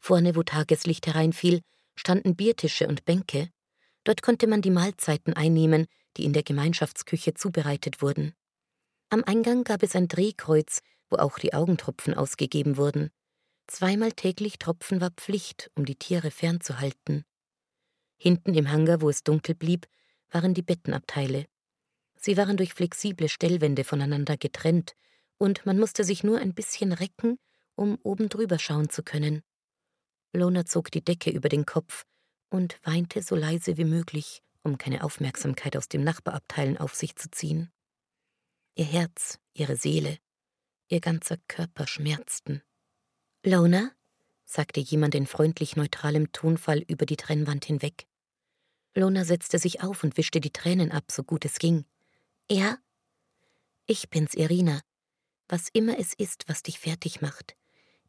[0.00, 1.60] Vorne, wo Tageslicht hereinfiel,
[1.94, 3.50] standen Biertische und Bänke.
[4.04, 5.86] Dort konnte man die Mahlzeiten einnehmen,
[6.16, 8.34] die in der Gemeinschaftsküche zubereitet wurden.
[9.10, 13.10] Am Eingang gab es ein Drehkreuz, wo auch die Augentropfen ausgegeben wurden.
[13.66, 17.24] Zweimal täglich Tropfen war Pflicht, um die Tiere fernzuhalten.
[18.16, 19.86] Hinten im Hangar, wo es dunkel blieb,
[20.30, 21.46] waren die Bettenabteile.
[22.16, 24.94] Sie waren durch flexible Stellwände voneinander getrennt,
[25.38, 27.38] und man musste sich nur ein bisschen recken,
[27.74, 29.42] um oben drüber schauen zu können.
[30.32, 32.06] Lona zog die Decke über den Kopf
[32.50, 37.30] und weinte so leise wie möglich, um keine Aufmerksamkeit aus dem Nachbarabteilen auf sich zu
[37.30, 37.70] ziehen.
[38.74, 40.18] Ihr Herz, ihre Seele,
[40.88, 42.62] ihr ganzer Körper schmerzten.
[43.44, 43.90] Lona?
[44.44, 48.06] sagte jemand in freundlich neutralem Tonfall über die Trennwand hinweg.
[48.94, 51.84] Lona setzte sich auf und wischte die Tränen ab, so gut es ging.
[52.50, 52.78] Ja?
[53.86, 54.80] Ich bin's, Irina.
[55.48, 57.56] Was immer es ist, was dich fertig macht.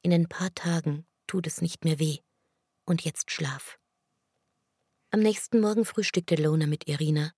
[0.02, 2.18] In ein paar Tagen tut es nicht mehr weh.
[2.86, 3.80] Und jetzt schlaf.
[5.12, 7.32] Am nächsten Morgen frühstückte Lona mit Irina.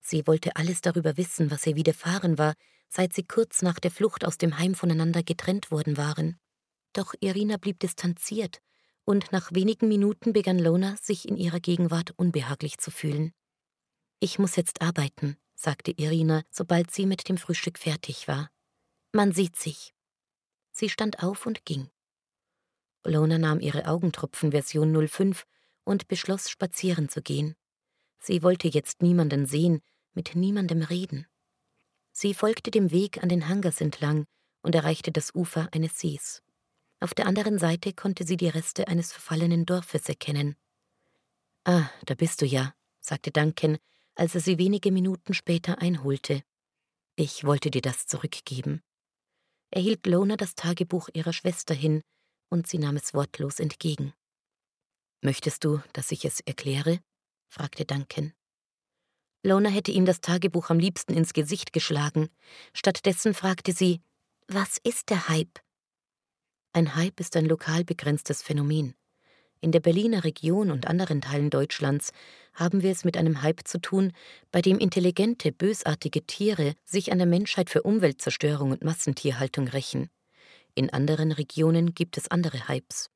[0.00, 2.54] Sie wollte alles darüber wissen, was ihr widerfahren war,
[2.88, 6.40] seit sie kurz nach der Flucht aus dem Heim voneinander getrennt worden waren.
[6.94, 8.62] Doch Irina blieb distanziert,
[9.04, 13.34] und nach wenigen Minuten begann Lona sich in ihrer Gegenwart unbehaglich zu fühlen.
[14.20, 18.48] Ich muss jetzt arbeiten, sagte Irina, sobald sie mit dem Frühstück fertig war.
[19.12, 19.92] Man sieht sich.
[20.72, 21.90] Sie stand auf und ging.
[23.04, 25.46] Lona nahm ihre Augentropfen-Version 05
[25.84, 27.54] und beschloss, spazieren zu gehen.
[28.18, 29.80] Sie wollte jetzt niemanden sehen,
[30.14, 31.26] mit niemandem reden.
[32.12, 34.24] Sie folgte dem Weg an den Hangars entlang
[34.62, 36.42] und erreichte das Ufer eines Sees.
[37.00, 40.56] Auf der anderen Seite konnte sie die Reste eines verfallenen Dorfes erkennen.
[41.64, 43.78] Ah, da bist du ja, sagte Duncan,
[44.14, 46.42] als er sie wenige Minuten später einholte.
[47.16, 48.82] Ich wollte dir das zurückgeben.
[49.70, 52.02] Er hielt Lona das Tagebuch ihrer Schwester hin,
[52.54, 54.14] und sie nahm es wortlos entgegen.
[55.20, 57.00] Möchtest du, dass ich es erkläre?
[57.48, 58.32] fragte Duncan.
[59.42, 62.28] Lona hätte ihm das Tagebuch am liebsten ins Gesicht geschlagen.
[62.72, 64.00] Stattdessen fragte sie,
[64.46, 65.58] was ist der Hype?
[66.72, 68.94] Ein Hype ist ein lokal begrenztes Phänomen.
[69.60, 72.12] In der Berliner Region und anderen Teilen Deutschlands
[72.52, 74.12] haben wir es mit einem Hype zu tun,
[74.52, 80.08] bei dem intelligente, bösartige Tiere sich an der Menschheit für Umweltzerstörung und Massentierhaltung rächen.
[80.74, 83.10] In anderen Regionen gibt es andere Hypes.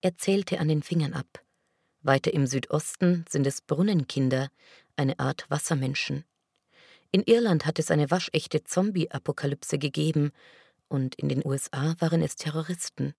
[0.00, 1.44] Er zählte an den Fingern ab.
[2.00, 4.48] Weiter im Südosten sind es Brunnenkinder,
[4.96, 6.24] eine Art Wassermenschen.
[7.10, 10.32] In Irland hat es eine waschechte Zombie-Apokalypse gegeben,
[10.88, 13.14] und in den USA waren es Terroristen.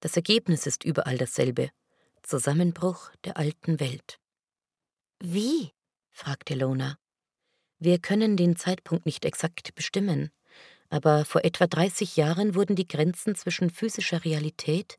[0.00, 1.70] Das Ergebnis ist überall dasselbe
[2.22, 4.18] Zusammenbruch der alten Welt.
[5.20, 5.72] Wie?
[6.10, 6.98] fragte Lona.
[7.78, 10.30] Wir können den Zeitpunkt nicht exakt bestimmen,
[10.94, 14.96] aber vor etwa 30 Jahren wurden die Grenzen zwischen physischer Realität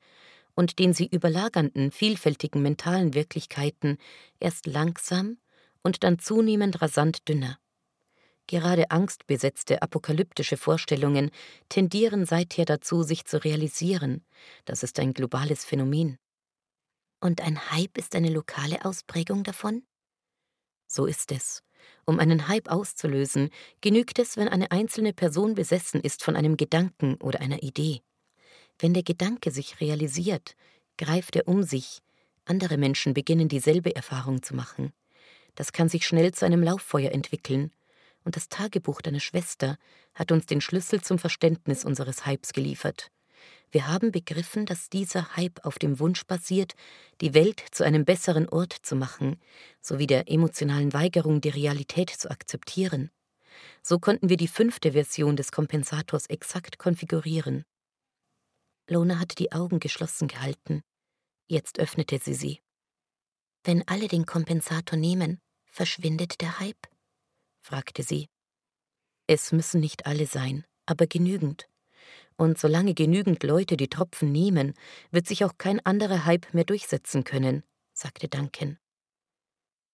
[0.54, 3.98] und den sie überlagernden, vielfältigen mentalen Wirklichkeiten
[4.42, 5.38] erst langsam
[5.84, 7.60] und dann zunehmend rasant dünner.
[8.48, 11.32] Gerade angstbesetzte apokalyptische Vorstellungen
[11.70, 14.26] tendieren seither dazu, sich zu realisieren.
[14.66, 16.18] Das ist ein globales Phänomen.
[17.22, 19.88] Und ein Hype ist eine lokale Ausprägung davon?
[20.88, 21.64] So ist es.
[22.06, 23.50] Um einen Hype auszulösen,
[23.82, 28.02] genügt es, wenn eine einzelne Person besessen ist von einem Gedanken oder einer Idee.
[28.80, 30.56] Wenn der Gedanke sich realisiert,
[30.98, 32.02] greift er um sich,
[32.46, 34.94] andere Menschen beginnen dieselbe Erfahrung zu machen.
[35.56, 37.72] Das kann sich schnell zu einem Lauffeuer entwickeln,
[38.24, 39.78] und das Tagebuch deiner Schwester
[40.14, 43.12] hat uns den Schlüssel zum Verständnis unseres Hypes geliefert.
[43.76, 46.76] Wir haben begriffen, dass dieser Hype auf dem Wunsch basiert,
[47.20, 49.38] die Welt zu einem besseren Ort zu machen,
[49.82, 53.12] sowie der emotionalen Weigerung, die Realität zu akzeptieren.
[53.84, 57.66] So konnten wir die fünfte Version des Kompensators exakt konfigurieren.
[58.90, 60.82] Lona hatte die Augen geschlossen gehalten.
[61.50, 62.62] Jetzt öffnete sie sie.
[63.66, 66.88] Wenn alle den Kompensator nehmen, verschwindet der Hype?
[67.62, 68.30] fragte sie.
[69.28, 71.68] Es müssen nicht alle sein, aber genügend.
[72.38, 74.74] Und solange genügend Leute die Tropfen nehmen,
[75.12, 77.64] wird sich auch kein anderer Hype mehr durchsetzen können,
[77.94, 78.78] sagte Duncan.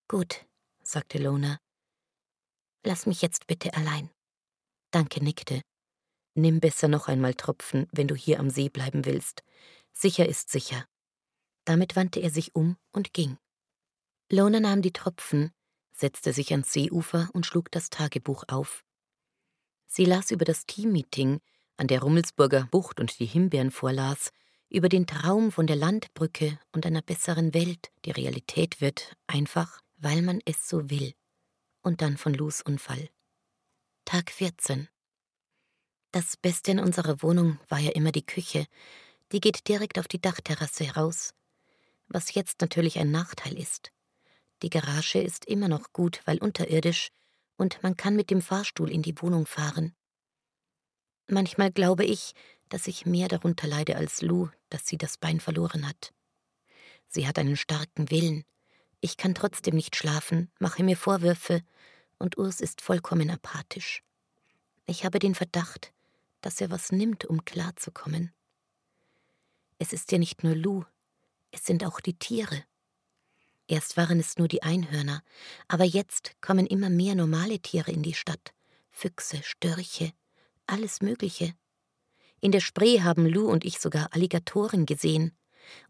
[0.08, 0.46] Gut,
[0.84, 1.60] sagte Lona.
[2.84, 4.10] Lass mich jetzt bitte allein.
[4.90, 5.62] Danke nickte.
[6.34, 9.44] Nimm besser noch einmal Tropfen, wenn du hier am See bleiben willst.
[9.94, 10.86] Sicher ist sicher.
[11.66, 13.38] Damit wandte er sich um und ging.
[14.32, 15.52] Lona nahm die Tropfen,
[15.92, 18.84] setzte sich ans Seeufer und schlug das Tagebuch auf.
[19.88, 21.42] Sie las über das Teammeeting,
[21.82, 24.32] an der Rummelsburger Bucht und die Himbeeren vorlas,
[24.70, 30.22] über den Traum von der Landbrücke und einer besseren Welt, die Realität wird, einfach, weil
[30.22, 31.16] man es so will.
[31.82, 33.10] Und dann von Lus Unfall.
[34.06, 34.90] Tag 14.
[36.12, 38.68] Das Beste in unserer Wohnung war ja immer die Küche.
[39.32, 41.34] Die geht direkt auf die Dachterrasse heraus.
[42.10, 43.92] Was jetzt natürlich ein Nachteil ist.
[44.62, 47.10] Die Garage ist immer noch gut, weil unterirdisch,
[47.58, 49.96] und man kann mit dem Fahrstuhl in die Wohnung fahren.
[51.32, 52.34] Manchmal glaube ich,
[52.68, 56.12] dass ich mehr darunter leide als Lou, dass sie das Bein verloren hat.
[57.08, 58.44] Sie hat einen starken Willen.
[59.00, 61.64] Ich kann trotzdem nicht schlafen, mache mir Vorwürfe,
[62.20, 64.04] und Urs ist vollkommen apathisch.
[64.86, 65.94] Ich habe den Verdacht,
[66.42, 68.34] dass er was nimmt, um klarzukommen.
[69.80, 70.84] Es ist ja nicht nur Lou,
[71.52, 72.66] es sind auch die Tiere.
[73.70, 75.24] Erst waren es nur die Einhörner,
[75.70, 78.54] aber jetzt kommen immer mehr normale Tiere in die Stadt.
[78.90, 80.12] Füchse, Störche,
[80.72, 81.54] alles Mögliche.
[82.40, 85.38] In der Spree haben Lou und ich sogar Alligatoren gesehen.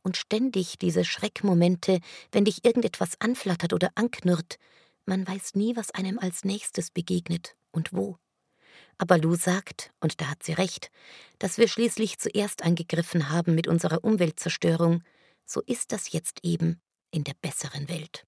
[0.03, 2.01] Und ständig diese Schreckmomente,
[2.31, 4.57] wenn dich irgendetwas anflattert oder anknurrt.
[5.05, 8.17] Man weiß nie, was einem als nächstes begegnet und wo.
[8.97, 10.91] Aber Lou sagt, und da hat sie recht,
[11.39, 15.03] dass wir schließlich zuerst angegriffen haben mit unserer Umweltzerstörung.
[15.45, 16.81] So ist das jetzt eben
[17.11, 18.25] in der besseren Welt.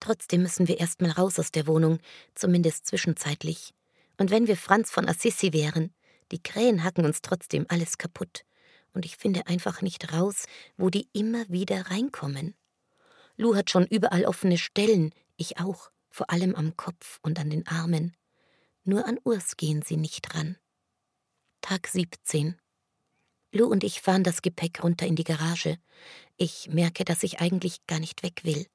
[0.00, 1.98] Trotzdem müssen wir erst mal raus aus der Wohnung,
[2.34, 3.72] zumindest zwischenzeitlich.
[4.18, 5.92] Und wenn wir Franz von Assisi wären,
[6.32, 8.44] die Krähen hacken uns trotzdem alles kaputt.
[8.92, 10.46] Und ich finde einfach nicht raus,
[10.76, 12.54] wo die immer wieder reinkommen.
[13.36, 17.66] Lou hat schon überall offene Stellen, ich auch, vor allem am Kopf und an den
[17.66, 18.16] Armen.
[18.84, 20.56] Nur an Urs gehen sie nicht ran.
[21.60, 22.56] Tag 17.
[23.50, 25.78] Lou und ich fahren das Gepäck runter in die Garage.
[26.36, 28.66] Ich merke, dass ich eigentlich gar nicht weg will.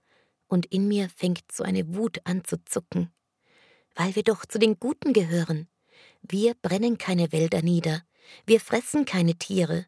[0.48, 3.11] Und in mir fängt so eine Wut an zu zucken.
[4.00, 5.68] Weil wir doch zu den Guten gehören.
[6.22, 8.02] Wir brennen keine Wälder nieder,
[8.46, 9.88] wir fressen keine Tiere.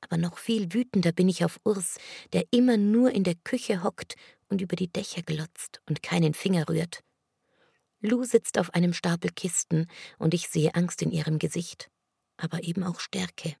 [0.00, 1.96] Aber noch viel wütender bin ich auf Urs,
[2.32, 4.14] der immer nur in der Küche hockt
[4.48, 7.02] und über die Dächer glotzt und keinen Finger rührt.
[8.00, 9.88] Lou sitzt auf einem Stapel Kisten
[10.20, 11.90] und ich sehe Angst in ihrem Gesicht,
[12.36, 13.56] aber eben auch Stärke.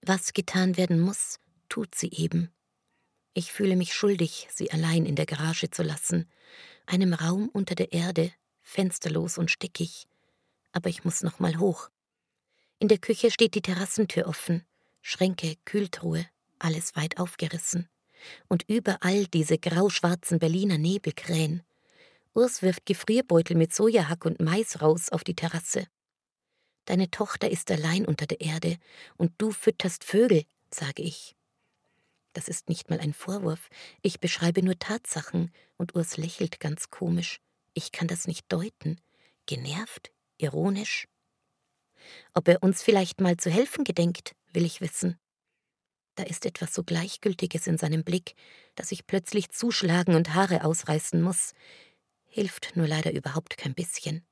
[0.00, 1.38] Was getan werden muss,
[1.68, 2.50] tut sie eben.
[3.34, 6.30] Ich fühle mich schuldig, sie allein in der Garage zu lassen,
[6.86, 8.32] einem Raum unter der Erde,
[8.64, 10.08] fensterlos und stickig,
[10.72, 11.90] aber ich muss noch mal hoch.
[12.80, 14.64] In der Küche steht die Terrassentür offen,
[15.00, 16.26] Schränke, Kühltruhe,
[16.58, 17.88] alles weit aufgerissen.
[18.48, 21.62] Und überall diese grauschwarzen Berliner Nebelkrähen.
[22.32, 25.86] Urs wirft Gefrierbeutel mit Sojahack und Mais raus auf die Terrasse.
[26.86, 28.78] Deine Tochter ist allein unter der Erde
[29.16, 31.36] und du fütterst Vögel, sage ich.
[32.32, 33.68] Das ist nicht mal ein Vorwurf,
[34.02, 37.40] ich beschreibe nur Tatsachen, und Urs lächelt ganz komisch.
[37.74, 39.00] Ich kann das nicht deuten.
[39.46, 40.10] Genervt?
[40.38, 41.06] ironisch.
[42.34, 45.18] Ob er uns vielleicht mal zu helfen gedenkt, will ich wissen.
[46.16, 48.34] Da ist etwas so Gleichgültiges in seinem Blick,
[48.74, 51.54] dass ich plötzlich zuschlagen und Haare ausreißen muss.
[52.24, 54.24] Hilft nur leider überhaupt kein bisschen.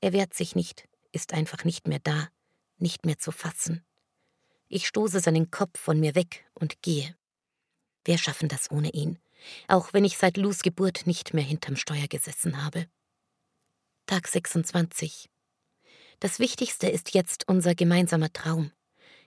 [0.00, 2.28] Er wehrt sich nicht, ist einfach nicht mehr da,
[2.78, 3.84] nicht mehr zu fassen.
[4.68, 7.14] Ich stoße seinen Kopf von mir weg und gehe.
[8.04, 9.18] Wir schaffen das ohne ihn,
[9.68, 12.86] auch wenn ich seit Lus Geburt nicht mehr hinterm Steuer gesessen habe.
[14.06, 15.28] Tag 26.
[16.18, 18.72] Das Wichtigste ist jetzt unser gemeinsamer Traum.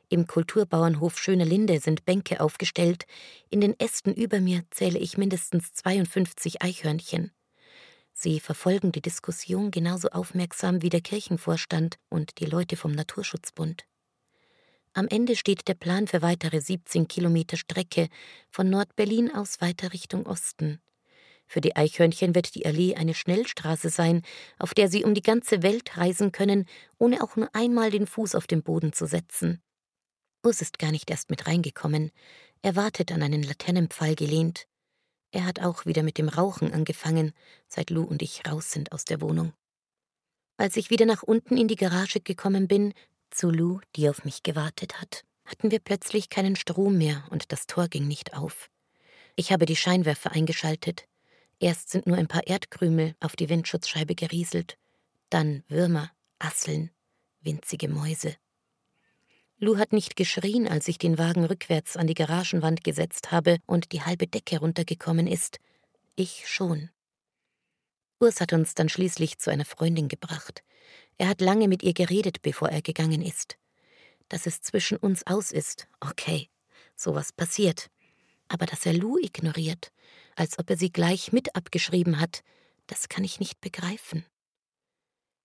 [0.09, 3.05] Im Kulturbauernhof Schöne Linde sind Bänke aufgestellt,
[3.49, 7.31] in den Ästen über mir zähle ich mindestens 52 Eichhörnchen.
[8.13, 13.85] Sie verfolgen die Diskussion genauso aufmerksam wie der Kirchenvorstand und die Leute vom Naturschutzbund.
[14.95, 18.09] Am Ende steht der Plan für weitere 17 Kilometer Strecke
[18.51, 20.79] von Nordberlin aus weiter Richtung Osten.
[21.47, 24.21] Für die Eichhörnchen wird die Allee eine Schnellstraße sein,
[24.59, 26.67] auf der sie um die ganze Welt reisen können,
[26.99, 29.63] ohne auch nur einmal den Fuß auf den Boden zu setzen.
[30.45, 32.11] Urs ist gar nicht erst mit reingekommen.
[32.61, 34.67] Er wartet an einen Laternenpfahl gelehnt.
[35.31, 37.33] Er hat auch wieder mit dem Rauchen angefangen,
[37.67, 39.53] seit Lou und ich raus sind aus der Wohnung.
[40.57, 42.93] Als ich wieder nach unten in die Garage gekommen bin,
[43.33, 47.67] zu Lou, die auf mich gewartet hat, hatten wir plötzlich keinen Strom mehr und das
[47.67, 48.69] Tor ging nicht auf.
[49.35, 51.05] Ich habe die Scheinwerfer eingeschaltet.
[51.59, 54.77] Erst sind nur ein paar Erdkrümel auf die Windschutzscheibe gerieselt,
[55.29, 56.91] dann Würmer, Asseln,
[57.41, 58.35] winzige Mäuse.
[59.57, 63.91] Lou hat nicht geschrien, als ich den Wagen rückwärts an die Garagenwand gesetzt habe und
[63.91, 65.59] die halbe Decke runtergekommen ist.
[66.15, 66.89] Ich schon.
[68.19, 70.63] Urs hat uns dann schließlich zu einer Freundin gebracht.
[71.17, 73.57] Er hat lange mit ihr geredet, bevor er gegangen ist.
[74.29, 76.49] Dass es zwischen uns aus ist, okay.
[76.95, 77.89] Sowas passiert.
[78.47, 79.91] Aber dass er Lou ignoriert,
[80.35, 82.43] als ob er sie gleich mit abgeschrieben hat,
[82.87, 84.25] das kann ich nicht begreifen.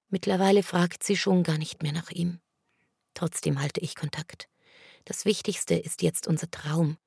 [0.08, 2.40] Mittlerweile fragt sie schon gar nicht mehr nach ihm.
[3.14, 4.48] Trotzdem halte ich Kontakt.
[5.04, 6.98] Das Wichtigste ist jetzt unser Traum,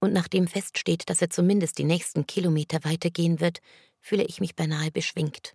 [0.00, 3.60] und nachdem feststeht, dass er zumindest die nächsten Kilometer weitergehen wird,
[4.00, 5.54] fühle ich mich beinahe beschwingt.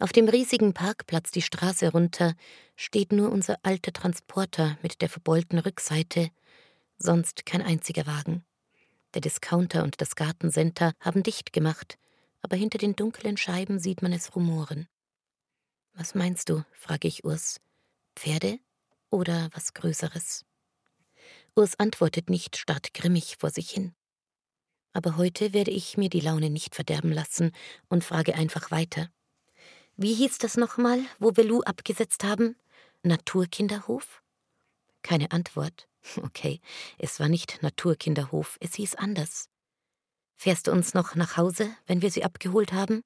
[0.00, 2.34] Auf dem riesigen Parkplatz die Straße runter
[2.76, 6.30] steht nur unser alter Transporter mit der verbeulten Rückseite,
[6.98, 8.44] sonst kein einziger Wagen.
[9.14, 11.98] Der Discounter und das Gartencenter haben dicht gemacht,
[12.42, 14.86] aber hinter den dunklen Scheiben sieht man es rumoren.
[15.94, 16.64] Was meinst du?
[16.72, 17.60] frage ich Urs.
[18.14, 18.60] Pferde
[19.10, 20.44] oder was Größeres?
[21.56, 23.96] Urs antwortet nicht, starrt grimmig vor sich hin.
[24.92, 27.50] Aber heute werde ich mir die Laune nicht verderben lassen
[27.88, 29.10] und frage einfach weiter.
[30.00, 32.54] Wie hieß das nochmal, wo wir Lou abgesetzt haben?
[33.02, 34.22] Naturkinderhof?
[35.02, 35.88] Keine Antwort.
[36.22, 36.60] Okay,
[36.96, 39.50] es war nicht Naturkinderhof, es hieß anders.
[40.36, 43.02] Fährst du uns noch nach Hause, wenn wir sie abgeholt haben?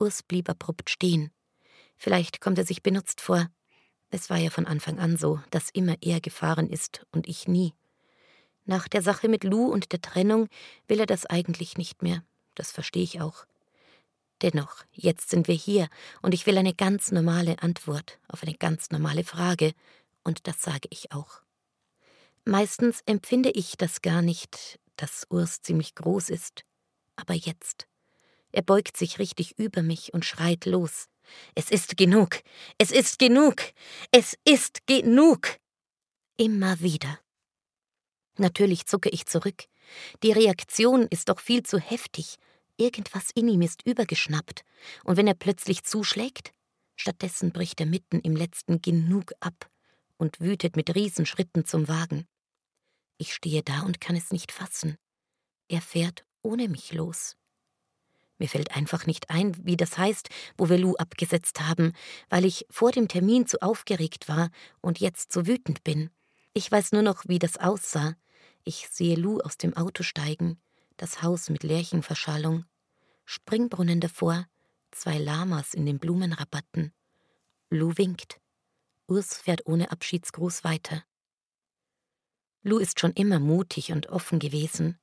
[0.00, 1.30] Urs blieb abrupt stehen.
[1.96, 3.48] Vielleicht kommt er sich benutzt vor.
[4.10, 7.72] Es war ja von Anfang an so, dass immer er gefahren ist und ich nie.
[8.64, 10.48] Nach der Sache mit Lou und der Trennung
[10.88, 12.24] will er das eigentlich nicht mehr.
[12.56, 13.46] Das verstehe ich auch.
[14.42, 15.88] Dennoch, jetzt sind wir hier
[16.22, 19.72] und ich will eine ganz normale Antwort auf eine ganz normale Frage,
[20.22, 21.42] und das sage ich auch.
[22.44, 26.64] Meistens empfinde ich das gar nicht, dass Urs ziemlich groß ist,
[27.16, 27.86] aber jetzt.
[28.52, 31.06] Er beugt sich richtig über mich und schreit los.
[31.54, 32.40] Es ist genug,
[32.78, 33.62] es ist genug,
[34.10, 35.58] es ist genug.
[36.36, 37.18] Immer wieder.
[38.36, 39.64] Natürlich zucke ich zurück.
[40.22, 42.38] Die Reaktion ist doch viel zu heftig,
[42.80, 44.64] Irgendwas in ihm ist übergeschnappt,
[45.04, 46.54] und wenn er plötzlich zuschlägt,
[46.96, 49.68] stattdessen bricht er mitten im letzten Genug ab
[50.16, 52.26] und wütet mit Riesenschritten zum Wagen.
[53.18, 54.96] Ich stehe da und kann es nicht fassen.
[55.68, 57.36] Er fährt ohne mich los.
[58.38, 61.92] Mir fällt einfach nicht ein, wie das heißt, wo wir Lou abgesetzt haben,
[62.30, 64.48] weil ich vor dem Termin zu aufgeregt war
[64.80, 66.08] und jetzt so wütend bin.
[66.54, 68.16] Ich weiß nur noch, wie das aussah.
[68.64, 70.58] Ich sehe Lou aus dem Auto steigen,
[70.96, 72.64] das Haus mit Lärchenverschallung,
[73.32, 74.48] Springbrunnen davor,
[74.90, 76.92] zwei Lamas in den Blumenrabatten.
[77.70, 78.40] Lou winkt.
[79.06, 81.04] Urs fährt ohne Abschiedsgruß weiter.
[82.64, 84.98] Lou ist schon immer mutig und offen gewesen.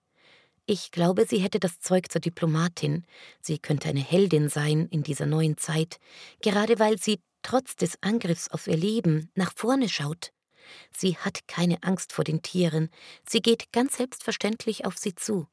[0.66, 3.06] Ich glaube, sie hätte das Zeug zur Diplomatin.
[3.40, 5.98] Sie könnte eine Heldin sein in dieser neuen Zeit,
[6.42, 10.34] gerade weil sie trotz des Angriffs auf ihr Leben nach vorne schaut.
[10.92, 12.90] Sie hat keine Angst vor den Tieren,
[13.26, 15.48] sie geht ganz selbstverständlich auf sie zu.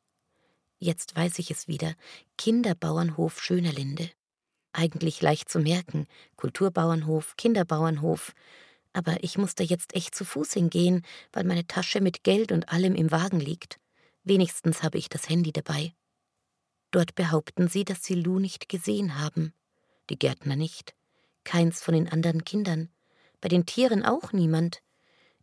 [0.79, 1.95] Jetzt weiß ich es wieder.
[2.37, 4.11] Kinderbauernhof Schönerlinde.
[4.73, 6.07] Eigentlich leicht zu merken.
[6.37, 8.35] Kulturbauernhof, Kinderbauernhof.
[8.93, 11.03] Aber ich muss da jetzt echt zu Fuß hingehen,
[11.33, 13.79] weil meine Tasche mit Geld und allem im Wagen liegt.
[14.25, 15.95] Wenigstens habe ich das Handy dabei.
[16.91, 19.53] Dort behaupten sie, dass sie Lou nicht gesehen haben.
[20.11, 20.95] Die Gärtner nicht.
[21.45, 22.89] Keins von den anderen Kindern.
[23.41, 24.81] Bei den Tieren auch niemand.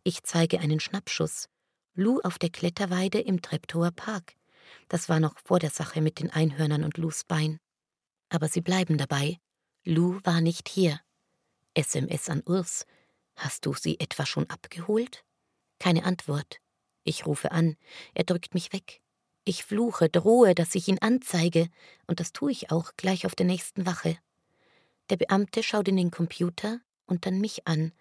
[0.02, 1.48] Ich zeige einen Schnappschuss.
[1.94, 4.34] Lou auf der Kletterweide im Treptower Park.
[4.88, 7.58] Das war noch vor der Sache mit den Einhörnern und Lus Bein.
[8.28, 9.38] Aber sie bleiben dabei.
[9.84, 11.00] Lou war nicht hier.
[11.74, 12.86] SMS an Urs.
[13.36, 15.24] Hast du sie etwa schon abgeholt?
[15.78, 16.58] Keine Antwort.
[17.04, 17.76] Ich rufe an.
[18.14, 19.00] Er drückt mich weg.
[19.44, 21.68] Ich fluche, drohe, dass ich ihn anzeige,
[22.06, 24.16] und das tue ich auch gleich auf der nächsten Wache.
[25.10, 27.92] Der Beamte schaut in den Computer und dann mich an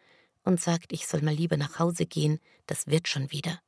[0.44, 3.60] und sagt, ich soll mal lieber nach Hause gehen, das wird schon wieder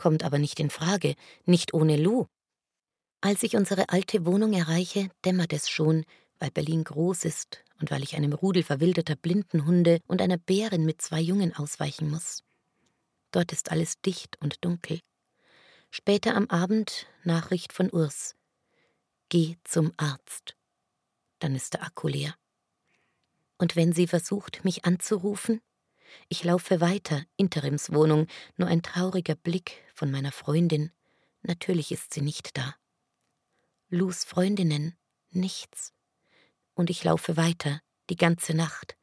[0.00, 1.14] kommt aber nicht in Frage,
[1.44, 2.24] nicht ohne Lou.
[3.20, 6.06] Als ich unsere alte Wohnung erreiche, dämmert es schon,
[6.38, 11.02] weil Berlin groß ist und weil ich einem Rudel verwilderter Blindenhunde und einer Bärin mit
[11.02, 12.42] zwei Jungen ausweichen muss.
[13.30, 15.00] Dort ist alles dicht und dunkel.
[15.90, 18.36] Später am Abend Nachricht von Urs.
[19.28, 20.56] Geh zum Arzt.
[21.40, 22.34] Dann ist der Akku leer.
[23.58, 25.60] Und wenn sie versucht, mich anzurufen,
[26.28, 28.26] ich laufe weiter, Interimswohnung,
[28.56, 30.92] nur ein trauriger Blick von meiner Freundin.
[31.42, 32.74] Natürlich ist sie nicht da.
[33.88, 34.96] Lus Freundinnen,
[35.30, 35.92] nichts.
[36.74, 38.96] Und ich laufe weiter, die ganze Nacht,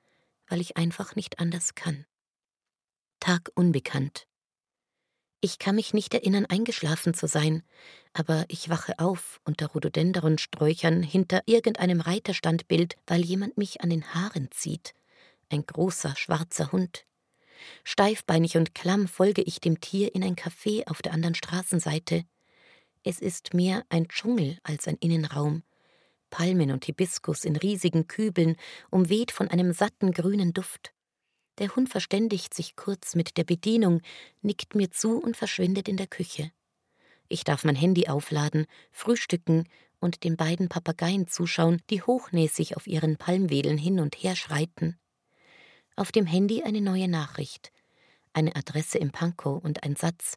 [0.47, 2.05] weil ich einfach nicht anders kann.
[3.19, 4.27] Tag unbekannt.
[5.39, 7.63] Ich kann mich nicht erinnern, eingeschlafen zu sein,
[8.13, 14.49] aber ich wache auf unter Rhododendronsträuchern hinter irgendeinem Reiterstandbild, weil jemand mich an den Haaren
[14.51, 14.96] zieht
[15.49, 17.05] ein großer schwarzer Hund.
[17.83, 22.25] Steifbeinig und klamm folge ich dem Tier in ein Café auf der anderen Straßenseite.
[23.03, 25.63] Es ist mehr ein Dschungel als ein Innenraum.
[26.29, 28.57] Palmen und Hibiskus in riesigen Kübeln,
[28.91, 30.93] umweht von einem satten grünen Duft.
[31.59, 34.01] Der Hund verständigt sich kurz mit der Bedienung,
[34.41, 36.51] nickt mir zu und verschwindet in der Küche.
[37.29, 39.67] Ich darf mein Handy aufladen, frühstücken
[39.99, 44.99] und den beiden Papageien zuschauen, die hochnäsig auf ihren Palmwedeln hin und her schreiten.
[45.97, 47.71] Auf dem Handy eine neue Nachricht,
[48.31, 50.35] eine Adresse im Pankow und ein Satz: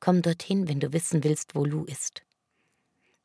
[0.00, 2.22] Komm dorthin, wenn du wissen willst, wo Lou ist.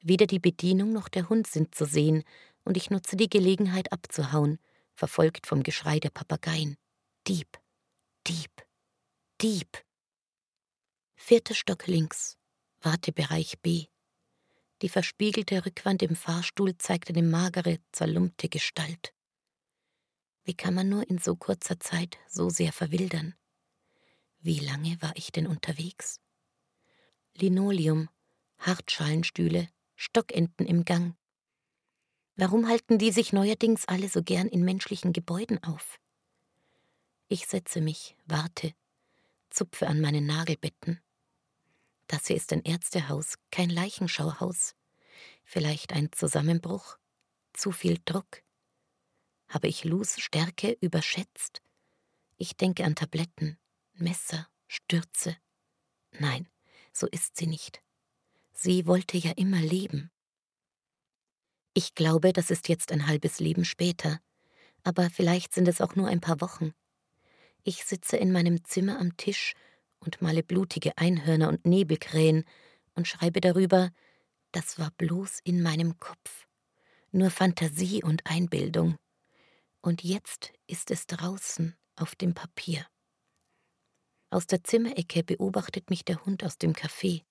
[0.02, 2.24] Weder die Bedienung noch der Hund sind zu sehen,
[2.64, 4.60] und ich nutze die Gelegenheit abzuhauen,
[4.96, 6.78] verfolgt vom Geschrei der Papageien.
[7.28, 7.60] Dieb,
[8.28, 8.66] Dieb,
[9.42, 9.84] Dieb.
[11.18, 12.38] Vierter Stock links,
[12.82, 13.88] Wartebereich B.
[14.82, 19.14] Die verspiegelte Rückwand im Fahrstuhl zeigt eine magere, zerlumpte Gestalt.
[20.44, 23.34] Wie kann man nur in so kurzer Zeit so sehr verwildern?
[24.42, 26.20] Wie lange war ich denn unterwegs?
[27.36, 28.10] Linoleum,
[28.58, 31.16] Hartschalenstühle, Stockenten im Gang.
[32.36, 36.00] Warum halten die sich neuerdings alle so gern in menschlichen Gebäuden auf?
[37.30, 38.74] Ich setze mich, warte,
[39.50, 41.02] zupfe an meinen Nagelbetten.
[42.08, 44.76] Das hier ist ein Ärztehaus, kein Leichenschauhaus.
[45.46, 46.98] Vielleicht ein Zusammenbruch,
[47.54, 48.43] zu viel Druck.
[49.54, 51.62] Habe ich Lus Stärke überschätzt?
[52.38, 53.60] Ich denke an Tabletten,
[53.94, 55.38] Messer, Stürze.
[56.18, 56.48] Nein,
[56.92, 57.84] so ist sie nicht.
[58.52, 60.10] Sie wollte ja immer leben.
[61.76, 64.20] Ich glaube, das ist jetzt ein halbes Leben später,
[64.84, 66.74] aber vielleicht sind es auch nur ein paar Wochen.
[67.64, 69.54] Ich sitze in meinem Zimmer am Tisch
[70.00, 72.44] und male blutige Einhörner und Nebelkrähen
[72.96, 73.92] und schreibe darüber,
[74.52, 76.48] das war bloß in meinem Kopf,
[77.12, 78.98] nur Fantasie und Einbildung.
[79.86, 82.88] Und jetzt ist es draußen auf dem Papier.
[84.30, 87.24] Aus der Zimmerecke beobachtet mich der Hund aus dem Café.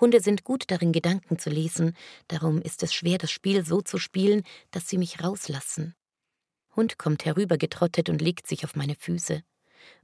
[0.00, 1.94] Hunde sind gut darin, Gedanken zu lesen,
[2.26, 5.94] darum ist es schwer, das Spiel so zu spielen, dass sie mich rauslassen.
[6.74, 9.42] Hund kommt herübergetrottet und legt sich auf meine Füße.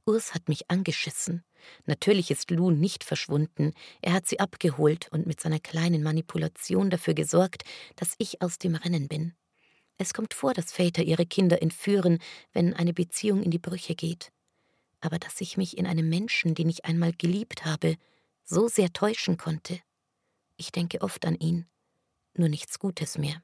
[0.04, 1.44] Urs hat mich angeschissen.
[1.86, 3.72] Natürlich ist Lou nicht verschwunden.
[4.02, 7.62] Er hat sie abgeholt und mit seiner kleinen Manipulation dafür gesorgt,
[7.96, 9.34] dass ich aus dem Rennen bin.
[10.00, 12.18] Es kommt vor, dass Väter ihre Kinder entführen,
[12.52, 14.32] wenn eine Beziehung in die Brüche geht
[15.00, 17.96] aber dass ich mich in einem Menschen, den ich einmal geliebt habe,
[18.44, 19.80] so sehr täuschen konnte.
[20.56, 21.66] Ich denke oft an ihn,
[22.34, 23.42] nur nichts Gutes mehr.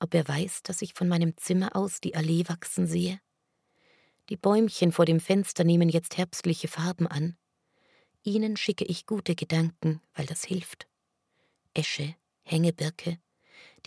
[0.00, 3.20] Ob er weiß, dass ich von meinem Zimmer aus die Allee wachsen sehe?
[4.28, 7.36] Die Bäumchen vor dem Fenster nehmen jetzt herbstliche Farben an.
[8.24, 10.88] Ihnen schicke ich gute Gedanken, weil das hilft.
[11.74, 13.18] Esche, Hängebirke,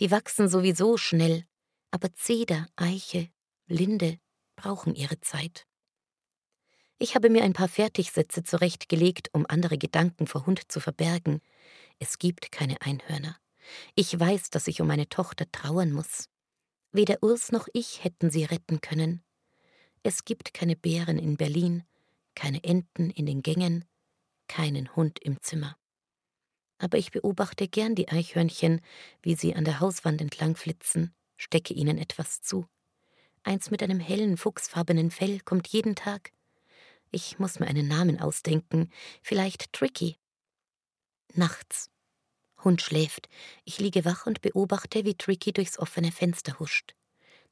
[0.00, 1.44] die wachsen sowieso schnell,
[1.90, 3.28] aber Zeder, Eiche,
[3.66, 4.18] Linde
[4.56, 5.66] brauchen ihre Zeit.
[6.98, 11.40] Ich habe mir ein paar Fertigsätze zurechtgelegt, um andere Gedanken vor Hund zu verbergen.
[11.98, 13.36] Es gibt keine Einhörner.
[13.94, 16.28] Ich weiß, dass ich um meine Tochter trauern muss.
[16.92, 19.22] Weder Urs noch ich hätten sie retten können.
[20.02, 21.82] Es gibt keine Bären in Berlin,
[22.34, 23.84] keine Enten in den Gängen,
[24.48, 25.76] keinen Hund im Zimmer.
[26.78, 28.80] Aber ich beobachte gern die Eichhörnchen,
[29.22, 32.66] wie sie an der Hauswand entlang flitzen, stecke ihnen etwas zu.
[33.42, 36.32] Eins mit einem hellen, fuchsfarbenen Fell kommt jeden Tag.
[37.10, 38.90] Ich muss mir einen Namen ausdenken,
[39.22, 40.16] vielleicht Tricky.
[41.34, 41.90] Nachts.
[42.64, 43.28] Hund schläft.
[43.64, 46.94] Ich liege wach und beobachte, wie Tricky durchs offene Fenster huscht.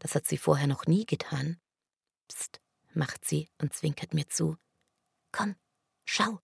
[0.01, 1.59] Das hat sie vorher noch nie getan.
[2.29, 2.61] Psst,
[2.95, 4.57] macht sie und zwinkert mir zu.
[5.31, 5.55] Komm,
[6.05, 6.41] schau.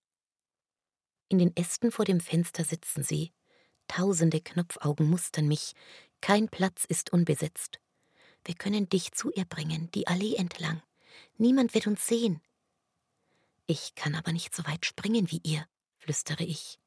[1.31, 3.31] In den Ästen vor dem Fenster sitzen sie.
[3.87, 5.75] Tausende Knopfaugen mustern mich.
[6.19, 7.79] Kein Platz ist unbesetzt.
[8.43, 10.81] Wir können dich zu ihr bringen, die Allee entlang.
[11.37, 12.41] Niemand wird uns sehen.
[13.65, 15.65] Ich kann aber nicht so weit springen wie ihr,
[15.99, 16.81] flüstere ich.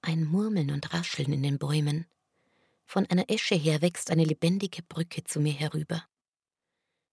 [0.00, 2.06] Ein Murmeln und Rascheln in den Bäumen.
[2.86, 6.02] Von einer Esche her wächst eine lebendige Brücke zu mir herüber.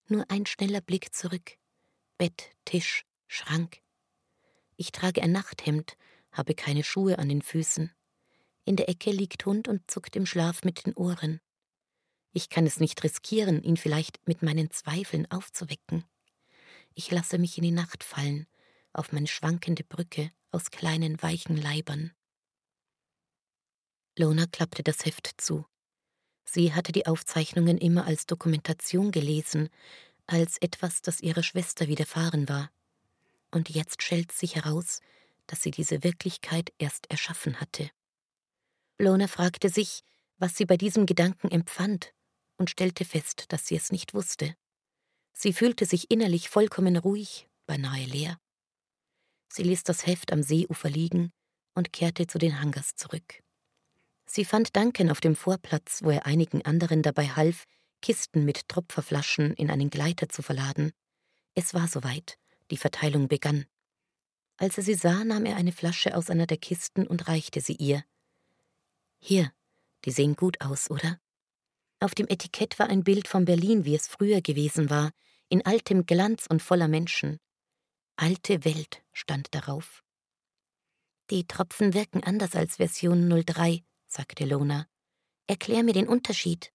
[0.08, 1.58] Nur ein schneller Blick zurück.
[2.18, 3.82] Bett, Tisch, Schrank.
[4.80, 5.98] Ich trage ein Nachthemd,
[6.32, 7.92] habe keine Schuhe an den Füßen.
[8.64, 11.42] In der Ecke liegt Hund und zuckt im Schlaf mit den Ohren.
[12.32, 16.06] Ich kann es nicht riskieren, ihn vielleicht mit meinen Zweifeln aufzuwecken.
[16.94, 18.48] Ich lasse mich in die Nacht fallen,
[18.94, 22.14] auf meine schwankende Brücke aus kleinen, weichen Leibern.
[24.18, 25.66] Lona klappte das Heft zu.
[26.46, 29.68] Sie hatte die Aufzeichnungen immer als Dokumentation gelesen,
[30.26, 32.72] als etwas, das ihrer Schwester widerfahren war.
[33.52, 35.00] Und jetzt schält sich heraus,
[35.48, 37.90] dass sie diese Wirklichkeit erst erschaffen hatte.
[39.00, 40.04] Lona fragte sich,
[40.38, 42.14] was sie bei diesem Gedanken empfand,
[42.58, 44.54] und stellte fest, dass sie es nicht wusste.
[45.34, 48.38] Sie fühlte sich innerlich vollkommen ruhig, beinahe leer.
[49.48, 51.32] Sie ließ das Heft am Seeufer liegen
[51.74, 53.42] und kehrte zu den Hangars zurück.
[54.26, 57.64] Sie fand Duncan auf dem Vorplatz, wo er einigen anderen dabei half,
[58.02, 60.92] Kisten mit Tropferflaschen in einen Gleiter zu verladen.
[61.56, 62.38] Es war soweit,
[62.72, 63.66] die Verteilung begann.
[64.58, 67.76] Als er sie sah, nahm er eine Flasche aus einer der Kisten und reichte sie
[67.76, 68.04] ihr.
[69.20, 69.52] Hier,
[70.06, 71.20] die sehen gut aus, oder?
[72.00, 75.12] Auf dem Etikett war ein Bild von Berlin, wie es früher gewesen war,
[75.50, 77.40] in altem Glanz und voller Menschen.
[78.16, 80.04] Alte Welt stand darauf.
[81.30, 84.88] Die Tropfen wirken anders als Version 03, sagte Lona.
[85.48, 86.72] Erklär mir den Unterschied.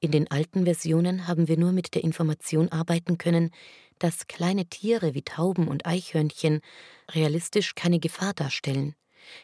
[0.00, 3.50] In den alten Versionen haben wir nur mit der Information arbeiten können,
[3.98, 6.62] dass kleine Tiere wie Tauben und Eichhörnchen
[7.10, 8.94] realistisch keine Gefahr darstellen.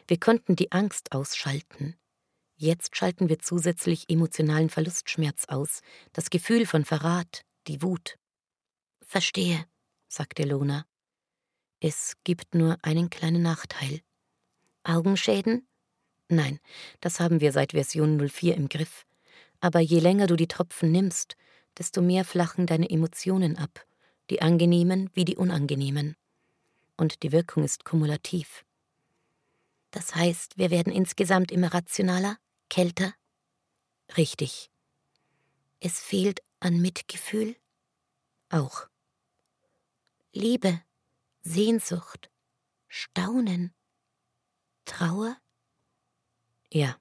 [0.07, 1.95] Wir konnten die Angst ausschalten.
[2.55, 5.81] Jetzt schalten wir zusätzlich emotionalen Verlustschmerz aus,
[6.11, 8.17] das Gefühl von Verrat, die Wut.
[9.05, 9.63] Verstehe,
[10.07, 10.87] sagte Lona.
[11.79, 14.01] Es gibt nur einen kleinen Nachteil.
[14.83, 15.67] Augenschäden?
[16.29, 16.59] Nein,
[16.99, 19.06] das haben wir seit Version 04 im Griff.
[19.59, 21.35] Aber je länger du die Tropfen nimmst,
[21.77, 23.85] desto mehr flachen deine Emotionen ab,
[24.29, 26.15] die angenehmen wie die unangenehmen.
[26.95, 28.65] Und die Wirkung ist kumulativ.
[29.91, 32.37] Das heißt, wir werden insgesamt immer rationaler?
[32.69, 33.13] Kälter?
[34.17, 34.69] Richtig.
[35.79, 37.55] Es fehlt an Mitgefühl?
[38.49, 38.87] Auch.
[40.33, 40.81] Liebe,
[41.41, 42.29] Sehnsucht,
[42.87, 43.73] Staunen,
[44.85, 45.37] Trauer?
[46.71, 46.97] Ja.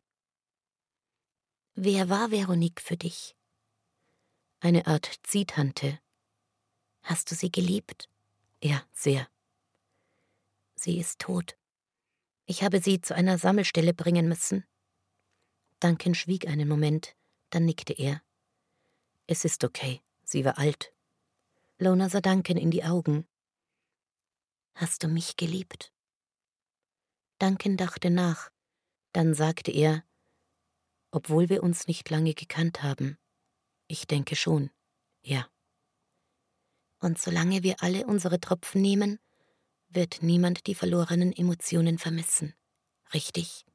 [1.78, 3.36] Wer war Veronique für dich?
[4.61, 6.01] Eine Art Ziehtante.
[7.03, 8.09] Hast du sie geliebt?
[8.62, 9.28] Ja, sehr.
[10.74, 11.59] Sie ist tot.
[12.47, 14.65] Ich habe sie zu einer Sammelstelle bringen müssen.
[15.81, 17.15] Duncan schwieg einen Moment,
[17.51, 18.23] dann nickte er.
[19.27, 20.94] Es ist okay, sie war alt.
[21.77, 23.28] Lona sah Duncan in die Augen.
[24.77, 25.93] Hast du mich geliebt?
[27.39, 28.51] Duncan dachte nach,
[29.12, 30.07] dann sagte er,
[31.11, 33.19] obwohl wir uns nicht lange gekannt haben,
[33.89, 34.70] ich denke schon,
[35.23, 35.47] ja.
[37.01, 39.19] Und solange wir alle unsere Tropfen nehmen,
[39.89, 42.55] wird niemand die verlorenen Emotionen vermissen,
[43.12, 43.66] richtig?